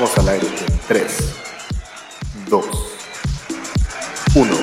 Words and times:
Vamos 0.00 0.16
al 0.16 0.28
aire 0.30 0.46
en 0.46 0.80
3, 0.88 1.34
2, 2.48 2.64
1. 4.34 4.56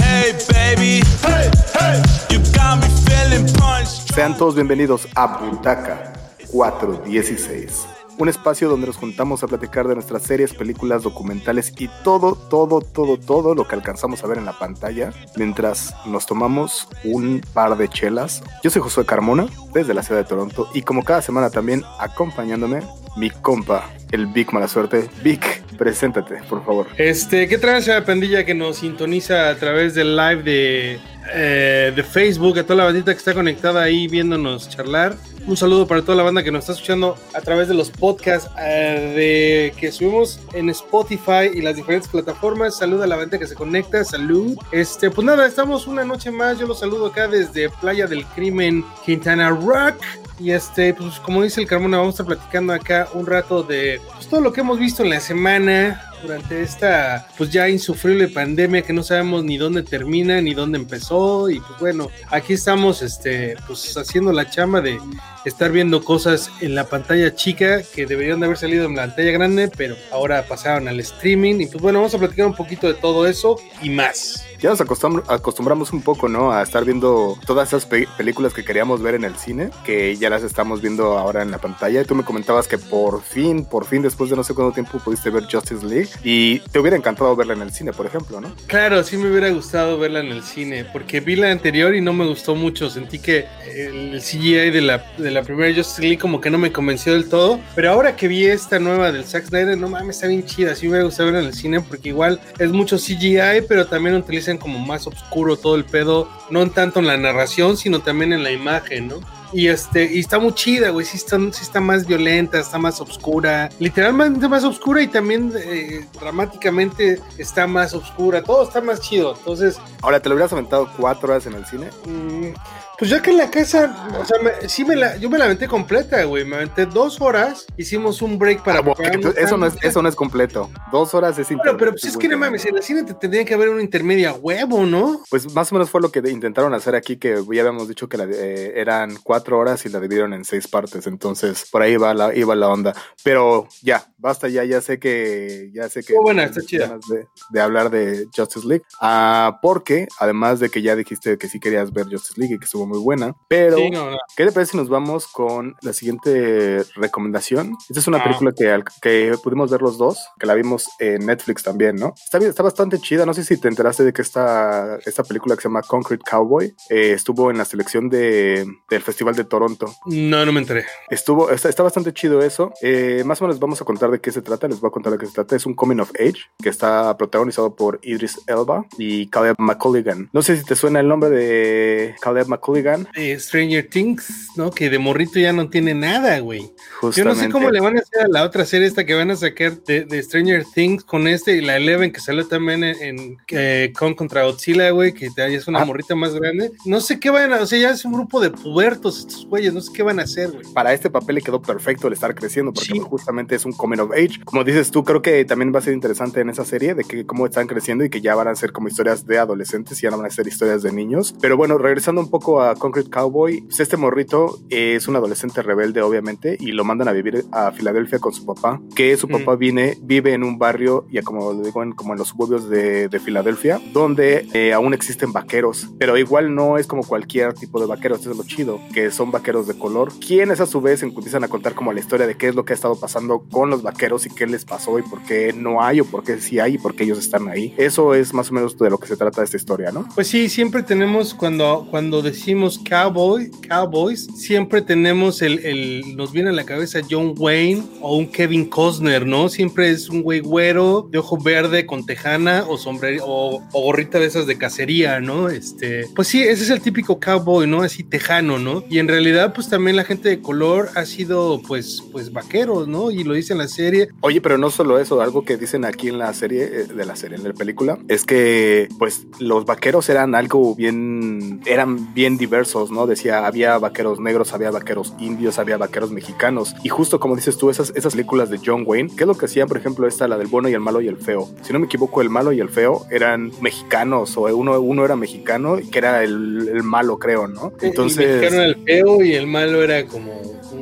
Hey 0.00 0.32
baby, 0.48 1.02
hey, 1.26 1.50
hey, 1.74 2.02
you 2.30 2.38
got 2.52 2.78
me 2.80 2.86
feeling 3.04 3.52
punched. 3.54 4.14
Sean 4.14 4.36
todos 4.36 4.54
bienvenidos 4.54 5.08
a 5.16 5.38
Butaca 5.38 6.12
416, 6.52 7.84
un 8.18 8.28
espacio 8.28 8.68
donde 8.68 8.86
nos 8.86 8.96
juntamos 8.96 9.42
a 9.42 9.48
platicar 9.48 9.88
de 9.88 9.96
nuestras 9.96 10.22
series, 10.22 10.54
películas, 10.54 11.02
documentales 11.02 11.72
y 11.76 11.88
todo, 12.04 12.36
todo, 12.36 12.80
todo, 12.80 13.16
todo 13.16 13.56
lo 13.56 13.66
que 13.66 13.74
alcanzamos 13.74 14.22
a 14.22 14.28
ver 14.28 14.38
en 14.38 14.44
la 14.44 14.56
pantalla 14.56 15.12
mientras 15.34 15.96
nos 16.06 16.26
tomamos 16.26 16.86
un 17.02 17.40
par 17.54 17.76
de 17.76 17.88
chelas. 17.88 18.44
Yo 18.62 18.70
soy 18.70 18.82
Josué 18.82 19.04
Carmona, 19.04 19.48
desde 19.74 19.94
la 19.94 20.04
ciudad 20.04 20.20
de 20.20 20.28
Toronto, 20.28 20.70
y 20.74 20.82
como 20.82 21.02
cada 21.02 21.22
semana 21.22 21.50
también 21.50 21.82
acompañándome 21.98 22.82
mi 23.16 23.30
compa, 23.30 23.90
el 24.10 24.26
Big 24.26 24.52
Mala 24.52 24.68
Suerte. 24.68 25.08
Vic, 25.22 25.62
preséntate, 25.76 26.36
por 26.48 26.64
favor. 26.64 26.86
Este, 26.96 27.48
¿qué 27.48 27.58
tranza 27.58 27.94
la 27.94 28.04
pandilla 28.04 28.44
que 28.44 28.54
nos 28.54 28.78
sintoniza 28.78 29.48
a 29.48 29.56
través 29.56 29.94
del 29.94 30.16
live 30.16 30.42
de, 30.42 31.00
eh, 31.32 31.92
de 31.94 32.02
Facebook, 32.02 32.58
a 32.58 32.62
toda 32.62 32.76
la 32.76 32.84
bandita 32.84 33.12
que 33.12 33.18
está 33.18 33.34
conectada 33.34 33.82
ahí 33.82 34.08
viéndonos 34.08 34.68
charlar? 34.68 35.16
Un 35.46 35.56
saludo 35.56 35.86
para 35.86 36.02
toda 36.02 36.16
la 36.16 36.22
banda 36.22 36.42
que 36.42 36.50
nos 36.50 36.60
está 36.60 36.72
escuchando 36.72 37.16
a 37.34 37.40
través 37.40 37.68
de 37.68 37.74
los 37.74 37.90
podcasts 37.90 38.50
eh, 38.58 39.72
de, 39.74 39.80
que 39.80 39.90
subimos 39.90 40.38
en 40.52 40.68
Spotify 40.70 41.50
y 41.52 41.62
las 41.62 41.76
diferentes 41.76 42.08
plataformas. 42.08 42.76
Salud 42.76 43.02
a 43.02 43.06
la 43.06 43.16
banda 43.16 43.38
que 43.38 43.46
se 43.46 43.54
conecta, 43.54 44.04
salud. 44.04 44.56
Este, 44.70 45.10
pues 45.10 45.24
nada, 45.24 45.46
estamos 45.46 45.86
una 45.86 46.04
noche 46.04 46.30
más. 46.30 46.58
Yo 46.58 46.66
los 46.66 46.80
saludo 46.80 47.06
acá 47.06 47.26
desde 47.26 47.70
Playa 47.70 48.06
del 48.06 48.24
Crimen, 48.26 48.84
Quintana 49.04 49.50
Rock. 49.50 49.96
Y 50.38 50.52
este, 50.52 50.94
pues 50.94 51.18
como 51.20 51.42
dice 51.42 51.60
el 51.60 51.66
Carmona, 51.66 51.98
vamos 51.98 52.14
a 52.14 52.22
estar 52.22 52.26
platicando 52.26 52.72
acá 52.72 53.08
un 53.12 53.26
rato 53.26 53.62
de 53.62 54.00
pues, 54.14 54.28
todo 54.28 54.40
lo 54.40 54.52
que 54.52 54.60
hemos 54.60 54.78
visto 54.78 55.02
en 55.02 55.10
la 55.10 55.20
semana 55.20 56.09
durante 56.22 56.62
esta 56.62 57.26
pues 57.36 57.50
ya 57.50 57.68
insufrible 57.68 58.28
pandemia 58.28 58.82
que 58.82 58.92
no 58.92 59.02
sabemos 59.02 59.44
ni 59.44 59.56
dónde 59.58 59.82
termina 59.82 60.40
ni 60.40 60.54
dónde 60.54 60.78
empezó 60.78 61.50
y 61.50 61.60
pues 61.60 61.80
bueno, 61.80 62.10
aquí 62.30 62.54
estamos 62.54 63.02
este 63.02 63.56
pues 63.66 63.96
haciendo 63.96 64.32
la 64.32 64.48
chamba 64.48 64.80
de 64.80 64.98
estar 65.44 65.72
viendo 65.72 66.04
cosas 66.04 66.50
en 66.60 66.74
la 66.74 66.84
pantalla 66.84 67.34
chica 67.34 67.82
que 67.82 68.06
deberían 68.06 68.40
de 68.40 68.46
haber 68.46 68.58
salido 68.58 68.86
en 68.86 68.96
la 68.96 69.06
pantalla 69.06 69.30
grande, 69.32 69.70
pero 69.76 69.96
ahora 70.10 70.44
pasaron 70.46 70.88
al 70.88 71.00
streaming 71.00 71.60
y 71.60 71.66
pues 71.66 71.82
bueno, 71.82 72.00
vamos 72.00 72.14
a 72.14 72.18
platicar 72.18 72.46
un 72.46 72.54
poquito 72.54 72.86
de 72.86 72.94
todo 72.94 73.26
eso 73.26 73.56
y 73.82 73.90
más. 73.90 74.44
Ya 74.60 74.68
nos 74.68 74.80
acostumbr 74.80 75.24
acostumbramos 75.28 75.92
un 75.92 76.02
poco, 76.02 76.28
¿no? 76.28 76.52
A 76.52 76.62
estar 76.62 76.84
viendo 76.84 77.38
todas 77.46 77.68
esas 77.68 77.86
pe 77.86 78.06
películas 78.18 78.52
que 78.52 78.62
queríamos 78.62 79.00
ver 79.00 79.14
en 79.14 79.24
el 79.24 79.36
cine, 79.36 79.70
que 79.86 80.16
ya 80.16 80.28
las 80.28 80.42
estamos 80.42 80.82
viendo 80.82 81.16
ahora 81.18 81.40
en 81.40 81.50
la 81.50 81.56
pantalla. 81.58 82.02
Y 82.02 82.04
tú 82.04 82.14
me 82.14 82.24
comentabas 82.24 82.68
que 82.68 82.76
por 82.76 83.22
fin, 83.22 83.64
por 83.64 83.86
fin, 83.86 84.02
después 84.02 84.28
de 84.28 84.36
no 84.36 84.44
sé 84.44 84.52
cuánto 84.52 84.74
tiempo, 84.74 84.98
pudiste 84.98 85.30
ver 85.30 85.44
Justice 85.50 85.84
League. 85.86 86.10
Y 86.22 86.58
te 86.58 86.78
hubiera 86.78 86.94
encantado 86.94 87.34
verla 87.34 87.54
en 87.54 87.62
el 87.62 87.72
cine, 87.72 87.94
por 87.94 88.04
ejemplo, 88.04 88.38
¿no? 88.38 88.54
Claro, 88.66 89.02
sí 89.02 89.16
me 89.16 89.30
hubiera 89.30 89.48
gustado 89.48 89.98
verla 89.98 90.20
en 90.20 90.28
el 90.28 90.42
cine, 90.42 90.84
porque 90.84 91.20
vi 91.20 91.36
la 91.36 91.50
anterior 91.50 91.94
y 91.94 92.02
no 92.02 92.12
me 92.12 92.26
gustó 92.26 92.54
mucho. 92.54 92.90
Sentí 92.90 93.18
que 93.18 93.46
el 93.66 94.20
CGI 94.20 94.70
de 94.70 94.80
la, 94.82 94.98
de 95.16 95.29
la 95.30 95.42
primera 95.42 95.74
Justice 95.74 96.02
League 96.02 96.18
como 96.18 96.40
que 96.40 96.50
no 96.50 96.58
me 96.58 96.72
convenció 96.72 97.12
del 97.12 97.28
todo. 97.28 97.60
Pero 97.74 97.90
ahora 97.90 98.16
que 98.16 98.28
vi 98.28 98.46
esta 98.46 98.78
nueva 98.78 99.12
del 99.12 99.24
Zack 99.24 99.46
Snyder, 99.46 99.76
no 99.78 99.88
mames, 99.88 100.16
está 100.16 100.28
bien 100.28 100.44
chida. 100.44 100.74
Sí 100.74 100.88
me 100.88 101.02
gustado 101.02 101.26
verla 101.26 101.40
en 101.40 101.46
el 101.46 101.54
cine, 101.54 101.80
porque 101.80 102.10
igual 102.10 102.40
es 102.58 102.70
mucho 102.70 102.96
CGI, 102.96 103.62
pero 103.68 103.86
también 103.86 104.16
utilizan 104.16 104.58
como 104.58 104.78
más 104.78 105.06
oscuro 105.06 105.56
todo 105.56 105.76
el 105.76 105.84
pedo, 105.84 106.28
no 106.50 106.68
tanto 106.70 107.00
en 107.00 107.06
la 107.06 107.16
narración, 107.16 107.76
sino 107.76 108.00
también 108.00 108.32
en 108.32 108.42
la 108.42 108.52
imagen, 108.52 109.08
¿no? 109.08 109.20
Y 109.52 109.66
este, 109.66 110.04
y 110.12 110.20
está 110.20 110.38
muy 110.38 110.54
chida, 110.54 110.90
güey. 110.90 111.04
Sí 111.04 111.16
está, 111.16 111.36
sí 111.38 111.62
está 111.62 111.80
más 111.80 112.06
violenta, 112.06 112.58
está 112.58 112.78
más 112.78 113.00
oscura. 113.00 113.68
Literalmente 113.78 114.48
más 114.48 114.64
oscura 114.64 115.02
y 115.02 115.08
también 115.08 115.52
eh, 115.56 116.06
dramáticamente 116.20 117.20
está 117.36 117.66
más 117.66 117.92
oscura. 117.94 118.42
Todo 118.42 118.62
está 118.62 118.80
más 118.80 119.00
chido. 119.00 119.34
Entonces. 119.36 119.78
Ahora, 120.02 120.20
¿te 120.20 120.28
lo 120.28 120.36
hubieras 120.36 120.52
aventado 120.52 120.88
cuatro 120.96 121.32
horas 121.32 121.46
en 121.46 121.54
el 121.54 121.66
cine? 121.66 121.88
Mmm, 122.06 122.52
pues 123.00 123.10
ya 123.10 123.22
que 123.22 123.30
en 123.30 123.38
la 123.38 123.50
casa, 123.50 124.10
o 124.20 124.26
sea, 124.26 124.36
me, 124.42 124.68
sí 124.68 124.84
me 124.84 124.94
la, 124.94 125.16
yo 125.16 125.30
me 125.30 125.38
la 125.38 125.46
aventé 125.46 125.66
completa, 125.66 126.22
güey. 126.24 126.44
Me 126.44 126.56
aventé 126.56 126.84
dos 126.84 127.18
horas, 127.22 127.66
hicimos 127.78 128.20
un 128.20 128.38
break 128.38 128.62
para. 128.62 128.80
Ah, 128.80 128.94
eso, 129.38 129.56
no 129.56 129.64
es, 129.64 129.74
eso 129.80 130.02
no 130.02 130.08
es 130.10 130.14
completo. 130.14 130.68
Dos 130.92 131.14
horas 131.14 131.38
es 131.38 131.48
Pero, 131.48 131.78
pero 131.78 131.92
pues 131.92 132.04
es 132.04 132.18
que 132.18 132.28
no 132.28 132.36
mames, 132.36 132.66
en 132.66 132.76
el 132.76 132.82
cine 132.82 133.02
te 133.04 133.14
tendría 133.14 133.46
que 133.46 133.54
haber 133.54 133.70
una 133.70 133.80
intermedia 133.80 134.34
huevo, 134.34 134.84
¿no? 134.84 135.22
Pues 135.30 135.50
más 135.54 135.72
o 135.72 135.76
menos 135.76 135.88
fue 135.88 136.02
lo 136.02 136.12
que 136.12 136.18
intentaron 136.28 136.74
hacer 136.74 136.94
aquí, 136.94 137.16
que 137.16 137.42
ya 137.50 137.62
habíamos 137.62 137.88
dicho 137.88 138.06
que 138.06 138.18
la, 138.18 138.24
eh, 138.24 138.74
eran 138.76 139.16
cuatro 139.22 139.58
horas 139.58 139.86
y 139.86 139.88
la 139.88 139.98
dividieron 139.98 140.34
en 140.34 140.44
seis 140.44 140.68
partes. 140.68 141.06
Entonces, 141.06 141.66
por 141.72 141.80
ahí 141.80 141.96
va 141.96 142.12
la, 142.12 142.36
iba 142.36 142.54
la 142.54 142.68
onda. 142.68 142.94
Pero 143.24 143.66
ya, 143.80 144.12
basta, 144.18 144.46
ya, 144.48 144.62
ya 144.64 144.82
sé 144.82 144.98
que. 144.98 145.70
Ya 145.72 145.88
sé 145.88 146.02
que. 146.02 146.16
Oh, 146.18 146.22
buena, 146.22 146.44
está 146.44 146.60
chida. 146.60 146.98
De, 147.08 147.26
de, 147.48 147.60
hablar 147.62 147.88
de 147.88 148.28
Justice 148.36 148.66
League. 148.66 148.84
Ah, 149.00 149.58
porque, 149.62 150.06
además 150.18 150.60
de 150.60 150.68
que 150.68 150.82
ya 150.82 150.94
dijiste 150.96 151.38
que 151.38 151.48
sí 151.48 151.58
querías 151.60 151.94
ver 151.94 152.04
Justice 152.04 152.38
League 152.38 152.56
y 152.56 152.58
que 152.58 152.66
estuvo 152.66 152.89
muy 152.90 152.98
buena. 152.98 153.34
Pero, 153.48 153.76
sí, 153.76 153.90
no, 153.90 154.10
no. 154.10 154.18
¿qué 154.36 154.44
te 154.44 154.52
parece 154.52 154.72
si 154.72 154.76
nos 154.76 154.88
vamos 154.88 155.26
con 155.26 155.76
la 155.82 155.92
siguiente 155.92 156.84
recomendación? 156.96 157.76
Esta 157.88 158.00
es 158.00 158.08
una 158.08 158.18
ah. 158.18 158.24
película 158.24 158.52
que, 158.52 158.82
que 159.00 159.38
pudimos 159.42 159.70
ver 159.70 159.80
los 159.80 159.96
dos, 159.96 160.18
que 160.38 160.46
la 160.46 160.54
vimos 160.54 160.88
en 160.98 161.26
Netflix 161.26 161.62
también, 161.62 161.96
¿no? 161.96 162.14
Está, 162.22 162.38
está 162.38 162.62
bastante 162.62 162.98
chida. 162.98 163.24
No 163.24 163.34
sé 163.34 163.44
si 163.44 163.56
te 163.58 163.68
enteraste 163.68 164.04
de 164.04 164.12
que 164.12 164.22
esta, 164.22 164.98
esta 165.04 165.24
película 165.24 165.56
que 165.56 165.62
se 165.62 165.68
llama 165.68 165.82
Concrete 165.82 166.24
Cowboy 166.28 166.74
eh, 166.88 167.12
estuvo 167.12 167.50
en 167.50 167.58
la 167.58 167.64
selección 167.64 168.08
de, 168.08 168.66
del 168.88 169.02
Festival 169.02 169.34
de 169.34 169.44
Toronto. 169.44 169.94
No, 170.06 170.44
no 170.44 170.52
me 170.52 170.60
enteré. 170.60 170.84
Estuvo, 171.08 171.50
está, 171.50 171.68
está 171.68 171.82
bastante 171.82 172.12
chido 172.12 172.42
eso. 172.42 172.72
Eh, 172.82 173.22
más 173.24 173.40
o 173.40 173.44
menos 173.44 173.58
vamos 173.58 173.80
a 173.80 173.84
contar 173.84 174.10
de 174.10 174.20
qué 174.20 174.32
se 174.32 174.42
trata. 174.42 174.68
Les 174.68 174.80
voy 174.80 174.88
a 174.88 174.92
contar 174.92 175.12
de 175.12 175.18
qué 175.18 175.26
se 175.26 175.32
trata. 175.32 175.56
Es 175.56 175.66
un 175.66 175.74
coming 175.74 176.00
of 176.00 176.10
age 176.18 176.40
que 176.62 176.68
está 176.68 177.16
protagonizado 177.16 177.74
por 177.74 178.00
Idris 178.02 178.40
Elba 178.46 178.84
y 178.98 179.28
Caleb 179.28 179.56
McCulligan. 179.58 180.28
No 180.32 180.42
sé 180.42 180.56
si 180.56 180.64
te 180.64 180.76
suena 180.76 181.00
el 181.00 181.08
nombre 181.08 181.30
de 181.30 182.14
Caleb 182.20 182.48
McCulligan. 182.48 182.79
Eh, 183.14 183.38
Stranger 183.38 183.88
Things, 183.88 184.48
¿no? 184.56 184.70
Que 184.70 184.90
de 184.90 184.98
morrito 184.98 185.38
ya 185.38 185.52
no 185.52 185.68
tiene 185.68 185.94
nada, 185.94 186.38
güey. 186.40 186.72
Yo 187.14 187.24
no 187.24 187.34
sé 187.34 187.48
cómo 187.48 187.70
le 187.70 187.80
van 187.80 187.96
a 187.96 188.00
hacer 188.00 188.22
a 188.22 188.28
la 188.28 188.44
otra 188.44 188.64
serie 188.64 188.86
esta 188.86 189.04
que 189.04 189.14
van 189.14 189.30
a 189.30 189.36
sacar 189.36 189.82
de, 189.84 190.04
de 190.04 190.22
Stranger 190.22 190.64
Things 190.74 191.04
con 191.04 191.26
este 191.26 191.56
y 191.56 191.60
la 191.60 191.76
Eleven 191.76 192.12
que 192.12 192.20
salió 192.20 192.46
también 192.46 192.84
en, 192.84 192.96
en 193.00 193.36
eh, 193.48 193.92
con 193.98 194.14
contra 194.14 194.44
Godzilla, 194.44 194.90
güey, 194.90 195.12
que 195.12 195.28
ya 195.36 195.46
es 195.46 195.68
una 195.68 195.82
ah. 195.82 195.84
morrita 195.84 196.14
más 196.14 196.34
grande. 196.34 196.70
No 196.84 197.00
sé 197.00 197.18
qué 197.18 197.30
van 197.30 197.52
a, 197.52 197.62
o 197.62 197.66
sea, 197.66 197.78
ya 197.78 197.90
es 197.90 198.04
un 198.04 198.12
grupo 198.12 198.40
de 198.40 198.50
pubertos 198.50 199.20
estos 199.20 199.46
güeyes, 199.46 199.72
no 199.72 199.80
sé 199.80 199.92
qué 199.92 200.02
van 200.02 200.20
a 200.20 200.22
hacer, 200.22 200.50
güey. 200.50 200.64
Para 200.74 200.92
este 200.92 201.10
papel 201.10 201.36
le 201.36 201.42
quedó 201.42 201.60
perfecto 201.60 202.06
el 202.06 202.14
estar 202.14 202.34
creciendo 202.34 202.72
porque 202.72 202.92
sí. 202.92 202.98
justamente 202.98 203.54
es 203.54 203.64
un 203.64 203.72
coming 203.72 203.98
of 203.98 204.12
age. 204.12 204.40
Como 204.44 204.64
dices 204.64 204.90
tú, 204.90 205.04
creo 205.04 205.22
que 205.22 205.44
también 205.44 205.74
va 205.74 205.78
a 205.78 205.82
ser 205.82 205.94
interesante 205.94 206.40
en 206.40 206.50
esa 206.50 206.64
serie 206.64 206.94
de 206.94 207.04
que 207.04 207.26
cómo 207.26 207.46
están 207.46 207.66
creciendo 207.66 208.04
y 208.04 208.10
que 208.10 208.20
ya 208.20 208.34
van 208.34 208.48
a 208.48 208.54
ser 208.54 208.72
como 208.72 208.88
historias 208.88 209.26
de 209.26 209.38
adolescentes 209.38 209.98
y 209.98 210.02
ya 210.02 210.10
no 210.10 210.18
van 210.18 210.26
a 210.26 210.30
ser 210.30 210.46
historias 210.46 210.82
de 210.82 210.92
niños. 210.92 211.34
Pero 211.40 211.56
bueno, 211.56 211.78
regresando 211.78 212.20
un 212.20 212.30
poco 212.30 212.62
a 212.62 212.69
Concrete 212.74 213.10
Cowboy, 213.10 213.62
pues 213.62 213.80
este 213.80 213.96
morrito 213.96 214.58
es 214.68 215.08
un 215.08 215.16
adolescente 215.16 215.62
rebelde, 215.62 216.02
obviamente, 216.02 216.56
y 216.60 216.72
lo 216.72 216.84
mandan 216.84 217.08
a 217.08 217.12
vivir 217.12 217.44
a 217.52 217.70
Filadelfia 217.72 218.18
con 218.18 218.32
su 218.32 218.44
papá, 218.44 218.80
que 218.94 219.16
su 219.16 219.28
papá 219.28 219.56
mm. 219.56 219.58
viene, 219.58 219.98
vive 220.02 220.32
en 220.34 220.44
un 220.44 220.58
barrio, 220.58 221.06
ya 221.10 221.22
como 221.22 221.52
lo 221.52 221.62
digo, 221.62 221.82
en, 221.82 221.92
como 221.92 222.12
en 222.12 222.18
los 222.18 222.28
suburbios 222.28 222.68
de, 222.68 223.08
de 223.08 223.18
Filadelfia, 223.18 223.80
donde 223.92 224.46
eh, 224.52 224.72
aún 224.72 224.94
existen 224.94 225.32
vaqueros, 225.32 225.88
pero 225.98 226.16
igual 226.16 226.54
no 226.54 226.78
es 226.78 226.86
como 226.86 227.02
cualquier 227.04 227.54
tipo 227.54 227.80
de 227.80 227.86
vaqueros, 227.86 228.20
eso 228.20 228.32
es 228.32 228.36
lo 228.36 228.44
chido, 228.44 228.80
que 228.92 229.10
son 229.10 229.30
vaqueros 229.30 229.66
de 229.66 229.78
color, 229.78 230.12
quienes 230.18 230.60
a 230.60 230.66
su 230.66 230.80
vez 230.80 231.02
empiezan 231.02 231.44
a 231.44 231.48
contar 231.48 231.74
como 231.74 231.92
la 231.92 232.00
historia 232.00 232.26
de 232.26 232.36
qué 232.36 232.48
es 232.48 232.54
lo 232.54 232.64
que 232.64 232.72
ha 232.72 232.76
estado 232.76 232.98
pasando 232.98 233.44
con 233.50 233.70
los 233.70 233.82
vaqueros 233.82 234.26
y 234.26 234.30
qué 234.30 234.46
les 234.46 234.64
pasó 234.64 234.98
y 234.98 235.02
por 235.02 235.22
qué 235.22 235.52
no 235.52 235.82
hay 235.82 236.00
o 236.00 236.04
por 236.04 236.24
qué 236.24 236.40
sí 236.40 236.58
hay 236.58 236.74
y 236.74 236.78
por 236.78 236.94
qué 236.94 237.04
ellos 237.04 237.18
están 237.18 237.48
ahí. 237.48 237.74
Eso 237.76 238.14
es 238.14 238.32
más 238.34 238.50
o 238.50 238.54
menos 238.54 238.76
de 238.78 238.90
lo 238.90 238.98
que 238.98 239.06
se 239.06 239.16
trata 239.16 239.42
esta 239.42 239.56
historia, 239.56 239.92
¿no? 239.92 240.08
Pues 240.14 240.28
sí, 240.28 240.48
siempre 240.48 240.82
tenemos 240.82 241.34
cuando, 241.34 241.86
cuando 241.90 242.22
decimos 242.22 242.49
Cowboy, 242.88 243.50
Cowboys, 243.68 244.26
siempre 244.34 244.82
tenemos 244.82 245.42
el, 245.42 245.60
el, 245.60 246.16
nos 246.16 246.32
viene 246.32 246.50
a 246.50 246.52
la 246.52 246.64
cabeza 246.64 247.00
John 247.08 247.34
Wayne 247.36 247.82
o 248.00 248.16
un 248.16 248.26
Kevin 248.26 248.66
Costner, 248.66 249.26
¿no? 249.26 249.48
Siempre 249.48 249.90
es 249.90 250.08
un 250.08 250.22
güey 250.22 250.40
güero, 250.40 251.08
de 251.10 251.18
ojo 251.18 251.38
verde, 251.38 251.86
con 251.86 252.04
tejana 252.04 252.64
o 252.68 252.76
sombrero 252.76 253.24
o, 253.26 253.62
o, 253.72 253.82
gorrita 253.82 254.18
de 254.18 254.26
esas 254.26 254.46
de 254.46 254.58
cacería, 254.58 255.20
¿no? 255.20 255.48
Este, 255.48 256.06
pues 256.14 256.28
sí, 256.28 256.42
ese 256.42 256.64
es 256.64 256.70
el 256.70 256.80
típico 256.80 257.20
cowboy, 257.20 257.66
¿no? 257.66 257.82
Así 257.82 258.02
tejano, 258.02 258.58
¿no? 258.58 258.84
Y 258.90 258.98
en 258.98 259.08
realidad, 259.08 259.54
pues 259.54 259.68
también 259.68 259.96
la 259.96 260.04
gente 260.04 260.28
de 260.28 260.40
color 260.40 260.88
ha 260.96 261.04
sido, 261.04 261.62
pues, 261.66 262.02
pues 262.10 262.32
vaqueros, 262.32 262.88
¿no? 262.88 263.10
Y 263.10 263.24
lo 263.24 263.34
dice 263.34 263.52
en 263.52 263.58
la 263.58 263.68
serie. 263.68 264.08
Oye, 264.20 264.40
pero 264.40 264.58
no 264.58 264.70
solo 264.70 264.98
eso, 264.98 265.20
algo 265.20 265.44
que 265.44 265.56
dicen 265.56 265.84
aquí 265.84 266.08
en 266.08 266.18
la 266.18 266.32
serie, 266.34 266.64
eh, 266.64 266.86
de 266.86 267.04
la 267.04 267.16
serie, 267.16 267.36
en 267.36 267.44
la 267.44 267.52
película, 267.52 267.98
es 268.08 268.24
que, 268.24 268.88
pues, 268.98 269.26
los 269.38 269.64
vaqueros 269.64 270.08
eran 270.08 270.34
algo 270.34 270.74
bien, 270.74 271.60
eran 271.66 272.12
bien 272.14 272.39
diversos, 272.40 272.90
¿no? 272.90 273.06
Decía, 273.06 273.46
había 273.46 273.78
vaqueros 273.78 274.18
negros, 274.18 274.52
había 274.52 274.72
vaqueros 274.72 275.14
indios, 275.20 275.60
había 275.60 275.76
vaqueros 275.76 276.10
mexicanos. 276.10 276.74
Y 276.82 276.88
justo 276.88 277.20
como 277.20 277.36
dices 277.36 277.56
tú, 277.56 277.70
esas, 277.70 277.92
esas 277.94 278.14
películas 278.14 278.50
de 278.50 278.58
John 278.64 278.82
Wayne, 278.84 279.10
¿qué 279.16 279.22
es 279.22 279.28
lo 279.28 279.36
que 279.36 279.46
hacían, 279.46 279.68
por 279.68 279.76
ejemplo, 279.76 280.08
esta, 280.08 280.26
la 280.26 280.36
del 280.36 280.48
bueno 280.48 280.68
y 280.68 280.72
el 280.72 280.80
malo 280.80 281.00
y 281.00 281.06
el 281.06 281.16
feo? 281.16 281.48
Si 281.62 281.72
no 281.72 281.78
me 281.78 281.86
equivoco, 281.86 282.20
el 282.22 282.30
malo 282.30 282.52
y 282.52 282.60
el 282.60 282.68
feo 282.68 283.06
eran 283.10 283.52
mexicanos, 283.60 284.36
o 284.36 284.42
uno, 284.56 284.80
uno 284.80 285.04
era 285.04 285.14
mexicano, 285.14 285.78
que 285.90 285.98
era 285.98 286.24
el, 286.24 286.68
el 286.68 286.82
malo, 286.82 287.18
creo, 287.18 287.46
¿no? 287.46 287.72
Entonces. 287.80 288.24
El 288.24 288.40
mexicano 288.40 288.62
era 288.62 288.66
el 288.66 288.84
feo 288.84 289.22
y 289.22 289.34
el 289.34 289.46
malo 289.46 289.82
era 289.82 290.06
como 290.06 290.32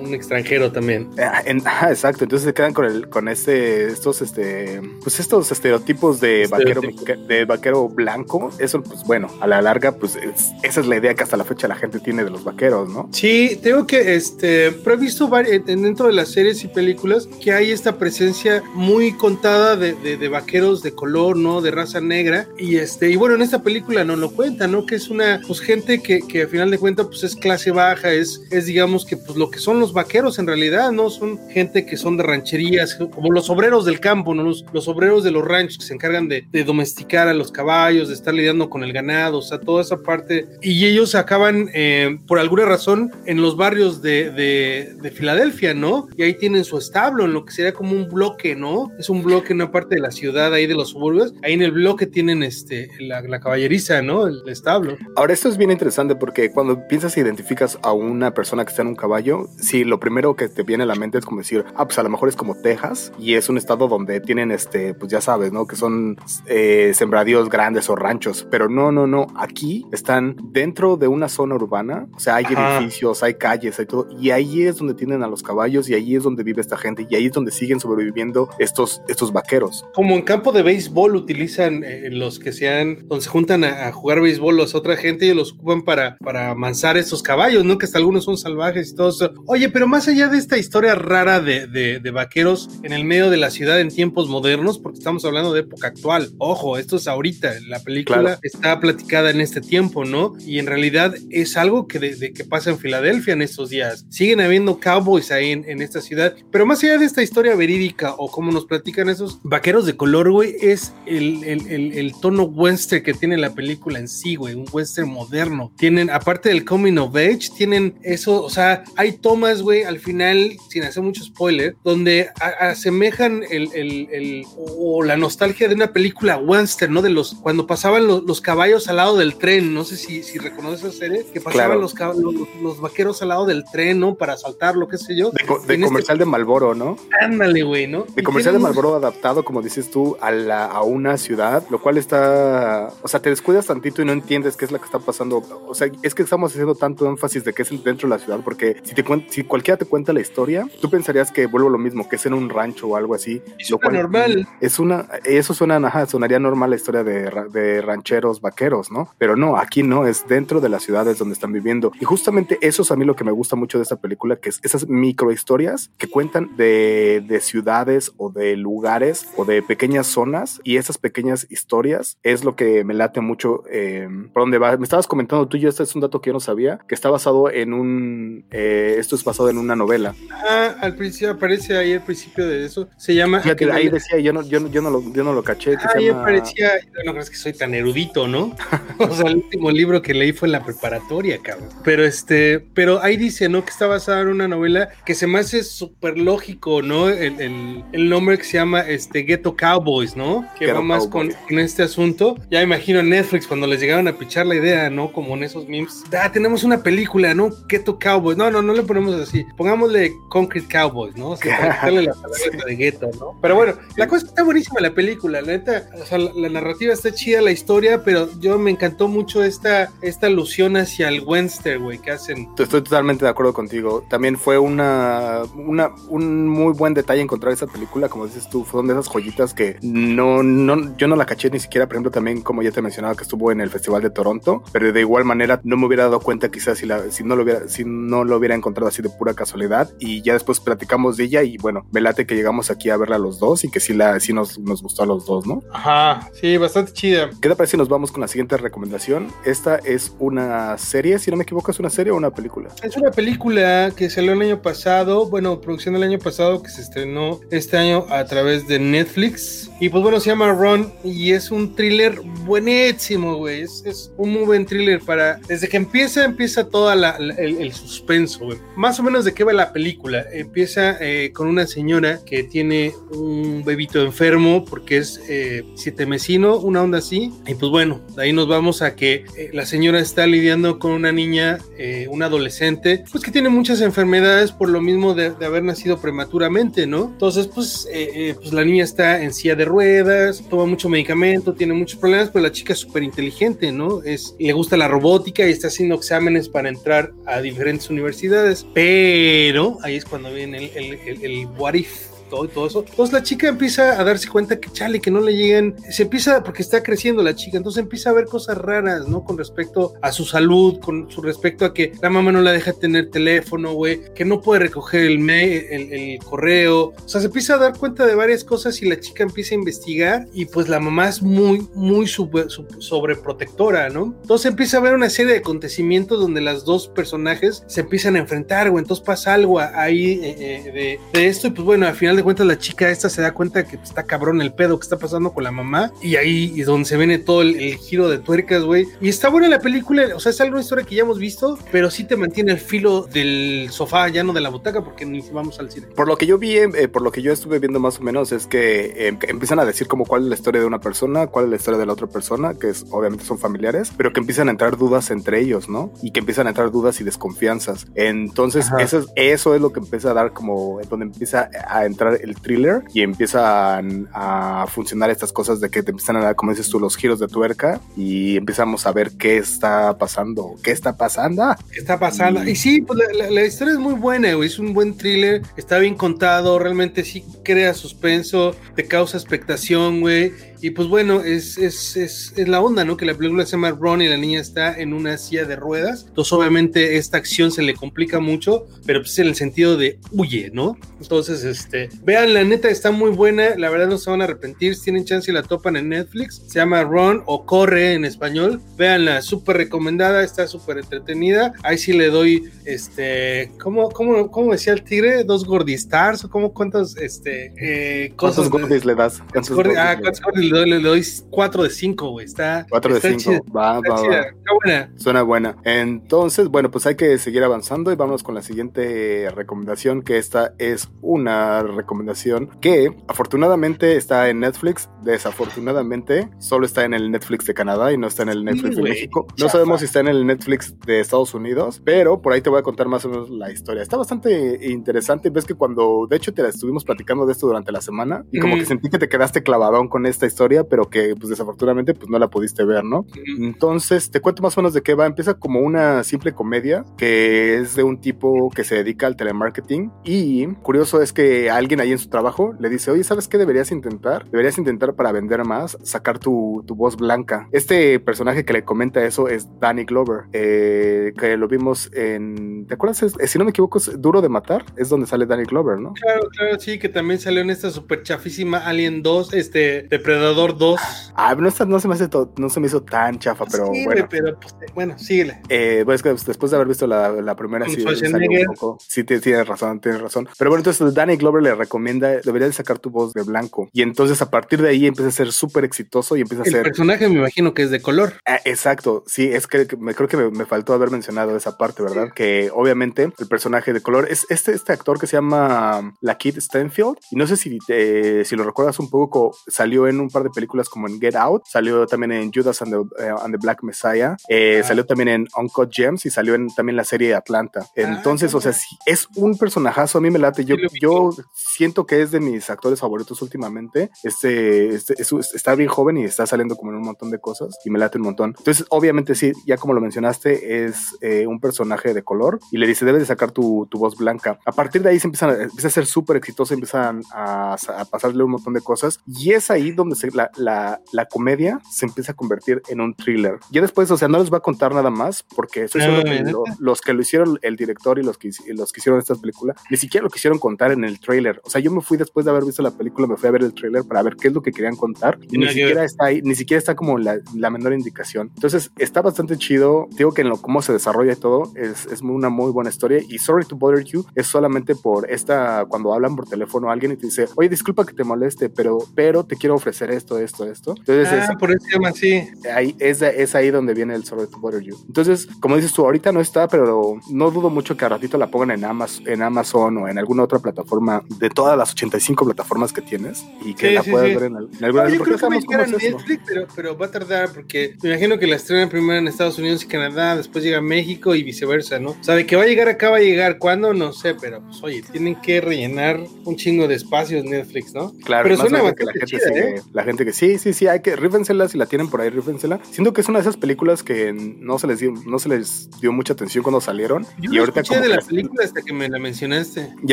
un 0.08 0.14
extranjero 0.14 0.72
también. 0.72 1.08
Ah, 1.18 1.42
en- 1.44 1.66
ajá, 1.66 1.90
exacto. 1.90 2.24
Entonces 2.24 2.46
se 2.46 2.54
quedan 2.54 2.72
con 2.74 2.84
el, 2.84 3.08
con 3.08 3.28
este, 3.28 3.86
estos, 3.86 4.22
este, 4.22 4.80
pues 5.02 5.20
estos 5.20 5.50
estereotipos 5.52 6.20
de 6.20 6.46
vaquero, 6.50 6.80
de 7.28 7.44
vaquero 7.44 7.88
blanco. 7.88 8.50
Eso, 8.58 8.82
pues 8.82 9.04
bueno, 9.04 9.28
a 9.40 9.46
la 9.46 9.62
larga, 9.62 9.92
pues 9.92 10.16
es- 10.16 10.48
esa 10.62 10.80
es 10.80 10.86
la 10.86 10.96
idea 10.96 11.14
que 11.14 11.22
hasta 11.22 11.36
la 11.36 11.44
fecha 11.44 11.68
la 11.68 11.76
gente 11.76 12.00
tiene 12.00 12.24
de 12.24 12.30
los 12.30 12.44
vaqueros, 12.44 12.88
¿no? 12.88 13.08
Sí, 13.12 13.58
tengo 13.62 13.86
que, 13.86 14.14
este, 14.16 14.72
pero 14.72 14.96
he 14.96 14.98
visto 14.98 15.28
dentro 15.66 16.06
de 16.06 16.12
las 16.12 16.28
series 16.30 16.64
y 16.64 16.68
películas 16.68 17.28
que 17.42 17.52
hay 17.52 17.70
esta 17.70 17.98
presencia 17.98 18.62
muy 18.74 19.12
contada 19.12 19.76
de, 19.76 19.94
de- 19.94 20.16
de 20.16 20.28
vaqueros 20.28 20.82
de 20.82 20.92
color, 20.92 21.36
¿no? 21.36 21.60
De 21.60 21.70
raza 21.70 22.00
negra. 22.00 22.46
Y 22.58 22.76
este, 22.76 23.10
y 23.10 23.16
bueno, 23.16 23.34
en 23.34 23.42
esta 23.42 23.62
película 23.62 24.04
no 24.04 24.16
lo 24.16 24.30
cuenta, 24.30 24.66
¿no? 24.66 24.86
Que 24.86 24.94
es 24.96 25.08
una, 25.08 25.40
pues 25.46 25.60
gente 25.60 26.02
que, 26.02 26.20
que 26.20 26.42
al 26.42 26.48
final 26.48 26.70
de 26.70 26.78
cuentas, 26.78 27.06
pues 27.06 27.22
es 27.24 27.36
clase 27.36 27.70
baja, 27.70 28.12
es, 28.12 28.42
es 28.50 28.66
digamos 28.66 29.04
que 29.04 29.16
pues 29.16 29.36
lo 29.36 29.50
que 29.50 29.58
son 29.58 29.80
los 29.80 29.92
vaqueros 29.98 30.38
en 30.38 30.46
realidad, 30.46 30.92
¿no? 30.92 31.10
Son 31.10 31.38
gente 31.50 31.84
que 31.84 31.96
son 31.96 32.16
de 32.16 32.22
rancherías, 32.22 32.94
como 32.94 33.30
los 33.30 33.50
obreros 33.50 33.84
del 33.84 34.00
campo, 34.00 34.34
¿no? 34.34 34.42
Los, 34.42 34.64
los 34.72 34.88
obreros 34.88 35.24
de 35.24 35.30
los 35.30 35.44
ranchos 35.44 35.78
que 35.78 35.84
se 35.84 35.94
encargan 35.94 36.28
de, 36.28 36.46
de 36.50 36.64
domesticar 36.64 37.28
a 37.28 37.34
los 37.34 37.50
caballos, 37.50 38.08
de 38.08 38.14
estar 38.14 38.32
lidiando 38.32 38.70
con 38.70 38.84
el 38.84 38.92
ganado, 38.92 39.38
o 39.38 39.42
sea, 39.42 39.58
toda 39.58 39.82
esa 39.82 39.98
parte. 39.98 40.46
Y 40.62 40.86
ellos 40.86 41.14
acaban, 41.14 41.68
eh, 41.74 42.18
por 42.26 42.38
alguna 42.38 42.64
razón, 42.64 43.10
en 43.26 43.42
los 43.42 43.56
barrios 43.56 44.00
de, 44.02 44.30
de, 44.30 44.94
de 45.02 45.10
Filadelfia, 45.10 45.74
¿no? 45.74 46.08
Y 46.16 46.22
ahí 46.22 46.34
tienen 46.34 46.64
su 46.64 46.78
establo, 46.78 47.24
en 47.24 47.32
lo 47.32 47.44
que 47.44 47.52
sería 47.52 47.72
como 47.72 47.92
un 47.92 48.08
bloque, 48.08 48.54
¿no? 48.54 48.92
Es 48.98 49.10
un 49.10 49.22
bloque 49.22 49.52
en 49.52 49.60
una 49.60 49.72
parte 49.72 49.96
de 49.96 50.00
la 50.00 50.10
ciudad, 50.10 50.54
ahí 50.54 50.66
de 50.66 50.74
los 50.74 50.90
suburbios. 50.90 51.34
Ahí 51.42 51.54
en 51.54 51.62
el 51.62 51.72
bloque 51.72 52.06
tienen 52.06 52.42
este, 52.42 52.88
la, 53.00 53.20
la 53.22 53.40
caballeriza, 53.40 54.02
¿no? 54.02 54.26
El 54.26 54.42
establo. 54.48 54.96
Ahora, 55.16 55.34
esto 55.34 55.48
es 55.48 55.56
bien 55.56 55.70
interesante 55.70 56.14
porque 56.14 56.50
cuando 56.50 56.86
piensas 56.86 57.16
e 57.16 57.20
identificas 57.20 57.78
a 57.82 57.92
una 57.92 58.32
persona 58.32 58.64
que 58.64 58.70
está 58.70 58.82
en 58.82 58.88
un 58.88 58.96
caballo, 58.96 59.48
sí, 59.60 59.84
lo 59.88 60.00
primero 60.00 60.36
que 60.36 60.48
te 60.48 60.62
viene 60.62 60.84
a 60.84 60.86
la 60.86 60.94
mente 60.94 61.18
es 61.18 61.24
como 61.24 61.38
decir, 61.38 61.64
ah, 61.74 61.86
pues 61.86 61.98
a 61.98 62.02
lo 62.02 62.08
mejor 62.08 62.28
es 62.28 62.36
como 62.36 62.54
Texas 62.54 63.12
y 63.18 63.34
es 63.34 63.48
un 63.48 63.58
estado 63.58 63.88
donde 63.88 64.20
tienen, 64.20 64.50
este, 64.50 64.94
pues 64.94 65.10
ya 65.10 65.20
sabes, 65.20 65.52
¿no? 65.52 65.66
Que 65.66 65.76
son 65.76 66.16
eh, 66.46 66.92
sembradíos 66.94 67.48
grandes 67.48 67.88
o 67.90 67.96
ranchos, 67.96 68.46
pero 68.50 68.68
no, 68.68 68.92
no, 68.92 69.06
no, 69.06 69.26
aquí 69.36 69.86
están 69.92 70.36
dentro 70.52 70.96
de 70.96 71.08
una 71.08 71.28
zona 71.28 71.54
urbana, 71.54 72.06
o 72.14 72.20
sea, 72.20 72.36
hay 72.36 72.44
Ajá. 72.44 72.78
edificios, 72.78 73.22
hay 73.22 73.34
calles, 73.34 73.78
hay 73.78 73.86
todo, 73.86 74.08
y 74.18 74.30
ahí 74.30 74.62
es 74.62 74.76
donde 74.76 74.94
tienen 74.94 75.22
a 75.22 75.28
los 75.28 75.42
caballos 75.42 75.88
y 75.88 75.94
ahí 75.94 76.16
es 76.16 76.22
donde 76.22 76.42
vive 76.42 76.60
esta 76.60 76.76
gente 76.76 77.06
y 77.08 77.14
ahí 77.14 77.26
es 77.26 77.32
donde 77.32 77.50
siguen 77.50 77.80
sobreviviendo 77.80 78.48
estos, 78.58 79.02
estos 79.08 79.32
vaqueros. 79.32 79.86
Como 79.94 80.14
en 80.14 80.22
campo 80.22 80.52
de 80.52 80.62
béisbol 80.62 81.16
utilizan 81.16 81.84
eh, 81.84 82.08
los 82.10 82.38
que 82.38 82.52
sean, 82.52 83.06
donde 83.06 83.24
se 83.24 83.30
juntan 83.30 83.64
a, 83.64 83.88
a 83.88 83.92
jugar 83.92 84.20
béisbol 84.20 84.56
los 84.56 84.74
otra 84.74 84.96
gente 84.96 85.26
y 85.26 85.34
los 85.34 85.52
ocupan 85.52 85.82
para, 85.82 86.16
para 86.18 86.50
amansar 86.50 86.96
estos 86.96 87.22
caballos, 87.22 87.64
¿no? 87.64 87.78
Que 87.78 87.86
hasta 87.86 87.98
algunos 87.98 88.24
son 88.24 88.36
salvajes 88.36 88.90
y 88.90 88.94
todo 88.94 89.10
eso. 89.10 89.32
Oye, 89.46 89.68
pero 89.68 89.77
más 89.86 90.08
allá 90.08 90.28
de 90.28 90.38
esta 90.38 90.58
historia 90.58 90.94
rara 90.94 91.40
de, 91.40 91.66
de- 91.66 92.00
de 92.00 92.10
vaqueros 92.10 92.68
en 92.82 92.92
el 92.92 93.04
medio 93.04 93.30
de 93.30 93.36
la 93.36 93.50
ciudad 93.50 93.80
en 93.80 93.88
tiempos 93.90 94.28
modernos, 94.28 94.78
porque 94.78 94.98
estamos 94.98 95.24
hablando 95.24 95.52
de 95.52 95.60
época 95.60 95.88
actual. 95.88 96.30
Ojo, 96.38 96.78
esto 96.78 96.96
es 96.96 97.06
ahorita. 97.06 97.52
La 97.68 97.80
película 97.80 98.18
Claro. 98.20 98.38
está 98.42 98.80
platicada 98.80 99.30
en 99.30 99.40
este 99.40 99.60
tiempo, 99.60 100.04
¿no? 100.04 100.34
Y 100.40 100.58
en 100.58 100.66
realidad 100.66 101.14
es 101.30 101.56
algo 101.56 101.86
que, 101.86 101.98
de, 101.98 102.16
de 102.16 102.32
que 102.32 102.44
pasa 102.44 102.70
en 102.70 102.78
Filadelfia 102.78 103.34
en 103.34 103.42
estos 103.42 103.68
días. 103.70 104.06
Siguen 104.08 104.40
habiendo 104.40 104.80
cowboys 104.80 105.30
ahí 105.30 105.50
en, 105.50 105.64
en 105.68 105.82
esta 105.82 106.00
ciudad. 106.00 106.34
Pero 106.50 106.66
más 106.66 106.82
allá 106.82 106.98
de 106.98 107.04
esta 107.04 107.22
historia 107.22 107.54
verídica 107.54 108.14
o 108.16 108.30
como 108.30 108.50
nos 108.50 108.64
platican 108.66 109.08
esos 109.08 109.38
vaqueros 109.42 109.86
de 109.86 109.96
color, 109.96 110.30
güey, 110.32 110.56
es 110.60 110.92
el, 111.06 111.44
el- 111.44 111.66
el- 111.68 111.92
el 111.92 112.12
tono 112.20 112.44
western 112.44 113.02
que 113.02 113.14
tiene 113.14 113.36
la 113.36 113.54
película 113.54 113.98
en 113.98 114.08
sí, 114.08 114.34
güey. 114.36 114.54
Un 114.54 114.66
western 114.72 115.08
moderno. 115.08 115.72
Tienen, 115.76 116.10
aparte 116.10 116.48
del 116.48 116.64
coming 116.64 116.96
of 116.98 117.14
age, 117.14 117.50
tienen 117.56 117.94
eso, 118.02 118.42
o 118.42 118.50
sea, 118.50 118.84
hay 118.96 119.12
tomas, 119.12 119.60
güey, 119.68 119.82
al 119.84 119.98
final, 119.98 120.56
sin 120.70 120.82
hacer 120.84 121.02
mucho 121.02 121.22
spoiler, 121.22 121.76
donde 121.84 122.30
asemejan 122.60 123.42
el, 123.50 123.70
el- 123.74 124.08
el- 124.12 124.44
o 124.56 125.02
la 125.02 125.16
nostalgia 125.16 125.68
de 125.68 125.74
una 125.74 125.92
película 125.92 126.38
western, 126.38 126.92
¿no? 126.94 127.02
De 127.02 127.10
los, 127.10 127.34
cuando 127.34 127.66
pasaban 127.66 128.06
los, 128.06 128.22
los 128.24 128.40
caballos 128.40 128.88
al 128.88 128.96
lado 128.96 129.16
del 129.16 129.36
tren, 129.36 129.74
no 129.74 129.84
sé 129.84 129.96
si, 129.96 130.22
si 130.22 130.38
reconoces 130.38 130.84
esa 130.84 130.98
serie, 130.98 131.26
que 131.32 131.40
pasaban 131.40 131.78
Claro. 131.78 131.80
los, 131.80 131.94
los, 132.18 132.34
los 132.62 132.80
vaqueros 132.80 133.20
al 133.22 133.28
lado 133.28 133.44
del 133.46 133.64
tren, 133.70 134.00
¿no? 134.00 134.14
Para 134.14 134.36
saltarlo, 134.36 134.88
qué 134.88 134.96
sé 134.98 135.16
yo. 135.16 135.30
De, 135.30 135.44
co- 135.44 135.58
de 135.58 135.74
En 135.74 135.80
este- 135.82 135.86
comercial 135.88 136.18
de 136.18 136.24
Malboro, 136.24 136.74
¿no? 136.74 136.96
Ándale, 137.20 137.62
güey, 137.62 137.86
¿no? 137.86 138.06
De 138.14 138.22
comercial 138.22 138.54
de 138.54 138.60
Marlboro 138.60 138.94
adaptado, 138.94 139.44
como 139.44 139.60
dices 139.62 139.90
tú, 139.90 140.16
a, 140.20 140.30
la, 140.30 140.64
a 140.66 140.82
una 140.82 141.18
ciudad, 141.18 141.64
lo 141.70 141.80
cual 141.80 141.98
está. 141.98 142.90
O 143.02 143.08
sea, 143.08 143.20
te 143.20 143.30
descuidas 143.30 143.66
tantito 143.66 144.02
y 144.02 144.04
no 144.04 144.12
entiendes 144.12 144.56
qué 144.56 144.64
es 144.64 144.70
lo 144.70 144.78
que 144.78 144.84
está 144.86 144.98
pasando. 144.98 145.42
O 145.66 145.74
sea, 145.74 145.88
es 146.02 146.14
que 146.14 146.22
estamos 146.22 146.52
haciendo 146.52 146.74
tanto 146.74 147.06
énfasis 147.06 147.44
de 147.44 147.52
que 147.52 147.62
es 147.62 147.68
dentro 147.84 148.08
de 148.08 148.16
la 148.16 148.22
ciudad, 148.22 148.40
porque 148.44 148.76
si, 148.84 148.94
te 148.94 149.04
si 149.28 149.44
cualquiera 149.58 149.76
te 149.76 149.86
cuenta 149.86 150.12
la 150.12 150.20
historia, 150.20 150.68
tú 150.80 150.88
pensarías 150.88 151.32
que 151.32 151.46
vuelvo 151.46 151.68
lo 151.68 151.78
mismo, 151.78 152.08
que 152.08 152.14
es 152.14 152.26
en 152.26 152.32
un 152.32 152.48
rancho 152.48 152.86
o 152.86 152.96
algo 152.96 153.14
así. 153.14 153.42
Es 153.58 153.70
lo 153.70 153.78
cual 153.78 153.94
normal. 153.94 154.46
Es 154.60 154.78
una. 154.78 155.08
Eso 155.24 155.52
suena, 155.52 155.76
ajá, 155.78 156.06
sonaría 156.06 156.38
normal 156.38 156.70
la 156.70 156.76
historia 156.76 157.02
de, 157.02 157.28
de 157.50 157.82
rancheros 157.82 158.40
vaqueros, 158.40 158.92
¿no? 158.92 159.08
Pero 159.18 159.34
no, 159.34 159.56
aquí 159.56 159.82
no, 159.82 160.06
es 160.06 160.28
dentro 160.28 160.60
de 160.60 160.68
las 160.68 160.84
ciudades 160.84 161.18
donde 161.18 161.32
están 161.32 161.52
viviendo. 161.52 161.90
Y 162.00 162.04
justamente 162.04 162.58
eso 162.60 162.82
es 162.82 162.92
a 162.92 162.96
mí 162.96 163.04
lo 163.04 163.16
que 163.16 163.24
me 163.24 163.32
gusta 163.32 163.56
mucho 163.56 163.78
de 163.78 163.82
esta 163.82 163.96
película, 163.96 164.36
que 164.36 164.50
es 164.50 164.60
esas 164.62 164.88
microhistorias 164.88 165.90
que 165.98 166.08
cuentan 166.08 166.56
de, 166.56 167.24
de 167.26 167.40
ciudades 167.40 168.12
o 168.16 168.30
de 168.30 168.56
lugares 168.56 169.26
o 169.36 169.44
de 169.44 169.60
pequeñas 169.62 170.06
zonas 170.06 170.60
y 170.62 170.76
esas 170.76 170.98
pequeñas 170.98 171.48
historias 171.50 172.16
es 172.22 172.44
lo 172.44 172.54
que 172.54 172.84
me 172.84 172.94
late 172.94 173.20
mucho 173.20 173.64
eh, 173.68 174.08
por 174.32 174.44
donde 174.44 174.58
va. 174.58 174.76
Me 174.76 174.84
estabas 174.84 175.08
comentando 175.08 175.48
tú 175.48 175.56
y 175.56 175.60
yo, 175.60 175.68
este 175.68 175.82
es 175.82 175.96
un 175.96 176.02
dato 176.02 176.20
que 176.20 176.28
yo 176.28 176.34
no 176.34 176.40
sabía, 176.40 176.78
que 176.86 176.94
está 176.94 177.10
basado 177.10 177.50
en 177.50 177.72
un, 177.72 178.44
eh, 178.52 178.94
esto 178.98 179.16
es 179.16 179.24
basado 179.24 179.47
en 179.50 179.58
una 179.58 179.74
novela. 179.76 180.14
Ah, 180.30 180.76
al 180.80 180.94
principio 180.94 181.30
aparece 181.32 181.76
ahí 181.76 181.92
al 181.94 182.02
principio 182.02 182.46
de 182.46 182.64
eso. 182.64 182.88
Se 182.96 183.14
llama. 183.14 183.40
Fíjate, 183.40 183.70
ahí 183.72 183.88
decía, 183.88 184.18
yo 184.18 184.32
no, 184.32 184.42
yo 184.46 184.60
no, 184.60 184.68
yo 184.70 184.80
no, 184.82 184.90
lo, 184.90 185.12
yo 185.12 185.24
no 185.24 185.32
lo 185.32 185.42
caché. 185.42 185.72
Que 185.76 185.84
Ahí 185.96 186.06
llama- 186.06 186.22
aparecía. 186.22 186.70
No 187.04 187.12
crees 187.12 187.30
que 187.30 187.36
soy 187.36 187.52
tan 187.52 187.74
erudito, 187.74 188.28
¿no? 188.28 188.54
o 188.98 189.14
sea, 189.14 189.26
el 189.28 189.36
último 189.36 189.70
libro 189.70 190.00
que 190.02 190.14
leí 190.14 190.32
fue 190.32 190.48
en 190.48 190.52
la 190.52 190.64
preparatoria, 190.64 191.38
cabrón. 191.42 191.68
Pero 191.84 192.04
este, 192.04 192.60
pero 192.74 193.02
ahí 193.02 193.16
dice, 193.16 193.48
¿no? 193.48 193.64
Que 193.64 193.70
está 193.70 193.86
basada 193.86 194.22
en 194.22 194.28
una 194.28 194.48
novela 194.48 194.88
que 195.04 195.14
se 195.14 195.26
me 195.26 195.38
hace 195.38 195.62
súper 195.64 196.18
lógico, 196.18 196.82
¿no? 196.82 197.08
El, 197.08 197.40
el- 197.40 197.84
el 197.92 198.08
nombre 198.08 198.38
que 198.38 198.44
se 198.44 198.54
llama 198.58 198.80
este 198.82 199.22
Ghetto 199.22 199.56
Cowboys, 199.56 200.16
¿no? 200.16 200.48
Que 200.58 200.66
Ghetto 200.66 200.78
va 200.78 200.84
más 200.84 201.06
con, 201.08 201.30
con 201.48 201.58
este 201.58 201.82
asunto. 201.82 202.36
Ya 202.50 202.62
imagino 202.62 203.02
Netflix 203.02 203.46
cuando 203.46 203.66
les 203.66 203.80
llegaron 203.80 204.08
a 204.08 204.12
pichar 204.16 204.46
la 204.46 204.54
idea, 204.54 204.88
¿no? 204.90 205.12
Como 205.12 205.34
en 205.34 205.42
esos 205.44 205.68
memes. 205.68 206.04
Ah, 206.18 206.30
tenemos 206.32 206.64
una 206.64 206.82
película, 206.82 207.34
¿no? 207.34 207.50
Ghetto 207.68 207.98
Cowboys. 207.98 208.36
No, 208.36 208.50
no, 208.50 208.62
no 208.62 208.72
le 208.72 208.82
ponemos 208.82 209.16
así. 209.28 209.46
Pongámosle 209.56 210.18
Concrete 210.28 210.68
Cowboys, 210.68 211.16
¿no? 211.16 211.30
O 211.30 211.36
sea, 211.36 211.58
para 211.58 211.74
quitarle 211.74 212.02
la 212.02 212.14
palabra 212.22 212.64
de 212.66 212.76
ghetto, 212.76 213.10
¿no? 213.18 213.38
Pero 213.40 213.54
bueno, 213.54 213.74
la 213.96 214.06
cosa 214.06 214.26
está 214.26 214.42
buenísima 214.42 214.80
la 214.80 214.94
película, 214.94 215.40
la 215.40 215.52
neta. 215.52 215.88
O 216.00 216.04
sea, 216.04 216.18
la, 216.18 216.32
la 216.34 216.48
narrativa 216.48 216.92
está 216.92 217.12
chida, 217.12 217.40
la 217.40 217.50
historia, 217.50 218.02
pero 218.04 218.28
yo 218.40 218.58
me 218.58 218.70
encantó 218.70 219.08
mucho 219.08 219.42
esta, 219.42 219.90
esta 220.02 220.26
alusión 220.26 220.76
hacia 220.76 221.08
el 221.08 221.22
western, 221.24 221.82
güey, 221.82 221.98
que 221.98 222.10
hacen. 222.10 222.48
Estoy 222.58 222.82
totalmente 222.82 223.24
de 223.24 223.30
acuerdo 223.30 223.52
contigo. 223.52 224.04
También 224.08 224.36
fue 224.36 224.58
una, 224.58 225.42
una, 225.54 225.90
un 226.08 226.48
muy 226.48 226.72
buen 226.72 226.94
detalle 226.94 227.22
encontrar 227.22 227.52
esa 227.52 227.66
película, 227.66 228.08
como 228.08 228.26
dices 228.26 228.48
tú, 228.48 228.64
fueron 228.64 228.88
de 228.88 228.94
esas 228.94 229.08
joyitas 229.08 229.54
que 229.54 229.78
no, 229.82 230.42
no, 230.42 230.96
yo 230.96 231.08
no 231.08 231.16
la 231.16 231.26
caché 231.26 231.50
ni 231.50 231.60
siquiera, 231.60 231.86
por 231.86 231.96
ejemplo, 231.96 232.10
también 232.10 232.42
como 232.42 232.62
ya 232.62 232.70
te 232.70 232.82
mencionaba 232.82 233.14
que 233.14 233.22
estuvo 233.22 233.52
en 233.52 233.60
el 233.60 233.70
Festival 233.70 234.02
de 234.02 234.10
Toronto, 234.10 234.62
pero 234.72 234.92
de 234.92 235.00
igual 235.00 235.24
manera 235.24 235.60
no 235.64 235.76
me 235.76 235.86
hubiera 235.86 236.04
dado 236.04 236.20
cuenta 236.20 236.50
quizás 236.50 236.78
si, 236.78 236.86
la, 236.86 237.10
si, 237.10 237.24
no, 237.24 237.36
lo 237.36 237.42
hubiera, 237.42 237.68
si 237.68 237.84
no 237.84 238.24
lo 238.24 238.36
hubiera 238.36 238.54
encontrado 238.54 238.88
así 238.88 239.02
de 239.02 239.10
pura 239.18 239.34
casualidad 239.34 239.90
y 239.98 240.22
ya 240.22 240.32
después 240.32 240.60
platicamos 240.60 241.16
de 241.16 241.24
ella 241.24 241.42
y 241.42 241.58
bueno, 241.58 241.86
me 241.90 242.00
late 242.00 242.26
que 242.26 242.34
llegamos 242.34 242.70
aquí 242.70 242.90
a 242.90 242.96
verla 242.96 243.18
los 243.18 243.38
dos 243.38 243.64
y 243.64 243.70
que 243.70 243.80
sí, 243.80 243.92
la, 243.92 244.18
sí 244.20 244.32
nos, 244.32 244.58
nos 244.58 244.82
gustó 244.82 245.02
a 245.02 245.06
los 245.06 245.26
dos, 245.26 245.46
¿no? 245.46 245.62
Ajá, 245.72 246.30
sí, 246.40 246.56
bastante 246.56 246.92
chida. 246.92 247.30
¿Qué 247.40 247.48
te 247.48 247.56
parece 247.56 247.72
si 247.72 247.76
nos 247.76 247.88
vamos 247.88 248.12
con 248.12 248.20
la 248.20 248.28
siguiente 248.28 248.56
recomendación? 248.56 249.28
Esta 249.44 249.76
es 249.76 250.14
una 250.18 250.78
serie, 250.78 251.18
si 251.18 251.30
no 251.30 251.36
me 251.36 251.42
equivoco, 251.42 251.70
es 251.70 251.78
una 251.78 251.90
serie 251.90 252.12
o 252.12 252.16
una 252.16 252.30
película. 252.30 252.70
Es 252.82 252.96
una 252.96 253.10
película 253.10 253.92
que 253.94 254.08
salió 254.08 254.32
el 254.32 254.42
año 254.42 254.62
pasado, 254.62 255.26
bueno, 255.28 255.60
producción 255.60 255.94
del 255.94 256.04
año 256.04 256.18
pasado, 256.18 256.62
que 256.62 256.70
se 256.70 256.80
estrenó 256.80 257.40
este 257.50 257.76
año 257.76 258.06
a 258.10 258.24
través 258.24 258.66
de 258.68 258.78
Netflix. 258.78 259.70
Y 259.80 259.88
pues 259.88 260.02
bueno, 260.02 260.20
se 260.20 260.30
llama 260.30 260.52
Run 260.52 260.92
y 261.04 261.32
es 261.32 261.50
un 261.50 261.74
thriller 261.74 262.20
buenísimo, 262.44 263.36
güey. 263.36 263.62
Es, 263.62 263.82
es 263.84 264.12
un 264.16 264.32
muy 264.32 264.44
buen 264.44 264.66
thriller 264.66 265.00
para... 265.00 265.36
Desde 265.48 265.68
que 265.68 265.76
empieza, 265.76 266.24
empieza 266.24 266.68
todo 266.68 266.92
el, 266.92 267.04
el 267.38 267.72
suspenso, 267.72 268.44
güey. 268.44 268.58
Más 268.76 268.98
o 268.98 269.02
menos 269.02 269.07
de 269.08 269.32
qué 269.32 269.42
va 269.42 269.52
la 269.52 269.72
película. 269.72 270.24
Empieza 270.32 270.96
eh, 271.00 271.32
con 271.32 271.48
una 271.48 271.66
señora 271.66 272.20
que 272.26 272.42
tiene 272.42 272.92
un 273.10 273.64
bebito 273.64 274.02
enfermo 274.02 274.64
porque 274.68 274.98
es 274.98 275.20
eh, 275.28 275.64
siete 275.74 276.04
mesino, 276.04 276.58
una 276.58 276.82
onda 276.82 276.98
así. 276.98 277.32
Y 277.46 277.54
pues 277.54 277.70
bueno, 277.70 278.00
de 278.14 278.22
ahí 278.22 278.32
nos 278.34 278.46
vamos 278.48 278.82
a 278.82 278.94
que 278.94 279.24
eh, 279.36 279.50
la 279.54 279.64
señora 279.64 279.98
está 279.98 280.26
lidiando 280.26 280.78
con 280.78 280.92
una 280.92 281.10
niña, 281.10 281.58
eh, 281.78 282.06
una 282.10 282.26
adolescente, 282.26 283.02
pues 283.10 283.24
que 283.24 283.30
tiene 283.30 283.48
muchas 283.48 283.80
enfermedades 283.80 284.52
por 284.52 284.68
lo 284.68 284.82
mismo 284.82 285.14
de, 285.14 285.30
de 285.30 285.46
haber 285.46 285.64
nacido 285.64 285.98
prematuramente, 285.98 286.86
¿no? 286.86 287.06
Entonces, 287.06 287.46
pues, 287.46 287.88
eh, 287.90 288.10
eh, 288.14 288.34
pues 288.34 288.52
la 288.52 288.64
niña 288.64 288.84
está 288.84 289.22
en 289.22 289.32
silla 289.32 289.54
de 289.54 289.64
ruedas, 289.64 290.44
toma 290.50 290.66
mucho 290.66 290.90
medicamento, 290.90 291.54
tiene 291.54 291.72
muchos 291.72 291.98
problemas, 291.98 292.28
pero 292.30 292.42
la 292.42 292.52
chica 292.52 292.74
es 292.74 292.80
súper 292.80 293.02
inteligente, 293.02 293.72
¿no? 293.72 294.02
Es, 294.02 294.34
le 294.38 294.52
gusta 294.52 294.76
la 294.76 294.86
robótica 294.86 295.46
y 295.46 295.50
está 295.50 295.68
haciendo 295.68 295.94
exámenes 295.94 296.48
para 296.48 296.68
entrar 296.68 297.12
a 297.24 297.40
diferentes 297.40 297.88
universidades, 297.88 298.66
pero 298.74 298.97
Pero 299.00 299.78
ahí 299.84 299.94
es 299.94 300.04
cuando 300.04 300.34
viene 300.34 300.58
el, 300.58 300.70
el, 300.74 300.94
el, 301.06 301.24
el 301.24 301.46
what 301.56 301.74
if 301.74 302.17
todo 302.28 302.44
y 302.44 302.48
todo 302.48 302.66
eso. 302.66 302.84
Entonces 302.88 303.12
la 303.12 303.22
chica 303.22 303.48
empieza 303.48 304.00
a 304.00 304.04
darse 304.04 304.28
cuenta 304.28 304.58
que 304.60 304.70
chale, 304.70 305.00
que 305.00 305.10
no 305.10 305.20
le 305.20 305.36
llegan, 305.36 305.74
se 305.90 306.04
empieza, 306.04 306.42
porque 306.42 306.62
está 306.62 306.82
creciendo 306.82 307.22
la 307.22 307.34
chica, 307.34 307.56
entonces 307.56 307.82
empieza 307.82 308.10
a 308.10 308.12
ver 308.12 308.26
cosas 308.26 308.58
raras, 308.58 309.08
¿no? 309.08 309.24
Con 309.24 309.38
respecto 309.38 309.94
a 310.02 310.12
su 310.12 310.24
salud, 310.24 310.78
con 310.80 311.10
su 311.10 311.22
respecto 311.22 311.64
a 311.64 311.74
que 311.74 311.92
la 312.00 312.10
mamá 312.10 312.32
no 312.32 312.40
la 312.40 312.52
deja 312.52 312.72
tener 312.72 313.10
teléfono, 313.10 313.72
güey, 313.72 314.00
que 314.14 314.24
no 314.24 314.40
puede 314.40 314.60
recoger 314.60 315.04
el, 315.04 315.18
mail, 315.18 315.64
el, 315.70 316.18
correo, 316.18 316.92
o 317.04 317.08
sea, 317.08 317.20
se 317.20 317.26
empieza 317.26 317.54
a 317.54 317.58
dar 317.58 317.76
cuenta 317.76 318.06
de 318.06 318.14
varias 318.14 318.44
cosas 318.44 318.80
y 318.82 318.88
la 318.88 318.98
chica 318.98 319.22
empieza 319.22 319.54
a 319.54 319.58
investigar 319.58 320.26
y 320.32 320.44
pues 320.46 320.68
la 320.68 320.80
mamá 320.80 321.08
es 321.08 321.22
muy, 321.22 321.66
muy 321.74 322.06
sobre, 322.06 322.46
sobreprotectora, 322.48 323.88
¿no? 323.90 324.16
Entonces 324.22 324.46
empieza 324.46 324.78
a 324.78 324.80
ver 324.80 324.94
una 324.94 325.10
serie 325.10 325.32
de 325.32 325.38
acontecimientos 325.38 326.20
donde 326.20 326.40
las 326.40 326.64
dos 326.64 326.88
personajes 326.88 327.64
se 327.66 327.80
empiezan 327.80 328.16
a 328.16 328.20
enfrentar, 328.20 328.70
güey, 328.70 328.82
entonces 328.82 329.04
pasa 329.04 329.34
algo 329.34 329.58
ahí 329.60 330.20
eh, 330.22 330.68
eh, 330.74 330.98
de 331.12 331.26
esto 331.26 331.48
y 331.48 331.50
pues 331.50 331.64
bueno, 331.64 331.86
al 331.86 331.94
final 331.94 332.17
de 332.18 332.24
cuentas 332.24 332.46
la 332.46 332.58
chica 332.58 332.90
esta 332.90 333.08
se 333.08 333.22
da 333.22 333.32
cuenta 333.32 333.64
que 333.64 333.76
está 333.76 334.02
cabrón 334.02 334.40
el 334.42 334.52
pedo 334.52 334.78
que 334.78 334.84
está 334.84 334.98
pasando 334.98 335.32
con 335.32 335.44
la 335.44 335.50
mamá 335.50 335.92
y 336.02 336.16
ahí 336.16 336.60
es 336.60 336.66
donde 336.66 336.84
se 336.84 336.96
viene 336.96 337.18
todo 337.18 337.42
el, 337.42 337.56
el 337.56 337.76
giro 337.76 338.08
de 338.08 338.18
tuercas, 338.18 338.62
güey. 338.62 338.86
Y 339.00 339.08
está 339.08 339.28
buena 339.28 339.48
la 339.48 339.60
película, 339.60 340.08
o 340.14 340.20
sea, 340.20 340.30
es 340.30 340.40
alguna 340.40 340.60
historia 340.60 340.84
que 340.84 340.94
ya 340.94 341.02
hemos 341.02 341.18
visto, 341.18 341.58
pero 341.72 341.90
sí 341.90 342.04
te 342.04 342.16
mantiene 342.16 342.52
el 342.52 342.58
filo 342.58 343.02
del 343.02 343.68
sofá, 343.70 344.08
ya 344.08 344.22
no 344.24 344.32
de 344.32 344.40
la 344.40 344.50
butaca, 344.50 344.82
porque 344.82 345.06
ni 345.06 345.20
vamos 345.30 345.58
al 345.58 345.70
cine. 345.70 345.86
Por 345.88 346.08
lo 346.08 346.16
que 346.16 346.26
yo 346.26 346.38
vi, 346.38 346.56
eh, 346.56 346.88
por 346.88 347.02
lo 347.02 347.12
que 347.12 347.22
yo 347.22 347.32
estuve 347.32 347.58
viendo 347.58 347.80
más 347.80 347.98
o 348.00 348.02
menos, 348.02 348.32
es 348.32 348.46
que 348.46 349.08
eh, 349.08 349.18
empiezan 349.28 349.58
a 349.58 349.64
decir 349.64 349.86
como 349.86 350.04
cuál 350.04 350.22
es 350.22 350.28
la 350.28 350.34
historia 350.34 350.60
de 350.60 350.66
una 350.66 350.80
persona, 350.80 351.26
cuál 351.26 351.46
es 351.46 351.50
la 351.50 351.56
historia 351.56 351.78
de 351.78 351.86
la 351.86 351.92
otra 351.92 352.06
persona, 352.06 352.54
que 352.54 352.70
es 352.70 352.84
obviamente 352.90 353.24
son 353.24 353.38
familiares, 353.38 353.92
pero 353.96 354.12
que 354.12 354.20
empiezan 354.20 354.48
a 354.48 354.50
entrar 354.50 354.76
dudas 354.76 355.10
entre 355.10 355.40
ellos, 355.40 355.68
¿no? 355.68 355.92
Y 356.02 356.10
que 356.10 356.20
empiezan 356.20 356.46
a 356.46 356.50
entrar 356.50 356.70
dudas 356.70 357.00
y 357.00 357.04
desconfianzas. 357.04 357.86
Entonces, 357.94 358.70
eso 358.78 358.98
es, 358.98 359.06
eso 359.14 359.54
es 359.54 359.60
lo 359.60 359.72
que 359.72 359.80
empieza 359.80 360.10
a 360.10 360.14
dar 360.14 360.32
como, 360.32 360.80
donde 360.88 361.06
empieza 361.06 361.50
a 361.68 361.84
entrar 361.86 362.07
el 362.14 362.34
thriller 362.36 362.82
y 362.92 363.02
empiezan 363.02 364.08
a 364.12 364.66
funcionar 364.68 365.10
estas 365.10 365.32
cosas 365.32 365.60
de 365.60 365.70
que 365.70 365.82
te 365.82 365.90
empiezan 365.90 366.16
a 366.16 366.20
dar, 366.20 366.36
como 366.36 366.52
dices 366.52 366.68
tú, 366.68 366.80
los 366.80 366.96
giros 366.96 367.18
de 367.18 367.28
tuerca 367.28 367.80
y 367.96 368.36
empezamos 368.36 368.86
a 368.86 368.92
ver 368.92 369.12
qué 369.18 369.36
está 369.36 369.96
pasando, 369.98 370.56
qué 370.62 370.70
está 370.70 370.96
pasando. 370.96 371.54
¿Qué 371.70 371.78
está 371.78 371.98
pasando? 371.98 372.44
Y, 372.44 372.50
y 372.50 372.56
sí, 372.56 372.80
pues 372.80 372.98
la, 372.98 373.24
la, 373.26 373.30
la, 373.30 373.44
historia 373.44 373.74
es 373.74 373.80
muy 373.80 373.94
buena, 373.94 374.34
güey. 374.34 374.48
Es 374.48 374.58
un 374.58 374.74
buen 374.74 374.96
thriller, 374.96 375.42
está 375.56 375.78
bien 375.78 375.94
contado, 375.94 376.58
realmente 376.58 377.04
sí 377.04 377.24
crea 377.44 377.74
suspenso, 377.74 378.54
te 378.74 378.86
causa 378.86 379.16
expectación, 379.16 380.00
güey. 380.00 380.32
Y 380.60 380.70
pues 380.70 380.88
bueno, 380.88 381.20
es, 381.20 381.56
es, 381.58 381.96
es, 381.96 382.32
es, 382.36 382.48
la 382.48 382.60
onda, 382.60 382.84
¿no? 382.84 382.96
Que 382.96 383.06
la 383.06 383.14
película 383.14 383.44
se 383.44 383.52
llama 383.52 383.70
Ron 383.70 384.02
y 384.02 384.08
la 384.08 384.16
niña 384.16 384.40
está 384.40 384.78
en 384.78 384.92
una 384.92 385.16
silla 385.16 385.44
de 385.44 385.56
ruedas. 385.56 386.06
Entonces, 386.08 386.32
obviamente, 386.32 386.96
esta 386.96 387.16
acción 387.16 387.50
se 387.52 387.62
le 387.62 387.74
complica 387.74 388.18
mucho, 388.20 388.66
pero 388.84 389.00
pues 389.00 389.18
en 389.18 389.28
el 389.28 389.34
sentido 389.34 389.76
de 389.76 389.98
huye, 390.10 390.50
¿no? 390.52 390.76
Entonces, 391.00 391.44
este, 391.44 391.88
vean, 392.02 392.34
la 392.34 392.44
neta 392.44 392.68
está 392.68 392.90
muy 392.90 393.10
buena. 393.10 393.56
La 393.56 393.70
verdad 393.70 393.86
no 393.86 393.98
se 393.98 394.10
van 394.10 394.20
a 394.20 394.24
arrepentir. 394.24 394.74
Si 394.74 394.84
tienen 394.84 395.04
chance 395.04 395.30
y 395.30 395.34
la 395.34 395.42
topan 395.42 395.76
en 395.76 395.90
Netflix. 395.90 396.42
Se 396.48 396.58
llama 396.58 396.82
Ron 396.82 397.22
o 397.26 397.46
Corre 397.46 397.94
en 397.94 398.04
español. 398.04 398.60
Veanla, 398.76 399.22
súper 399.22 399.58
recomendada, 399.58 400.22
está 400.24 400.46
súper 400.46 400.78
entretenida. 400.78 401.52
Ahí 401.62 401.78
sí 401.78 401.92
le 401.92 402.08
doy, 402.08 402.50
este, 402.64 403.52
¿cómo, 403.60 403.90
cómo, 403.90 404.30
cómo 404.30 404.52
decía 404.52 404.72
el 404.72 404.82
tigre? 404.82 405.24
¿Dos 405.24 405.44
gordistars? 405.44 406.24
¿O 406.24 406.30
cómo 406.30 406.52
cuántos, 406.52 406.96
este, 406.96 407.52
eh, 407.60 408.12
cosas? 408.16 408.48
¿Cuántos 408.48 408.68
gordis 408.68 408.84
le 408.84 408.94
das? 408.94 409.22
¿Cuántos 409.32 409.54
gordis, 409.54 409.76
ah, 409.76 409.96
¿cuántos 410.00 410.22
gordis 410.22 410.47
le 410.50 410.58
doy, 410.58 410.70
le 410.70 410.80
doy 410.80 411.04
4 411.30 411.62
de 411.62 411.70
5, 411.70 412.10
güey. 412.10 412.26
Está 412.26 412.66
4 412.70 412.94
de 412.94 413.18
5. 413.18 413.44
Va, 413.54 413.80
va, 413.80 414.02
va. 414.02 414.20
Está 414.20 414.54
buena. 414.64 414.92
Suena 414.96 415.22
buena. 415.22 415.56
Entonces, 415.64 416.48
bueno, 416.48 416.70
pues 416.70 416.86
hay 416.86 416.96
que 416.96 417.18
seguir 417.18 417.42
avanzando 417.42 417.92
y 417.92 417.96
vamos 417.96 418.22
con 418.22 418.34
la 418.34 418.42
siguiente 418.42 419.30
recomendación, 419.34 420.02
que 420.02 420.18
esta 420.18 420.54
es 420.58 420.88
una 421.02 421.62
recomendación 421.62 422.48
que 422.60 422.94
afortunadamente 423.08 423.96
está 423.96 424.28
en 424.28 424.40
Netflix, 424.40 424.88
desafortunadamente 425.02 426.28
solo 426.38 426.66
está 426.66 426.84
en 426.84 426.94
el 426.94 427.10
Netflix 427.10 427.46
de 427.46 427.54
Canadá 427.54 427.92
y 427.92 427.98
no 427.98 428.06
está 428.06 428.22
en 428.22 428.30
el 428.30 428.44
Netflix 428.44 428.76
sí, 428.76 428.82
de 428.82 428.88
México. 428.88 429.26
No 429.30 429.36
Chafa. 429.36 429.52
sabemos 429.52 429.80
si 429.80 429.86
está 429.86 430.00
en 430.00 430.08
el 430.08 430.26
Netflix 430.26 430.78
de 430.80 431.00
Estados 431.00 431.34
Unidos, 431.34 431.80
pero 431.84 432.20
por 432.20 432.32
ahí 432.32 432.40
te 432.40 432.50
voy 432.50 432.60
a 432.60 432.62
contar 432.62 432.88
más 432.88 433.04
o 433.04 433.08
menos 433.08 433.30
la 433.30 433.50
historia. 433.50 433.82
Está 433.82 433.96
bastante 433.96 434.68
interesante. 434.68 435.30
Ves 435.30 435.44
que 435.44 435.54
cuando, 435.54 436.06
de 436.08 436.16
hecho, 436.16 436.32
te 436.32 436.42
la 436.42 436.48
estuvimos 436.48 436.84
platicando 436.84 437.26
de 437.26 437.32
esto 437.32 437.46
durante 437.46 437.72
la 437.72 437.80
semana 437.80 438.24
y 438.32 438.40
como 438.40 438.56
mm. 438.56 438.58
que 438.58 438.66
sentí 438.66 438.90
que 438.90 438.98
te 438.98 439.08
quedaste 439.08 439.42
clavadón 439.42 439.88
con 439.88 440.06
esta 440.06 440.26
historia, 440.26 440.37
pero 440.68 440.88
que 440.88 441.14
pues 441.16 441.30
desafortunadamente 441.30 441.94
pues 441.94 442.08
no 442.08 442.18
la 442.18 442.28
pudiste 442.28 442.64
ver, 442.64 442.84
¿no? 442.84 443.06
Entonces 443.38 444.10
te 444.10 444.20
cuento 444.20 444.42
más 444.42 444.56
o 444.56 444.60
menos 444.60 444.74
de 444.74 444.82
qué 444.82 444.94
va. 444.94 445.06
Empieza 445.06 445.34
como 445.34 445.60
una 445.60 446.04
simple 446.04 446.32
comedia 446.32 446.84
que 446.96 447.56
es 447.56 447.74
de 447.74 447.82
un 447.82 448.00
tipo 448.00 448.50
que 448.50 448.64
se 448.64 448.76
dedica 448.76 449.06
al 449.06 449.16
telemarketing 449.16 449.90
y 450.04 450.46
curioso 450.62 451.02
es 451.02 451.12
que 451.12 451.50
alguien 451.50 451.80
ahí 451.80 451.92
en 451.92 451.98
su 451.98 452.08
trabajo 452.08 452.54
le 452.58 452.68
dice, 452.68 452.90
oye, 452.90 453.04
¿sabes 453.04 453.28
qué 453.28 453.38
deberías 453.38 453.72
intentar? 453.72 454.28
Deberías 454.30 454.58
intentar 454.58 454.94
para 454.94 455.12
vender 455.12 455.44
más, 455.44 455.76
sacar 455.82 456.18
tu, 456.18 456.64
tu 456.66 456.74
voz 456.74 456.96
blanca. 456.96 457.48
Este 457.52 457.98
personaje 458.00 458.44
que 458.44 458.52
le 458.52 458.64
comenta 458.64 459.04
eso 459.04 459.28
es 459.28 459.48
Danny 459.60 459.84
Glover, 459.84 460.24
eh, 460.32 461.12
que 461.18 461.36
lo 461.36 461.48
vimos 461.48 461.90
en, 461.92 462.66
¿te 462.66 462.74
acuerdas? 462.74 463.02
Es, 463.02 463.30
si 463.30 463.38
no 463.38 463.44
me 463.44 463.50
equivoco, 463.50 463.78
es 463.78 464.00
Duro 464.00 464.20
de 464.20 464.28
Matar, 464.28 464.64
es 464.76 464.88
donde 464.88 465.06
sale 465.06 465.26
Danny 465.26 465.44
Glover, 465.44 465.78
¿no? 465.78 465.92
Claro, 465.94 466.28
claro, 466.30 466.60
sí, 466.60 466.78
que 466.78 466.88
también 466.88 467.20
salió 467.20 467.40
en 467.40 467.50
esta 467.50 467.70
super 467.70 468.02
chafísima 468.02 468.58
Alien 468.58 469.02
2, 469.02 469.34
este, 469.34 469.82
Depredador 469.82 470.27
2. 470.34 470.80
Ah, 471.14 471.34
no, 471.34 471.50
no, 471.66 471.80
se 471.80 471.88
me 471.88 471.94
hace 471.94 472.08
no 472.36 472.48
se 472.48 472.60
me 472.60 472.66
hizo 472.66 472.82
tan 472.82 473.18
chafa, 473.18 473.44
pero 473.50 473.72
sí, 473.72 473.84
bueno. 473.84 474.06
Pero, 474.08 474.38
pues, 474.38 474.54
bueno, 474.74 474.98
síguele. 474.98 475.40
Eh, 475.48 475.82
pues 475.84 476.02
que 476.02 476.10
después 476.10 476.50
de 476.50 476.56
haber 476.56 476.68
visto 476.68 476.86
la, 476.86 477.10
la 477.10 477.34
primera, 477.36 477.66
sí, 477.66 477.84
un 477.84 478.54
poco. 478.54 478.78
sí, 478.80 479.04
tienes 479.04 479.46
razón, 479.46 479.80
tienes 479.80 480.00
razón. 480.00 480.28
Pero 480.38 480.50
bueno, 480.50 480.60
entonces 480.60 480.94
Danny 480.94 481.16
Glover 481.16 481.42
le 481.42 481.54
recomienda, 481.54 482.20
deberías 482.24 482.54
sacar 482.54 482.78
tu 482.78 482.90
voz 482.90 483.12
de 483.14 483.22
blanco. 483.22 483.68
Y 483.72 483.82
entonces 483.82 484.22
a 484.22 484.30
partir 484.30 484.62
de 484.62 484.70
ahí 484.70 484.86
empieza 484.86 485.08
a 485.08 485.12
ser 485.12 485.32
súper 485.32 485.64
exitoso 485.64 486.16
y 486.16 486.20
empieza 486.20 486.42
a 486.42 486.46
El 486.46 486.52
ser... 486.52 486.58
El 486.60 486.64
personaje 486.64 487.08
me 487.08 487.18
imagino 487.18 487.54
que 487.54 487.62
es 487.62 487.70
de 487.70 487.80
color. 487.80 488.14
Ah, 488.26 488.40
exacto, 488.44 489.04
sí, 489.06 489.28
es 489.30 489.46
que 489.46 489.66
me 489.78 489.94
creo 489.94 490.08
que 490.08 490.16
me, 490.16 490.30
me, 490.30 490.46
faltó 490.46 490.72
haber 490.72 490.90
mencionado 490.90 491.36
esa 491.36 491.56
parte, 491.56 491.82
¿verdad? 491.82 492.06
Sí. 492.06 492.12
Que 492.14 492.50
obviamente 492.54 493.10
el 493.18 493.28
personaje 493.28 493.72
de 493.72 493.80
color 493.80 494.08
es 494.10 494.26
este, 494.30 494.52
este 494.52 494.72
actor 494.72 494.98
que 494.98 495.06
se 495.06 495.16
llama 495.16 495.94
Lakeith 496.00 496.38
Stanfield. 496.38 496.96
Y 497.10 497.16
no 497.16 497.26
sé 497.26 497.36
si, 497.36 497.58
eh, 497.68 498.22
si 498.24 498.36
lo 498.36 498.44
recuerdas 498.44 498.78
un 498.78 498.90
poco, 498.90 499.36
salió 499.46 499.88
en 499.88 500.00
un 500.00 500.10
par 500.18 500.24
de 500.24 500.30
películas 500.30 500.68
como 500.68 500.88
en 500.88 501.00
Get 501.00 501.14
Out, 501.14 501.44
salió 501.46 501.86
también 501.86 502.12
en 502.12 502.32
Judas 502.32 502.60
and 502.62 502.72
the, 502.72 502.78
uh, 502.78 503.18
and 503.22 503.34
the 503.34 503.38
Black 503.40 503.62
Messiah, 503.62 504.16
eh, 504.28 504.60
ah. 504.62 504.66
salió 504.66 504.84
también 504.84 505.08
en 505.08 505.28
Uncut 505.36 505.70
Gems 505.72 506.06
y 506.06 506.10
salió 506.10 506.34
en 506.34 506.48
también 506.48 506.76
la 506.76 506.84
serie 506.84 507.14
Atlanta. 507.14 507.66
Entonces, 507.74 508.34
ah, 508.34 508.38
o 508.38 508.40
sea, 508.40 508.52
sí, 508.52 508.76
es 508.86 509.08
un 509.14 509.38
personajazo, 509.38 509.98
a 509.98 510.00
mí 510.00 510.10
me 510.10 510.18
late. 510.18 510.44
Yo, 510.44 510.56
yo 510.80 511.10
siento 511.32 511.86
que 511.86 512.02
es 512.02 512.10
de 512.10 512.20
mis 512.20 512.50
actores 512.50 512.80
favoritos 512.80 513.22
últimamente. 513.22 513.90
Este, 514.02 514.74
este 514.74 514.94
es, 515.00 515.12
está 515.34 515.54
bien 515.54 515.68
joven 515.68 515.98
y 515.98 516.04
está 516.04 516.26
saliendo 516.26 516.56
como 516.56 516.72
en 516.72 516.78
un 516.78 516.84
montón 516.84 517.10
de 517.10 517.20
cosas 517.20 517.56
y 517.64 517.70
me 517.70 517.78
late 517.78 517.98
un 517.98 518.04
montón. 518.04 518.34
Entonces, 518.38 518.66
obviamente, 518.70 519.14
sí, 519.14 519.32
ya 519.46 519.56
como 519.56 519.74
lo 519.74 519.80
mencionaste, 519.80 520.64
es 520.64 520.96
eh, 521.00 521.26
un 521.26 521.40
personaje 521.40 521.94
de 521.94 522.02
color 522.02 522.40
y 522.50 522.58
le 522.58 522.66
dice, 522.66 522.84
debes 522.84 523.02
de 523.02 523.06
sacar 523.06 523.30
tu, 523.30 523.66
tu 523.70 523.78
voz 523.78 523.96
blanca. 523.96 524.38
A 524.44 524.52
partir 524.52 524.82
de 524.82 524.90
ahí 524.90 525.00
se 525.00 525.06
empiezan 525.06 525.40
empieza 525.40 525.68
a 525.68 525.70
ser 525.70 525.86
súper 525.86 526.16
exitoso, 526.16 526.54
empiezan 526.54 527.02
a, 527.12 527.54
a, 527.54 527.84
pasarle 527.84 528.24
un 528.24 528.32
montón 528.32 528.54
de 528.54 528.60
cosas 528.60 529.00
y 529.06 529.32
es 529.32 529.50
ahí 529.50 529.72
donde 529.72 529.96
se, 529.96 530.07
la, 530.14 530.30
la, 530.36 530.80
la 530.92 531.06
comedia 531.06 531.60
se 531.70 531.86
empieza 531.86 532.12
a 532.12 532.14
convertir 532.14 532.62
en 532.68 532.80
un 532.80 532.94
thriller. 532.94 533.38
Ya 533.50 533.60
después, 533.60 533.90
o 533.90 533.96
sea, 533.96 534.08
no 534.08 534.18
les 534.18 534.30
voy 534.30 534.38
a 534.38 534.40
contar 534.40 534.74
nada 534.74 534.90
más 534.90 535.22
porque 535.22 535.68
solo 535.68 536.02
no, 536.02 536.30
lo, 536.30 536.44
los 536.58 536.80
que 536.80 536.92
lo 536.92 537.02
hicieron, 537.02 537.38
el 537.42 537.56
director 537.56 537.98
y 537.98 538.02
los 538.02 538.18
que, 538.18 538.30
los 538.48 538.72
que 538.72 538.80
hicieron 538.80 539.00
esta 539.00 539.14
película, 539.14 539.54
ni 539.70 539.76
siquiera 539.76 540.04
lo 540.04 540.10
quisieron 540.10 540.38
contar 540.38 540.72
en 540.72 540.84
el 540.84 541.00
trailer. 541.00 541.40
O 541.44 541.50
sea, 541.50 541.60
yo 541.60 541.70
me 541.70 541.80
fui 541.80 541.96
después 541.96 542.24
de 542.24 542.30
haber 542.30 542.44
visto 542.44 542.62
la 542.62 542.70
película, 542.70 543.06
me 543.06 543.16
fui 543.16 543.28
a 543.28 543.32
ver 543.32 543.42
el 543.42 543.54
trailer 543.54 543.84
para 543.84 544.02
ver 544.02 544.16
qué 544.16 544.28
es 544.28 544.34
lo 544.34 544.42
que 544.42 544.52
querían 544.52 544.76
contar 544.76 545.18
y 545.30 545.38
no, 545.38 545.46
ni 545.46 545.52
siquiera 545.52 545.84
está 545.84 546.06
ahí, 546.06 546.20
ni 546.22 546.34
siquiera 546.34 546.58
está 546.58 546.74
como 546.74 546.98
la, 546.98 547.18
la, 547.34 547.50
menor 547.50 547.72
indicación. 547.72 548.30
Entonces, 548.34 548.70
está 548.78 549.02
bastante 549.02 549.36
chido. 549.36 549.88
Digo 549.90 550.12
que 550.12 550.22
en 550.22 550.28
lo 550.28 550.40
cómo 550.40 550.62
se 550.62 550.72
desarrolla 550.72 551.12
y 551.12 551.16
todo 551.16 551.52
es, 551.56 551.86
es 551.86 552.00
una 552.02 552.28
muy 552.28 552.50
buena 552.50 552.70
historia. 552.70 553.00
Y 553.08 553.18
Sorry 553.18 553.44
to 553.44 553.56
Bother 553.56 553.84
You 553.84 554.06
es 554.14 554.26
solamente 554.26 554.74
por 554.74 555.10
esta, 555.10 555.64
cuando 555.68 555.92
hablan 555.92 556.16
por 556.16 556.28
teléfono 556.28 556.70
a 556.70 556.72
alguien 556.72 556.92
y 556.92 556.96
te 556.96 557.06
dice, 557.06 557.26
oye, 557.36 557.48
disculpa 557.48 557.84
que 557.84 557.92
te 557.92 558.04
moleste, 558.04 558.48
pero, 558.48 558.78
pero 558.94 559.24
te 559.24 559.36
quiero 559.36 559.54
ofrecer 559.54 559.90
esto, 559.98 560.18
esto, 560.18 560.50
esto. 560.50 560.74
Entonces, 560.78 561.08
ah, 561.10 561.28
es, 561.30 561.36
por 561.38 561.50
eso 561.50 561.64
se 561.66 561.72
llama 561.72 561.88
así. 561.88 562.28
Ahí, 562.54 562.74
es, 562.78 563.02
es 563.02 563.34
ahí 563.34 563.50
donde 563.50 563.74
viene 563.74 563.94
el 563.94 564.04
Sorry 564.04 564.26
to 564.28 564.38
Bother 564.38 564.62
You. 564.62 564.78
Entonces, 564.86 565.28
como 565.40 565.56
dices 565.56 565.72
tú, 565.72 565.84
ahorita 565.84 566.12
no 566.12 566.20
está, 566.20 566.48
pero 566.48 566.98
no 567.10 567.30
dudo 567.30 567.50
mucho 567.50 567.76
que 567.76 567.84
a 567.84 567.90
ratito 567.90 568.16
la 568.16 568.28
pongan 568.28 568.52
en 568.52 568.64
Amazon, 568.64 569.08
en 569.08 569.22
Amazon 569.22 569.76
o 569.78 569.88
en 569.88 569.98
alguna 569.98 570.22
otra 570.22 570.38
plataforma 570.38 571.02
de 571.18 571.30
todas 571.30 571.58
las 571.58 571.72
85 571.72 572.24
plataformas 572.24 572.72
que 572.72 572.80
tienes 572.80 573.24
y 573.44 573.54
que 573.54 573.68
sí, 573.68 573.74
la 573.74 573.82
sí, 573.82 573.90
puedas 573.90 574.08
sí. 574.08 574.14
ver 574.14 574.24
en, 574.24 574.36
en 574.36 574.64
alguna 574.64 574.84
no, 574.84 574.90
Yo 574.90 575.02
creo 575.02 575.18
que 575.18 575.26
va 575.26 575.34
a 575.34 575.38
llegar 575.38 575.60
en 575.60 575.70
Netflix, 575.72 576.22
pero, 576.26 576.46
pero, 576.54 576.78
va 576.78 576.86
a 576.86 576.90
tardar 576.90 577.32
porque 577.32 577.76
me 577.82 577.90
imagino 577.90 578.18
que 578.18 578.26
la 578.26 578.36
estrenan 578.36 578.68
primero 578.68 578.98
en 578.98 579.08
Estados 579.08 579.38
Unidos 579.38 579.64
y 579.64 579.66
Canadá, 579.66 580.16
después 580.16 580.44
llega 580.44 580.58
a 580.58 580.62
México 580.62 581.14
y 581.14 581.22
viceversa, 581.22 581.78
¿no? 581.78 581.90
O 581.90 582.04
sea, 582.04 582.14
de 582.14 582.26
que 582.26 582.36
va 582.36 582.44
a 582.44 582.46
llegar 582.46 582.68
acá, 582.68 582.90
va 582.90 582.96
a 582.96 583.00
llegar. 583.00 583.38
¿Cuándo? 583.38 583.74
No 583.74 583.92
sé, 583.92 584.14
pero 584.14 584.40
pues 584.42 584.62
oye, 584.62 584.82
tienen 584.90 585.20
que 585.20 585.40
rellenar 585.40 586.00
un 586.24 586.36
chingo 586.36 586.68
de 586.68 586.74
espacios 586.74 587.24
Netflix, 587.24 587.74
¿no? 587.74 587.92
Claro, 588.04 588.24
pero 588.24 588.36
suena 588.36 588.62
bastante 588.62 588.78
que 588.78 588.84
la 588.84 588.92
gente, 588.92 589.06
chida, 589.06 589.20
sigue, 589.28 589.56
¿eh? 589.56 589.62
la, 589.72 589.84
gente 589.88 590.04
que 590.04 590.12
sí, 590.12 590.38
sí, 590.38 590.52
sí, 590.52 590.66
hay 590.66 590.80
que 590.80 590.94
rífensela 590.96 591.48
si 591.48 591.58
la 591.58 591.66
tienen 591.66 591.88
por 591.88 592.00
ahí, 592.00 592.10
rífensela. 592.10 592.60
Siento 592.70 592.92
que 592.92 593.00
es 593.00 593.08
una 593.08 593.18
de 593.18 593.22
esas 593.22 593.36
películas 593.36 593.82
que 593.82 594.12
no 594.12 594.58
se 594.58 594.66
les 594.66 594.80
dio, 594.80 594.92
no 595.06 595.18
se 595.18 595.28
les 595.28 595.68
dio 595.80 595.92
mucha 595.92 596.12
atención 596.12 596.42
cuando 596.42 596.60
salieron. 596.60 597.06
Yo 597.18 597.32
y 597.32 597.38
ahorita 597.38 597.60
escuché 597.60 597.76
como 597.80 597.88
de 597.88 597.94
la 597.96 598.00
que- 598.02 598.06
película 598.06 598.44
hasta 598.44 598.62
que 598.62 598.72
me 598.72 598.88
la 598.88 598.98
mencionaste. 598.98 599.72
y 599.86 599.92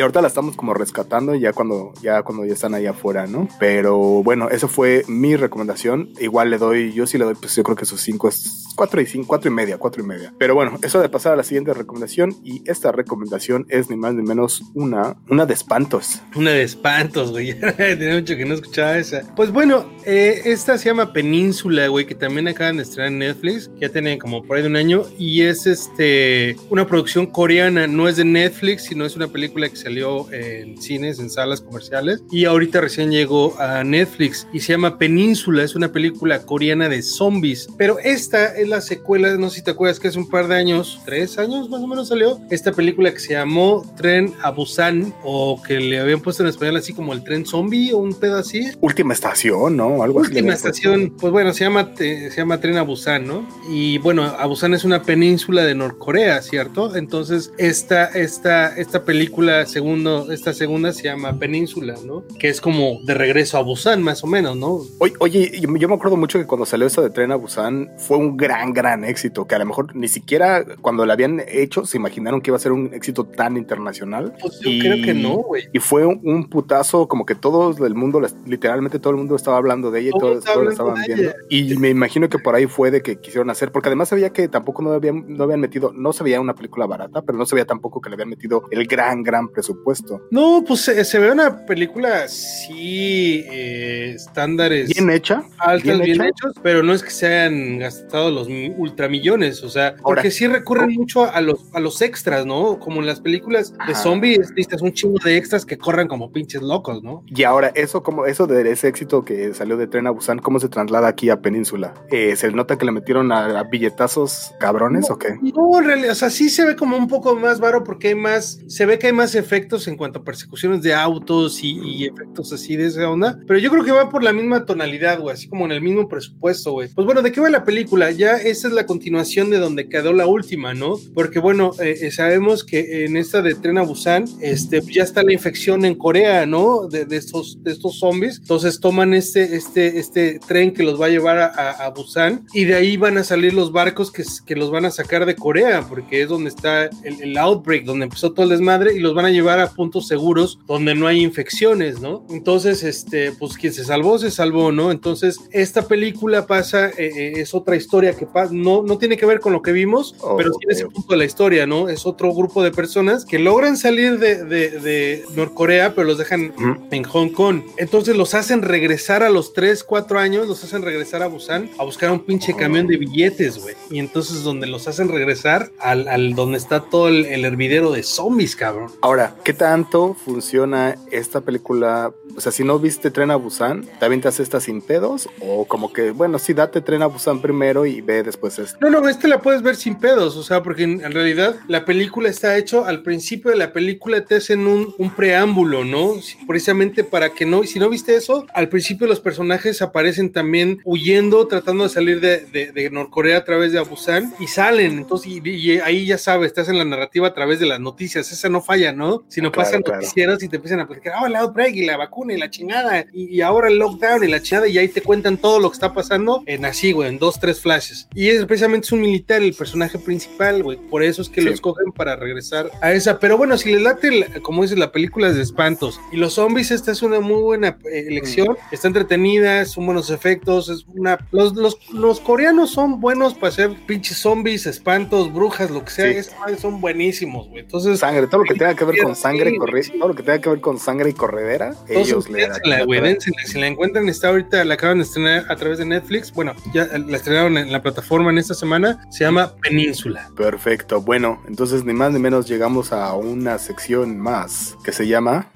ahorita 0.00 0.20
la 0.22 0.28
estamos 0.28 0.56
como 0.56 0.74
rescatando 0.74 1.34
ya 1.34 1.52
cuando 1.52 1.92
ya 2.02 2.22
cuando 2.22 2.44
ya 2.44 2.52
están 2.52 2.74
ahí 2.74 2.86
afuera, 2.86 3.26
¿no? 3.26 3.48
Pero 3.58 3.96
bueno, 4.22 4.48
eso 4.50 4.68
fue 4.68 5.04
mi 5.08 5.36
recomendación. 5.36 6.10
Igual 6.20 6.50
le 6.50 6.58
doy, 6.58 6.92
yo 6.92 7.06
sí 7.06 7.18
le 7.18 7.24
doy, 7.24 7.34
pues 7.34 7.54
yo 7.56 7.62
creo 7.62 7.76
que 7.76 7.84
sus 7.86 8.00
cinco 8.00 8.28
es 8.28 8.64
cuatro 8.76 9.00
y 9.00 9.06
cinco, 9.06 9.28
cuatro 9.28 9.50
y 9.50 9.54
media, 9.54 9.78
cuatro 9.78 10.02
y 10.02 10.06
media. 10.06 10.32
Pero 10.38 10.54
bueno, 10.54 10.78
eso 10.82 11.00
de 11.00 11.08
pasar 11.08 11.32
a 11.32 11.36
la 11.36 11.42
siguiente 11.44 11.72
recomendación 11.74 12.34
y 12.44 12.62
esta 12.70 12.92
recomendación 12.92 13.66
es 13.68 13.88
ni 13.90 13.96
más 13.96 14.14
ni 14.14 14.22
menos 14.22 14.62
una, 14.74 15.16
una 15.28 15.46
de 15.46 15.54
espantos. 15.54 16.20
Una 16.34 16.50
de 16.50 16.62
espantos, 16.62 17.30
güey. 17.30 17.54
Tenía 17.76 18.14
mucho 18.14 18.36
que 18.36 18.44
no 18.44 18.54
escuchaba 18.54 18.98
esa. 18.98 19.22
Pues 19.34 19.50
bueno, 19.52 19.75
eh, 20.04 20.42
esta 20.44 20.78
se 20.78 20.86
llama 20.86 21.12
Península, 21.12 21.88
güey, 21.88 22.06
que 22.06 22.14
también 22.14 22.48
acaban 22.48 22.76
de 22.76 22.84
estrenar 22.84 23.12
en 23.12 23.18
Netflix. 23.18 23.70
Ya 23.80 23.88
tienen 23.88 24.18
como 24.18 24.42
por 24.42 24.56
ahí 24.56 24.62
de 24.62 24.68
un 24.68 24.76
año. 24.76 25.04
Y 25.18 25.42
es 25.42 25.66
este 25.66 26.56
una 26.70 26.86
producción 26.86 27.26
coreana. 27.26 27.86
No 27.86 28.08
es 28.08 28.16
de 28.16 28.24
Netflix, 28.24 28.84
sino 28.84 29.04
es 29.04 29.16
una 29.16 29.28
película 29.28 29.68
que 29.68 29.76
salió 29.76 30.30
en 30.32 30.80
cines, 30.80 31.18
en 31.18 31.30
salas 31.30 31.60
comerciales. 31.60 32.22
Y 32.30 32.44
ahorita 32.44 32.80
recién 32.80 33.10
llegó 33.10 33.58
a 33.60 33.84
Netflix. 33.84 34.46
Y 34.52 34.60
se 34.60 34.72
llama 34.72 34.98
Península. 34.98 35.62
Es 35.62 35.74
una 35.74 35.92
película 35.92 36.42
coreana 36.42 36.88
de 36.88 37.02
zombies. 37.02 37.68
Pero 37.76 37.98
esta 37.98 38.56
es 38.56 38.68
la 38.68 38.80
secuela, 38.80 39.36
no 39.36 39.50
sé 39.50 39.56
si 39.56 39.64
te 39.64 39.70
acuerdas 39.70 39.98
que 39.98 40.08
hace 40.08 40.18
un 40.18 40.28
par 40.28 40.48
de 40.48 40.56
años, 40.56 41.00
tres 41.04 41.38
años 41.38 41.68
más 41.68 41.80
o 41.80 41.86
menos 41.86 42.08
salió, 42.08 42.40
esta 42.50 42.72
película 42.72 43.12
que 43.12 43.20
se 43.20 43.34
llamó 43.34 43.84
Tren 43.96 44.34
a 44.42 44.50
Busan 44.50 45.14
o 45.22 45.60
que 45.62 45.80
le 45.80 45.98
habían 45.98 46.20
puesto 46.20 46.42
en 46.42 46.48
español 46.48 46.76
así 46.76 46.92
como 46.92 47.12
el 47.12 47.22
tren 47.22 47.44
zombie 47.44 47.92
o 47.92 47.98
un 47.98 48.14
pedo 48.14 48.38
así. 48.38 48.70
Última 48.80 49.14
estación, 49.14 49.65
¿no? 49.70 50.02
Algo 50.02 50.20
así 50.20 50.30
Última 50.30 50.48
puesto. 50.52 50.68
estación, 50.68 51.14
pues 51.18 51.32
bueno, 51.32 51.52
se 51.52 51.64
llama, 51.64 51.92
eh, 51.98 52.28
se 52.30 52.36
llama 52.36 52.60
Tren 52.60 52.76
a 52.76 52.82
Busan, 52.82 53.26
¿no? 53.26 53.46
Y 53.70 53.98
bueno, 53.98 54.22
a 54.24 54.46
Busan 54.46 54.74
es 54.74 54.84
una 54.84 55.02
península 55.02 55.64
de 55.64 55.74
Norcorea, 55.74 56.42
¿cierto? 56.42 56.94
Entonces, 56.96 57.52
esta, 57.58 58.06
esta, 58.06 58.76
esta 58.76 59.04
película, 59.04 59.66
segundo, 59.66 60.30
esta 60.32 60.52
segunda 60.52 60.92
se 60.92 61.04
llama 61.04 61.38
Península, 61.38 61.94
¿no? 62.04 62.24
Que 62.38 62.48
es 62.48 62.60
como 62.60 63.00
de 63.04 63.14
regreso 63.14 63.58
a 63.58 63.62
Busan, 63.62 64.02
más 64.02 64.22
o 64.24 64.26
menos, 64.26 64.56
¿no? 64.56 64.80
Oye, 64.98 65.14
oye, 65.20 65.60
yo, 65.60 65.68
me 65.68 65.94
acuerdo 65.94 66.16
mucho 66.16 66.38
que 66.38 66.46
cuando 66.46 66.66
salió 66.66 66.86
esa 66.86 67.02
de 67.02 67.10
Tren 67.10 67.32
a 67.32 67.36
Busan 67.36 67.90
fue 67.98 68.16
un 68.18 68.36
gran, 68.36 68.72
gran 68.72 69.04
éxito, 69.04 69.46
que 69.46 69.54
a 69.54 69.58
lo 69.58 69.66
mejor 69.66 69.94
ni 69.96 70.08
siquiera 70.08 70.64
cuando 70.80 71.04
la 71.06 71.12
habían 71.14 71.42
hecho 71.48 71.84
se 71.86 71.96
imaginaron 71.96 72.40
que 72.40 72.50
iba 72.50 72.56
a 72.56 72.60
ser 72.60 72.72
un 72.72 72.92
éxito 72.92 73.24
tan 73.24 73.56
internacional. 73.56 74.34
Pues 74.40 74.60
yo 74.60 74.70
Y- 74.70 74.80
creo 74.80 75.04
que 75.04 75.14
no, 75.14 75.36
güey. 75.38 75.64
Y 75.72 75.78
fue 75.78 76.06
un, 76.06 76.20
un 76.24 76.48
putazo, 76.48 77.08
como 77.08 77.24
que 77.26 77.34
todo 77.34 77.74
el 77.86 77.94
mundo, 77.94 78.20
literalmente 78.46 78.98
todo 78.98 79.10
el 79.10 79.16
mundo 79.16 79.36
estaba 79.36 79.55
hablando 79.56 79.90
de 79.90 80.00
ella 80.00 80.08
y 80.14 80.18
Todo 80.18 80.32
todos, 80.32 80.44
todos 80.44 80.64
la 80.64 80.70
estaban 80.70 80.94
viendo. 81.06 81.32
Y 81.48 81.76
me 81.78 81.90
imagino 81.90 82.28
que 82.28 82.38
por 82.38 82.54
ahí 82.54 82.66
fue 82.66 82.90
de 82.90 83.02
que 83.02 83.16
quisieron 83.16 83.50
hacer, 83.50 83.72
porque 83.72 83.88
además 83.88 84.08
sabía 84.08 84.30
que 84.30 84.48
tampoco 84.48 84.82
no 84.82 84.92
habían, 84.92 85.24
no 85.28 85.44
habían 85.44 85.60
metido, 85.60 85.92
no 85.94 86.12
se 86.12 86.24
veía 86.24 86.40
una 86.40 86.54
película 86.54 86.86
barata, 86.86 87.22
pero 87.22 87.36
no 87.38 87.46
se 87.46 87.54
veía 87.54 87.66
tampoco 87.66 88.00
que 88.00 88.08
le 88.10 88.14
habían 88.14 88.28
metido 88.30 88.62
el 88.70 88.86
gran, 88.86 89.22
gran 89.22 89.48
presupuesto. 89.48 90.20
No, 90.30 90.64
pues 90.66 90.80
se, 90.82 91.04
se 91.04 91.18
ve 91.18 91.30
una 91.32 91.64
película 91.66 92.28
sí 92.28 93.44
eh, 93.50 94.12
estándares 94.16 94.88
Bien 94.88 95.10
hecha, 95.10 95.44
altos, 95.58 95.84
bien 95.84 96.00
bien, 96.00 96.20
hecha. 96.22 96.28
hechos, 96.28 96.52
pero 96.62 96.82
no 96.82 96.92
es 96.92 97.02
que 97.02 97.10
se 97.10 97.26
hayan 97.26 97.78
gastado 97.78 98.30
los 98.30 98.48
mi- 98.48 98.72
ultramillones, 98.76 99.62
o 99.62 99.68
sea, 99.68 99.96
porque 100.02 100.20
Ahora- 100.20 100.30
sí 100.30 100.46
recurren 100.46 100.92
mucho 100.92 101.24
a 101.30 101.40
los, 101.40 101.64
a 101.72 101.80
los 101.80 102.00
extras, 102.02 102.46
¿no? 102.46 102.78
Como 102.78 103.00
en 103.00 103.06
las 103.06 103.20
películas 103.20 103.72
de 103.86 103.94
zombies, 103.94 104.38
necesitas 104.50 104.82
un 104.82 104.92
chingo 104.92 105.18
de 105.24 105.36
extras 105.36 105.64
que 105.64 105.76
corran 105.78 106.08
como 106.08 106.30
pinches 106.32 106.62
locos, 106.62 107.02
¿no? 107.02 107.24
Y 107.26 107.42
ahora, 107.44 107.72
eso 107.74 108.02
como 108.02 108.26
eso 108.26 108.46
de 108.46 108.70
ese 108.70 108.88
éxito 108.88 109.24
que 109.24 109.45
salió 109.54 109.76
de 109.76 109.86
Tren 109.86 110.06
a 110.06 110.10
Busan, 110.10 110.38
¿cómo 110.38 110.60
se 110.60 110.68
traslada 110.68 111.08
aquí 111.08 111.30
a 111.30 111.40
Península? 111.40 111.94
Eh, 112.10 112.36
¿Se 112.36 112.50
nota 112.50 112.78
que 112.78 112.86
le 112.86 112.92
metieron 112.92 113.32
a, 113.32 113.60
a 113.60 113.64
billetazos 113.64 114.54
cabrones 114.58 115.10
o 115.10 115.18
qué? 115.18 115.36
No, 115.40 115.78
en 115.78 115.84
realidad, 115.84 116.12
o 116.12 116.14
sea, 116.14 116.30
sí 116.30 116.50
se 116.50 116.64
ve 116.64 116.76
como 116.76 116.96
un 116.96 117.08
poco 117.08 117.36
más 117.36 117.60
varo 117.60 117.84
porque 117.84 118.08
hay 118.08 118.14
más, 118.14 118.60
se 118.66 118.86
ve 118.86 118.98
que 118.98 119.08
hay 119.08 119.12
más 119.12 119.34
efectos 119.34 119.88
en 119.88 119.96
cuanto 119.96 120.20
a 120.20 120.24
persecuciones 120.24 120.82
de 120.82 120.94
autos 120.94 121.62
y, 121.62 121.78
y 121.78 122.04
efectos 122.06 122.52
así 122.52 122.76
de 122.76 122.86
esa 122.86 123.08
onda, 123.10 123.38
pero 123.46 123.58
yo 123.58 123.70
creo 123.70 123.84
que 123.84 123.92
va 123.92 124.10
por 124.10 124.22
la 124.22 124.32
misma 124.32 124.64
tonalidad, 124.64 125.20
güey, 125.20 125.34
así 125.34 125.48
como 125.48 125.64
en 125.64 125.72
el 125.72 125.80
mismo 125.80 126.08
presupuesto, 126.08 126.72
güey. 126.72 126.88
Pues 126.88 127.04
bueno, 127.04 127.22
¿de 127.22 127.32
qué 127.32 127.40
va 127.40 127.50
la 127.50 127.64
película? 127.64 128.10
Ya 128.10 128.36
esa 128.36 128.68
es 128.68 128.74
la 128.74 128.86
continuación 128.86 129.50
de 129.50 129.58
donde 129.58 129.88
quedó 129.88 130.12
la 130.12 130.26
última, 130.26 130.74
¿no? 130.74 130.98
Porque 131.14 131.38
bueno, 131.38 131.72
eh, 131.80 131.96
eh, 132.02 132.10
sabemos 132.10 132.64
que 132.64 133.04
en 133.04 133.16
esta 133.16 133.42
de 133.42 133.54
Tren 133.54 133.78
a 133.78 133.82
Busan, 133.82 134.24
este, 134.40 134.80
ya 134.80 135.02
está 135.02 135.22
la 135.22 135.32
infección 135.32 135.84
en 135.84 135.94
Corea, 135.94 136.46
¿no? 136.46 136.86
De, 136.88 137.04
de 137.04 137.16
estos, 137.16 137.62
de 137.62 137.72
estos 137.72 137.98
zombies, 137.98 138.38
entonces 138.38 138.80
toman 138.80 139.14
este, 139.14 139.35
este, 139.44 139.98
este 139.98 140.38
tren 140.46 140.72
que 140.72 140.82
los 140.82 141.00
va 141.00 141.06
a 141.06 141.10
llevar 141.10 141.38
a, 141.38 141.46
a- 141.46 141.86
a 141.86 141.90
Busan 141.90 142.46
y 142.52 142.64
de 142.64 142.74
ahí 142.74 142.96
van 142.96 143.18
a 143.18 143.24
salir 143.24 143.54
los 143.54 143.72
barcos 143.72 144.10
que, 144.10 144.24
que 144.46 144.56
los 144.56 144.70
van 144.70 144.84
a 144.84 144.90
sacar 144.90 145.26
de 145.26 145.36
Corea, 145.36 145.86
porque 145.88 146.22
es 146.22 146.28
donde 146.28 146.50
está 146.50 146.84
el, 147.04 147.20
el 147.22 147.36
outbreak, 147.38 147.84
donde 147.84 148.04
empezó 148.04 148.32
todo 148.32 148.44
el 148.44 148.50
desmadre 148.50 148.94
y 148.94 148.98
los 149.00 149.14
van 149.14 149.24
a 149.26 149.30
llevar 149.30 149.60
a 149.60 149.70
puntos 149.70 150.06
seguros 150.08 150.58
donde 150.66 150.94
no 150.94 151.06
hay 151.06 151.22
infecciones, 151.22 152.00
¿no? 152.00 152.24
Entonces, 152.30 152.82
este, 152.82 153.32
pues 153.32 153.56
quien 153.56 153.72
se 153.72 153.84
salvó, 153.84 154.18
se 154.18 154.30
salvó, 154.30 154.72
¿no? 154.72 154.90
Entonces, 154.90 155.38
esta 155.52 155.82
película 155.86 156.46
pasa, 156.46 156.88
eh, 156.90 157.10
eh, 157.16 157.32
es 157.36 157.54
otra 157.54 157.76
historia 157.76 158.14
que 158.14 158.26
pasa, 158.26 158.52
no, 158.52 158.82
no 158.82 158.98
tiene 158.98 159.16
que 159.16 159.26
ver 159.26 159.40
con 159.40 159.52
lo 159.52 159.62
que 159.62 159.72
vimos, 159.72 160.14
Oh, 160.20 160.36
pero 160.36 160.50
tiene 160.52 160.74
ese 160.74 160.86
punto 160.86 161.12
de 161.12 161.18
la 161.18 161.24
historia, 161.24 161.66
¿no? 161.66 161.88
Es 161.88 162.06
otro 162.06 162.32
grupo 162.34 162.62
de 162.62 162.70
personas 162.70 163.24
que 163.24 163.38
logran 163.38 163.76
salir 163.76 164.18
de, 164.18 164.44
de, 164.44 164.70
de 164.80 165.24
Norcorea, 165.34 165.94
pero 165.94 166.06
los 166.06 166.18
dejan 166.18 166.52
en 166.90 167.04
Hong 167.04 167.28
Kong. 167.30 167.62
Entonces 167.76 168.16
los 168.16 168.34
hacen 168.34 168.62
regresar 168.62 169.22
a 169.22 169.25
los 169.30 169.52
3, 169.52 169.84
4 169.84 170.18
años, 170.18 170.46
los 170.48 170.62
hacen 170.64 170.82
regresar 170.82 171.22
a 171.22 171.26
Busan 171.26 171.70
a 171.78 171.84
buscar 171.84 172.10
un 172.10 172.20
pinche 172.20 172.52
Oh. 172.52 172.56
camión 172.56 172.86
de 172.86 172.96
billetes, 172.96 173.58
güey. 173.58 173.74
Y 173.90 173.98
entonces 173.98 174.42
donde 174.42 174.66
los 174.66 174.86
hacen 174.88 175.08
regresar 175.08 175.70
al, 175.78 176.08
al 176.08 176.34
donde 176.34 176.58
está 176.58 176.80
todo 176.80 177.08
el, 177.08 177.24
el 177.26 177.44
hervidero 177.44 177.90
de 177.92 178.02
zombies, 178.02 178.56
cabrón. 178.56 178.90
Ahora, 179.02 179.34
¿qué 179.44 179.52
tanto 179.52 180.14
funciona 180.14 180.96
esta 181.10 181.40
película? 181.40 182.12
O 182.36 182.40
sea, 182.40 182.52
si 182.52 182.64
no 182.64 182.78
viste 182.78 183.10
Tren 183.10 183.30
a 183.30 183.36
Busan, 183.36 183.86
¿te 183.98 184.04
avientas 184.04 184.40
esta 184.40 184.60
sin 184.60 184.80
pedos? 184.82 185.28
O 185.40 185.64
como 185.66 185.92
que, 185.92 186.10
bueno, 186.10 186.38
sí, 186.38 186.52
date 186.54 186.80
Tren 186.80 187.02
a 187.02 187.06
Busan 187.06 187.40
primero 187.40 187.86
y 187.86 188.00
ve 188.00 188.22
después 188.22 188.58
esta. 188.58 188.78
No, 188.80 188.90
no, 188.90 189.08
este 189.08 189.28
la 189.28 189.40
puedes 189.40 189.62
ver 189.62 189.76
sin 189.76 189.96
pedos, 189.96 190.36
o 190.36 190.42
sea, 190.42 190.62
porque 190.62 190.82
en, 190.84 191.04
en 191.04 191.12
realidad 191.12 191.56
la 191.68 191.84
película 191.84 192.28
está 192.28 192.56
hecho 192.56 192.84
al 192.84 193.02
principio 193.02 193.50
de 193.50 193.56
la 193.56 193.72
película 193.72 194.24
te 194.24 194.36
hacen 194.36 194.66
un, 194.66 194.94
un 194.98 195.10
preámbulo, 195.10 195.84
¿no? 195.84 196.14
Precisamente 196.46 197.04
para 197.04 197.30
que 197.30 197.46
no, 197.46 197.62
si 197.64 197.78
no 197.78 197.88
viste 197.88 198.14
eso, 198.14 198.46
al 198.54 198.68
principio 198.68 199.06
los 199.16 199.20
personajes 199.22 199.80
aparecen 199.80 200.30
también 200.30 200.80
huyendo, 200.84 201.46
tratando 201.46 201.84
de 201.84 201.90
salir 201.90 202.20
de, 202.20 202.40
de- 202.52 202.70
de 202.72 202.90
Norcorea 202.90 203.38
a 203.38 203.44
través 203.44 203.72
de 203.72 203.78
Abusan 203.78 204.34
y 204.38 204.46
salen, 204.46 204.98
entonces, 204.98 205.32
y, 205.42 205.48
y 205.50 205.78
ahí 205.80 206.04
ya 206.06 206.18
sabes, 206.18 206.48
estás 206.48 206.68
en 206.68 206.76
la 206.76 206.84
narrativa 206.84 207.28
a 207.28 207.32
través 207.34 207.58
de 207.60 207.66
las 207.66 207.80
noticias, 207.80 208.30
esa 208.30 208.48
no 208.50 208.60
falla, 208.60 208.92
¿no? 208.92 209.24
Si 209.28 209.40
no 209.40 209.50
Claro, 209.50 209.66
pasan 209.68 209.82
claro. 209.82 210.00
noticieros 210.02 210.42
y 210.42 210.48
te 210.48 210.56
empiezan 210.56 210.80
a 210.80 210.86
platicar, 210.86 211.14
oh, 211.22 211.26
el 211.26 211.36
outbreak 211.36 211.74
y 211.76 211.86
la 211.86 211.96
vacuna 211.96 212.34
y 212.34 212.38
la 212.38 212.50
chingada, 212.50 213.06
y, 213.12 213.36
y 213.36 213.40
ahora 213.40 213.68
el 213.68 213.78
lockdown 213.78 214.22
y 214.24 214.28
la 214.28 214.42
chingada, 214.42 214.68
y 214.68 214.76
ahí 214.76 214.88
te 214.88 215.00
cuentan 215.00 215.38
todo 215.38 215.60
lo 215.60 215.70
que 215.70 215.74
está 215.74 215.94
pasando 215.94 216.42
en 216.46 216.64
así, 216.66 216.92
güey, 216.92 217.08
en 217.08 217.18
dos, 217.18 217.40
tres 217.40 217.60
flashes. 217.60 218.08
Y 218.14 218.28
es 218.28 218.44
precisamente 218.44 218.84
es 218.86 218.92
un 218.92 219.00
militar, 219.00 219.40
el 219.42 219.54
personaje 219.54 219.98
principal, 219.98 220.62
güey, 220.62 220.76
por 220.90 221.02
eso 221.02 221.22
es 221.22 221.28
que 221.30 221.40
Sí. 221.40 221.46
lo 221.48 221.54
escogen 221.54 221.90
para 221.92 222.16
regresar 222.16 222.70
a 222.82 222.92
esa. 222.92 223.18
Pero 223.18 223.38
bueno, 223.38 223.56
si 223.56 223.72
les 223.72 223.80
late, 223.82 224.10
la- 224.10 224.40
como 224.42 224.62
dices, 224.62 224.78
la 224.78 224.92
película 224.92 225.28
es 225.28 225.36
de 225.36 225.42
espantos 225.42 225.98
y 226.12 226.16
los 226.16 226.34
zombies, 226.34 226.70
esta 226.70 226.92
es 226.92 227.02
una 227.02 227.20
muy 227.20 227.40
buena 227.40 227.78
eh, 227.90 228.04
elección, 228.08 228.56
está 228.72 228.88
entretenida, 229.06 229.64
son 229.64 229.86
buenos 229.86 230.10
efectos, 230.10 230.68
es 230.68 230.84
una... 230.94 231.18
Los, 231.30 231.54
los, 231.54 231.78
los 231.92 232.20
coreanos 232.20 232.70
son 232.70 233.00
buenos 233.00 233.34
para 233.34 233.48
hacer 233.48 233.70
pinches 233.86 234.18
zombies, 234.18 234.66
espantos, 234.66 235.32
brujas, 235.32 235.70
lo 235.70 235.84
que 235.84 235.90
sea, 235.90 236.22
Sí. 236.22 236.30
son 236.60 236.80
buenísimos, 236.80 237.48
güey. 237.48 237.60
Entonces, 237.60 238.00
Sangre, 238.00 238.26
todo 238.26 238.42
lo 238.42 238.44
que 238.46 238.54
tenga 238.54 238.74
que 238.74 238.84
ver 238.84 239.02
con 239.02 239.14
sangre, 239.16 239.50
sí, 239.50 239.56
corre- 239.56 239.82
todo 239.98 240.08
lo 240.08 240.14
que 240.14 240.22
tenga 240.22 240.40
que 240.40 240.48
ver 240.50 240.60
con 240.60 240.78
sangre 240.78 241.10
y 241.10 241.12
corredera, 241.12 241.68
Entonces, 241.88 241.96
ellos 242.08 242.28
le 242.28 242.40
dénsela, 242.48 242.84
güey, 242.84 243.00
dénsela. 243.00 243.36
Si 243.46 243.58
la 243.60 243.66
encuentran, 243.68 244.08
está 244.08 244.28
ahorita, 244.28 244.64
la 244.64 244.74
acaban 244.74 244.98
de 244.98 245.04
estrenar 245.04 245.44
a 245.50 245.56
través 245.56 245.78
de 245.78 245.84
Netflix. 245.84 246.32
Bueno, 246.32 246.52
ya 246.74 246.86
la 246.98 247.16
estrenaron 247.16 247.56
en 247.58 247.72
la 247.72 247.82
plataforma 247.82 248.30
en 248.30 248.38
esta 248.38 248.54
semana. 248.54 249.00
Se 249.10 249.24
llama 249.24 249.52
Península. 249.62 250.30
Perfecto, 250.36 251.00
bueno, 251.00 251.42
entonces 251.48 251.84
ni 251.84 251.92
más 251.92 252.12
ni 252.12 252.18
menos 252.18 252.46
llegamos 252.48 252.92
a 252.92 253.14
una 253.14 253.58
sección 253.58 254.18
más 254.18 254.76
que 254.84 254.92
se 254.92 255.06
llama 255.06 255.50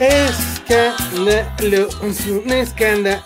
Escándalo, 0.00 1.88
un 2.02 2.50
escándalo. 2.50 3.22